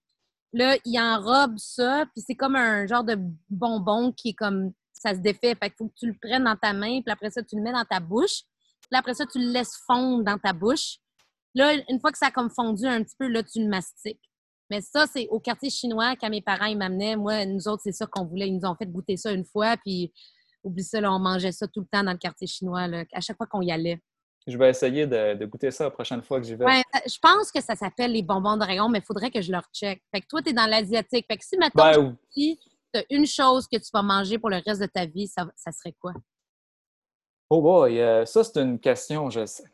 Là, 0.52 0.76
ils 0.84 0.98
enrobent 1.00 1.58
ça, 1.58 2.06
puis 2.14 2.22
c'est 2.24 2.36
comme 2.36 2.54
un 2.54 2.86
genre 2.86 3.02
de 3.02 3.18
bonbon 3.50 4.12
qui 4.12 4.30
est 4.30 4.34
comme 4.34 4.72
ça 4.92 5.12
se 5.14 5.18
défait. 5.18 5.56
Fait 5.60 5.72
faut 5.76 5.88
que 5.88 5.94
tu 5.98 6.06
le 6.06 6.16
prennes 6.20 6.44
dans 6.44 6.56
ta 6.56 6.72
main, 6.72 7.00
puis 7.02 7.12
après 7.12 7.30
ça, 7.30 7.42
tu 7.42 7.56
le 7.56 7.62
mets 7.62 7.72
dans 7.72 7.84
ta 7.84 8.00
bouche. 8.00 8.42
Puis 8.94 8.98
après 9.00 9.14
ça, 9.14 9.26
tu 9.26 9.40
le 9.40 9.50
laisses 9.50 9.76
fondre 9.88 10.22
dans 10.22 10.38
ta 10.38 10.52
bouche. 10.52 10.98
Là, 11.56 11.74
une 11.88 11.98
fois 11.98 12.12
que 12.12 12.18
ça 12.18 12.26
a 12.26 12.30
comme 12.30 12.48
fondu 12.48 12.86
un 12.86 13.02
petit 13.02 13.16
peu, 13.18 13.26
là, 13.26 13.42
tu 13.42 13.60
le 13.60 13.68
mastiques. 13.68 14.20
Mais 14.70 14.80
ça, 14.82 15.06
c'est 15.12 15.26
au 15.30 15.40
quartier 15.40 15.68
chinois, 15.68 16.14
quand 16.14 16.30
mes 16.30 16.42
parents 16.42 16.66
ils 16.66 16.78
m'amenaient. 16.78 17.16
Moi, 17.16 17.44
nous 17.44 17.66
autres, 17.66 17.82
c'est 17.82 17.92
ça 17.92 18.06
qu'on 18.06 18.24
voulait. 18.24 18.46
Ils 18.46 18.56
nous 18.56 18.68
ont 18.68 18.76
fait 18.76 18.86
goûter 18.86 19.16
ça 19.16 19.32
une 19.32 19.44
fois, 19.44 19.76
puis 19.78 20.12
oublie 20.62 20.84
ça, 20.84 21.00
là, 21.00 21.12
on 21.12 21.18
mangeait 21.18 21.50
ça 21.50 21.66
tout 21.66 21.80
le 21.80 21.86
temps 21.90 22.04
dans 22.04 22.12
le 22.12 22.18
quartier 22.18 22.46
chinois, 22.46 22.86
là, 22.86 23.04
à 23.12 23.20
chaque 23.20 23.36
fois 23.36 23.48
qu'on 23.48 23.62
y 23.62 23.72
allait. 23.72 24.00
Je 24.46 24.56
vais 24.56 24.70
essayer 24.70 25.08
de, 25.08 25.34
de 25.34 25.44
goûter 25.44 25.72
ça 25.72 25.84
la 25.84 25.90
prochaine 25.90 26.22
fois 26.22 26.40
que 26.40 26.46
j'y 26.46 26.54
vais. 26.54 26.64
Ouais, 26.64 26.82
je 27.04 27.18
pense 27.20 27.50
que 27.50 27.60
ça 27.60 27.74
s'appelle 27.74 28.12
les 28.12 28.22
bonbons 28.22 28.56
dragon, 28.56 28.88
mais 28.88 29.00
il 29.00 29.04
faudrait 29.04 29.32
que 29.32 29.42
je 29.42 29.50
leur 29.50 29.64
check. 29.72 30.04
Fait 30.14 30.20
que 30.20 30.26
toi, 30.28 30.40
tu 30.40 30.50
es 30.50 30.52
dans 30.52 30.66
l'asiatique. 30.66 31.26
Fait 31.28 31.36
que 31.36 31.44
si, 31.44 31.56
Ben, 31.74 32.16
si 32.30 32.60
tu 32.92 33.00
as 33.00 33.04
une 33.10 33.26
chose 33.26 33.66
que 33.66 33.76
tu 33.76 33.88
vas 33.92 34.02
manger 34.02 34.38
pour 34.38 34.50
le 34.50 34.62
reste 34.64 34.80
de 34.80 34.86
ta 34.86 35.04
vie, 35.04 35.26
ça, 35.26 35.46
ça 35.56 35.72
serait 35.72 35.96
quoi? 36.00 36.12
Oh 37.50 37.60
boy, 37.60 38.00
euh, 38.00 38.24
ça 38.24 38.42
c'est 38.42 38.60
une 38.60 38.78
question, 38.78 39.30
je 39.30 39.44
sais. 39.46 39.64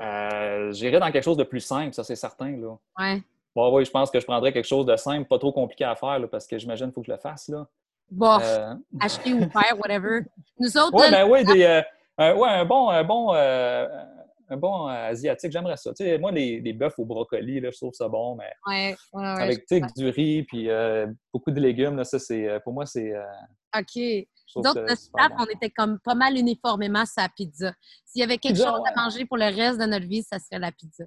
Euh, 0.00 0.72
J'irais 0.72 0.98
dans 1.00 1.10
quelque 1.10 1.24
chose 1.24 1.36
de 1.36 1.44
plus 1.44 1.60
simple, 1.60 1.92
ça 1.92 2.04
c'est 2.04 2.16
certain. 2.16 2.56
Là. 2.56 2.76
Ouais. 2.98 3.22
Bon, 3.54 3.72
oui, 3.74 3.84
je 3.84 3.90
pense 3.90 4.10
que 4.10 4.18
je 4.18 4.24
prendrais 4.26 4.52
quelque 4.52 4.66
chose 4.66 4.86
de 4.86 4.96
simple, 4.96 5.28
pas 5.28 5.38
trop 5.38 5.52
compliqué 5.52 5.84
à 5.84 5.94
faire, 5.94 6.18
là, 6.18 6.26
parce 6.26 6.46
que 6.46 6.58
j'imagine 6.58 6.86
qu'il 6.86 6.94
faut 6.94 7.00
que 7.02 7.06
je 7.06 7.12
le 7.12 7.18
fasse. 7.18 7.48
Là. 7.48 7.66
Bof, 8.10 8.42
Euh, 8.44 8.74
acheter 9.00 9.32
ou 9.32 9.48
faire, 9.50 9.76
whatever. 9.78 10.20
Nous 10.58 10.76
autres, 10.76 10.94
ouais, 10.94 11.10
ben 11.10 11.28
oui, 11.28 11.44
des, 11.44 11.82
un, 12.18 12.34
ouais, 12.34 12.48
un 12.48 12.64
bon, 12.64 12.88
un 12.90 13.04
bon, 13.04 13.32
un 13.32 14.56
bon 14.56 14.86
asiatique, 14.86 15.52
j'aimerais 15.52 15.76
ça. 15.76 15.92
Tu 15.94 16.04
sais, 16.04 16.18
moi, 16.18 16.32
les, 16.32 16.60
les 16.60 16.72
bœufs 16.72 16.94
au 16.98 17.04
brocoli, 17.04 17.60
là, 17.60 17.70
je 17.70 17.76
trouve 17.76 17.92
ça 17.94 18.08
bon, 18.08 18.36
mais 18.36 18.52
ouais, 18.66 18.96
ouais, 19.12 19.24
avec 19.24 19.64
du 19.96 20.08
riz 20.10 20.42
puis 20.42 20.68
beaucoup 21.32 21.50
de 21.50 21.60
légumes, 21.60 21.96
là, 21.96 22.04
ça, 22.04 22.18
c'est, 22.18 22.60
pour 22.64 22.72
moi, 22.72 22.86
c'est. 22.86 23.12
OK. 23.76 23.94
je 23.94 24.24
Nous 24.56 24.62
trouve 24.62 24.66
autres, 24.66 24.74
ça 24.74 24.80
notre 24.82 24.98
super 25.00 25.24
staff, 25.26 25.38
bon. 25.38 25.44
on 25.44 25.54
était 25.54 25.70
comme 25.70 25.98
pas 26.00 26.14
mal 26.14 26.36
uniformément 26.36 27.04
sur 27.06 27.22
la 27.22 27.28
pizza. 27.28 27.72
S'il 28.04 28.20
y 28.20 28.22
avait 28.22 28.38
quelque 28.38 28.54
Pizza, 28.54 28.70
chose 28.70 28.80
ouais. 28.80 28.90
à 28.94 29.02
manger 29.02 29.24
pour 29.26 29.36
le 29.36 29.46
reste 29.46 29.80
de 29.80 29.86
notre 29.86 30.06
vie, 30.06 30.22
ça 30.22 30.38
serait 30.38 30.58
la 30.58 30.72
pizza. 30.72 31.04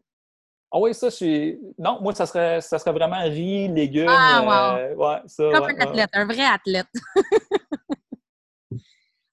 Ah 0.72 0.80
oui, 0.80 0.94
ça, 0.94 1.10
je 1.10 1.16
suis. 1.16 1.60
Non, 1.78 2.00
moi, 2.02 2.14
ça 2.14 2.26
serait, 2.26 2.60
ça 2.60 2.78
serait 2.78 2.92
vraiment 2.92 3.22
riz, 3.24 3.70
légumes. 3.70 4.10
Ah, 4.10 4.78
euh, 4.78 4.96
ouais, 4.96 5.22
ça. 5.26 5.44
Comme 5.54 5.64
ouais, 5.64 5.76
un 5.78 5.88
athlète, 5.88 6.10
un 6.14 6.26
vrai 6.26 6.44
athlète. 6.44 6.88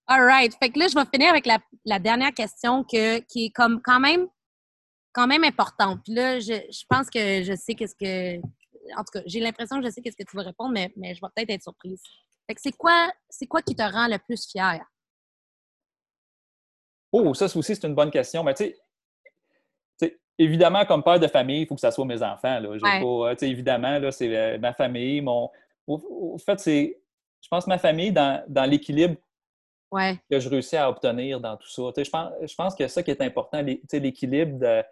All 0.06 0.22
right. 0.22 0.54
Fait 0.62 0.70
que 0.70 0.78
là, 0.78 0.86
je 0.86 0.94
vais 0.94 1.04
finir 1.12 1.30
avec 1.30 1.46
la, 1.46 1.58
la 1.84 1.98
dernière 1.98 2.32
question 2.32 2.84
que, 2.84 3.18
qui 3.20 3.46
est 3.46 3.50
comme 3.50 3.80
quand 3.82 3.98
même, 3.98 4.28
quand 5.12 5.26
même 5.26 5.42
importante. 5.42 6.00
Puis 6.04 6.14
là, 6.14 6.38
je, 6.38 6.52
je 6.52 6.84
pense 6.88 7.10
que 7.10 7.42
je 7.42 7.56
sais 7.56 7.74
qu'est-ce 7.74 7.96
que. 7.96 8.36
En 8.96 9.02
tout 9.02 9.12
cas, 9.14 9.22
j'ai 9.26 9.40
l'impression 9.40 9.80
que 9.80 9.86
je 9.86 9.90
sais 9.90 10.02
qu'est-ce 10.02 10.16
que 10.16 10.28
tu 10.28 10.36
vas 10.36 10.42
répondre, 10.42 10.72
mais, 10.72 10.92
mais 10.96 11.14
je 11.14 11.20
vais 11.20 11.28
peut-être 11.34 11.50
être 11.50 11.62
surprise. 11.62 12.00
C'est 12.56 12.72
quoi, 12.76 13.10
c'est 13.28 13.46
quoi 13.46 13.62
qui 13.62 13.74
te 13.74 13.82
rend 13.82 14.06
le 14.06 14.18
plus 14.18 14.46
fier? 14.50 14.84
Oh, 17.12 17.32
ça 17.34 17.44
aussi, 17.46 17.74
c'est 17.74 17.84
une 17.86 17.94
bonne 17.94 18.10
question. 18.10 18.42
Mais 18.44 18.54
tu 18.54 18.64
sais, 18.64 18.72
tu 19.98 20.06
sais, 20.08 20.20
évidemment, 20.38 20.84
comme 20.84 21.02
père 21.02 21.20
de 21.20 21.28
famille, 21.28 21.62
il 21.62 21.66
faut 21.66 21.74
que 21.74 21.80
ça 21.80 21.90
soit 21.90 22.04
mes 22.04 22.22
enfants. 22.22 22.58
Là. 22.60 22.68
Ouais. 22.70 22.78
pas, 23.36 23.46
évidemment, 23.46 23.98
là, 23.98 24.10
c'est 24.10 24.36
euh, 24.36 24.58
ma 24.58 24.72
famille. 24.74 25.20
Mon... 25.20 25.50
Au, 25.86 26.32
au 26.34 26.38
fait, 26.38 26.58
c'est, 26.60 27.00
je 27.40 27.48
pense, 27.48 27.66
ma 27.66 27.78
famille 27.78 28.12
dans, 28.12 28.42
dans 28.48 28.64
l'équilibre 28.68 29.16
Ouais. 29.90 30.18
que 30.28 30.40
je 30.40 30.48
réussis 30.48 30.76
à 30.76 30.90
obtenir 30.90 31.38
dans 31.38 31.56
tout 31.56 31.68
ça. 31.68 31.82
Je, 32.02 32.10
pense, 32.10 32.32
je 32.42 32.54
pense 32.56 32.74
que 32.74 32.88
ça 32.88 33.00
qui 33.04 33.12
est 33.12 33.20
important, 33.20 33.62
l'équilibre 33.62 34.58
de. 34.58 34.82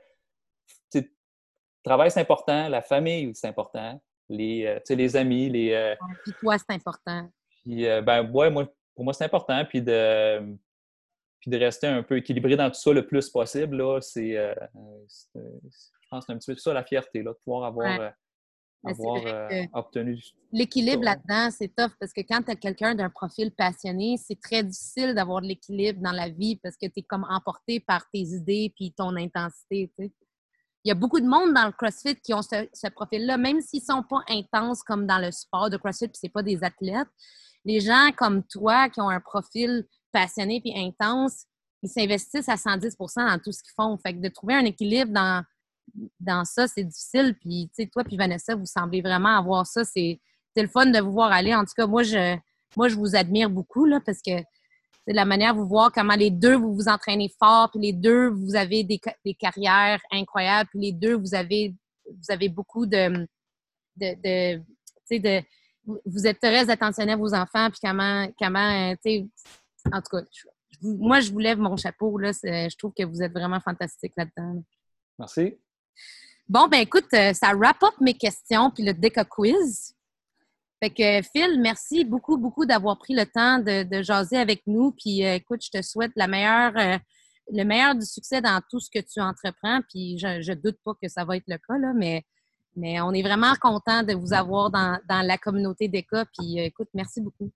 Le 0.95 1.91
travail, 1.91 2.13
c'est 2.13 2.21
important, 2.21 2.69
la 2.69 2.81
famille, 2.83 3.35
c'est 3.35 3.49
important, 3.49 4.01
les, 4.29 4.65
euh, 4.65 4.79
les 4.95 5.17
amis, 5.17 5.49
les. 5.51 5.73
euh, 5.73 5.97
Puis 6.23 6.33
toi, 6.39 6.57
c'est 6.57 6.71
important. 6.71 7.29
Puis, 7.65 7.87
euh, 7.87 8.03
ben, 8.03 8.31
ouais, 8.31 8.51
moi, 8.51 8.67
pour 8.95 9.05
moi, 9.05 9.13
c'est 9.15 9.25
important. 9.25 9.65
Puis 9.65 9.81
de, 9.83 10.57
puis 11.41 11.51
de 11.51 11.59
rester 11.59 11.87
un 11.89 12.03
peu 12.03 12.17
équilibré 12.19 12.57
dans 12.57 12.69
tout 12.71 12.81
ça 12.81 12.93
le 12.93 13.07
plus 13.07 13.29
possible, 13.31 13.77
là, 13.77 14.01
c'est, 14.01 14.37
euh, 14.37 14.55
je 15.35 15.41
pense 16.11 16.21
que 16.21 16.27
c'est 16.27 16.33
un 16.33 16.39
petit 16.39 16.53
peu 16.53 16.59
ça 16.59 16.73
la 16.73 16.85
fierté, 16.85 17.23
là, 17.23 17.33
de 17.33 17.39
pouvoir 17.45 17.65
avoir, 17.65 17.99
Ouais. 17.99 18.05
euh, 18.07 18.11
avoir 18.85 19.23
euh, 19.27 19.63
obtenu. 19.73 20.21
L'équilibre 20.53 21.05
là-dedans, 21.05 21.51
c'est 21.51 21.69
tough 21.75 21.93
parce 22.01 22.13
que 22.13 22.21
quand 22.21 22.43
tu 22.43 22.51
as 22.51 22.57
quelqu'un 22.57 22.95
d'un 22.95 23.11
profil 23.11 23.51
passionné, 23.53 24.17
c'est 24.19 24.41
très 24.41 24.63
difficile 24.63 25.15
d'avoir 25.15 25.41
de 25.41 25.47
l'équilibre 25.47 26.01
dans 26.03 26.13
la 26.13 26.29
vie 26.29 26.57
parce 26.57 26.77
que 26.77 26.87
tu 26.87 26.99
es 27.01 27.03
comme 27.03 27.25
emporté 27.31 27.81
par 27.81 28.09
tes 28.11 28.21
idées 28.21 28.73
puis 28.77 28.93
ton 28.93 29.17
intensité. 29.17 29.91
tu 29.97 30.05
sais. 30.07 30.13
Il 30.85 30.89
y 30.89 30.91
a 30.91 30.97
beaucoup 30.97 31.21
de 31.21 31.27
monde 31.27 31.55
dans 31.55 31.67
le 31.67 31.73
CrossFit 31.73 32.17
qui 32.17 32.35
ont 32.35 32.43
ce, 32.43 32.69
ce 32.73 32.89
profil-là, 32.89 33.37
même 33.37 33.61
s'ils 33.61 33.83
ne 33.83 33.85
sont 33.95 34.03
pas 34.03 34.23
intenses 34.29 34.83
comme 34.83 35.07
dans 35.07 35.19
le 35.19 35.31
sport 35.31 35.71
de 35.71 35.77
CrossFit 35.77 36.09
puis 36.09 36.19
c'est 36.21 36.29
pas 36.29 36.43
des 36.43 36.63
athlètes. 36.65 37.09
Les 37.65 37.81
gens 37.81 38.11
comme 38.17 38.43
toi 38.45 38.89
qui 38.89 39.01
ont 39.01 39.09
un 39.09 39.21
profil 39.21 39.87
passionné 40.13 40.61
puis 40.61 40.73
intense, 40.77 41.45
ils 41.83 41.89
s'investissent 41.89 42.49
à 42.49 42.55
110% 42.55 42.97
dans 43.17 43.39
tout 43.39 43.53
ce 43.53 43.63
qu'ils 43.63 43.73
font. 43.75 43.97
Fait 43.99 44.15
que 44.15 44.21
de 44.21 44.29
trouver 44.29 44.55
un 44.55 44.65
équilibre 44.65 45.13
dans, 45.13 45.45
dans 46.21 46.45
ça, 46.45 46.69
c'est 46.69 46.85
difficile. 46.85 47.37
Puis, 47.41 47.69
tu 47.75 47.83
sais, 47.83 47.89
toi 47.89 48.05
puis 48.05 48.17
Vanessa, 48.17 48.55
vous 48.55 48.67
semblez 48.67 49.03
vraiment 49.03 49.37
avoir 49.37 49.67
ça. 49.67 49.85
C'est 49.85 50.21
le 50.57 50.69
fun 50.69 50.87
de 50.87 51.01
vous 51.01 51.13
voir 51.13 51.33
aller. 51.33 51.55
En 51.55 51.65
tout 51.65 51.75
cas, 51.77 51.87
moi, 51.87 52.03
je, 52.03 52.37
moi, 52.77 52.89
je 52.89 52.95
vous 52.95 53.17
admire 53.17 53.51
beaucoup 53.51 53.85
là, 53.85 54.01
parce 54.05 54.19
que 54.19 54.33
c'est 55.07 55.15
la 55.15 55.25
manière 55.25 55.55
de 55.55 55.61
vous 55.61 55.67
voir 55.67 55.91
comment 55.93 56.15
les 56.15 56.31
deux, 56.31 56.55
vous 56.55 56.75
vous 56.75 56.89
entraînez 56.89 57.33
fort, 57.39 57.71
puis 57.71 57.81
les 57.81 57.93
deux, 57.93 58.29
vous 58.29 58.55
avez 58.55 58.85
des, 58.85 59.01
des 59.25 59.35
carrières 59.35 60.01
incroyables, 60.13 60.71
puis 60.71 60.81
les 60.81 60.93
deux, 60.93 61.15
vous 61.15 61.35
avez, 61.35 61.75
vous 62.07 62.31
avez 62.31 62.49
beaucoup 62.49 62.87
de... 62.87 63.27
de, 63.97 64.15
de 64.23 64.63
de 65.11 65.43
vous- 65.85 66.27
êtes 66.27 66.41
très 66.41 66.69
attentionné 66.71 67.13
à 67.13 67.17
vos 67.17 67.35
enfants, 67.35 67.69
puis 67.71 67.81
comment, 67.83 68.27
comment 68.39 68.91
euh, 68.93 68.95
tu 69.05 69.11
sais, 69.11 69.27
en 69.93 70.01
tout 70.01 70.17
cas, 70.17 70.23
je- 70.33 70.47
moi, 70.83 71.21
je 71.21 71.31
vous 71.31 71.39
lève 71.39 71.59
mon 71.59 71.77
chapeau, 71.77 72.19
là, 72.19 72.33
je 72.33 72.77
trouve 72.77 72.93
que 72.93 73.05
vous 73.05 73.23
êtes 73.23 73.33
vraiment 73.33 73.61
fantastique 73.61 74.13
là-dedans. 74.17 74.55
là. 74.55 74.61
Merci. 75.19 75.57
Bon, 76.49 76.67
ben 76.69 76.81
écoute, 76.81 77.07
euh, 77.15 77.33
ça 77.33 77.53
wrap 77.55 77.83
up 77.83 77.95
mes 78.01 78.15
questions 78.15 78.71
puis 78.71 78.83
le 78.85 78.93
Deca 78.93 79.25
Quiz. 79.25 79.95
Fait 80.83 80.91
que 80.91 81.23
Phil, 81.33 81.61
merci 81.61 82.05
beaucoup, 82.05 82.37
beaucoup 82.37 82.67
d'avoir 82.67 82.99
pris 82.99 83.15
le 83.15 83.25
temps 83.25 83.59
de, 83.61 83.85
de 83.85 84.03
jaser 84.03 84.37
avec 84.39 84.63
nous. 84.67 84.91
Puis 84.93 85.25
euh, 85.25 85.35
écoute, 85.37 85.63
je 85.65 85.71
te 85.71 85.83
souhaite 85.83 86.11
la 86.17 86.27
meilleure, 86.27 86.77
euh, 86.77 86.99
le 87.53 87.63
meilleur 87.65 87.95
du 87.95 88.05
succès 88.05 88.41
dans 88.41 88.61
tout 88.69 88.81
ce 88.81 88.91
que 88.91 88.99
tu 88.99 89.21
entreprends. 89.21 89.81
Puis 89.89 90.19
je, 90.19 90.43
je 90.43 90.53
doute 90.53 90.79
pas 90.85 90.93
que 91.01 91.09
ça 91.09 91.25
va 91.25 91.37
être 91.37 91.47
le 91.47 91.59
cas, 91.59 91.79
là, 91.79 91.93
mais, 91.95 92.25
mais 92.77 93.01
on 93.01 93.13
est 93.13 93.23
vraiment 93.23 93.53
content 93.61 94.03
de 94.03 94.15
vous 94.15 94.33
avoir 94.33 94.71
dans, 94.71 94.99
dans 95.09 95.27
la 95.27 95.39
communauté 95.39 95.89
Deca. 95.89 96.25
Puis 96.37 96.61
euh, 96.61 96.65
écoute, 96.65 96.89
merci 96.95 97.21
beaucoup. 97.21 97.51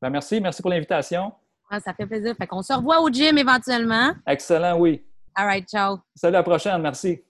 Ben, 0.00 0.10
merci, 0.10 0.40
merci 0.40 0.62
pour 0.62 0.70
l'invitation. 0.70 1.32
Ouais, 1.70 1.80
ça 1.80 1.92
fait 1.94 2.06
plaisir. 2.06 2.34
Fait 2.36 2.46
qu'on 2.46 2.62
se 2.62 2.72
revoit 2.72 3.00
au 3.00 3.10
gym 3.10 3.36
éventuellement. 3.38 4.12
Excellent, 4.26 4.78
oui. 4.78 5.02
All 5.34 5.46
right, 5.46 5.68
ciao. 5.68 5.98
Salut 6.14 6.36
à 6.36 6.38
la 6.38 6.42
prochaine, 6.42 6.80
merci. 6.80 7.25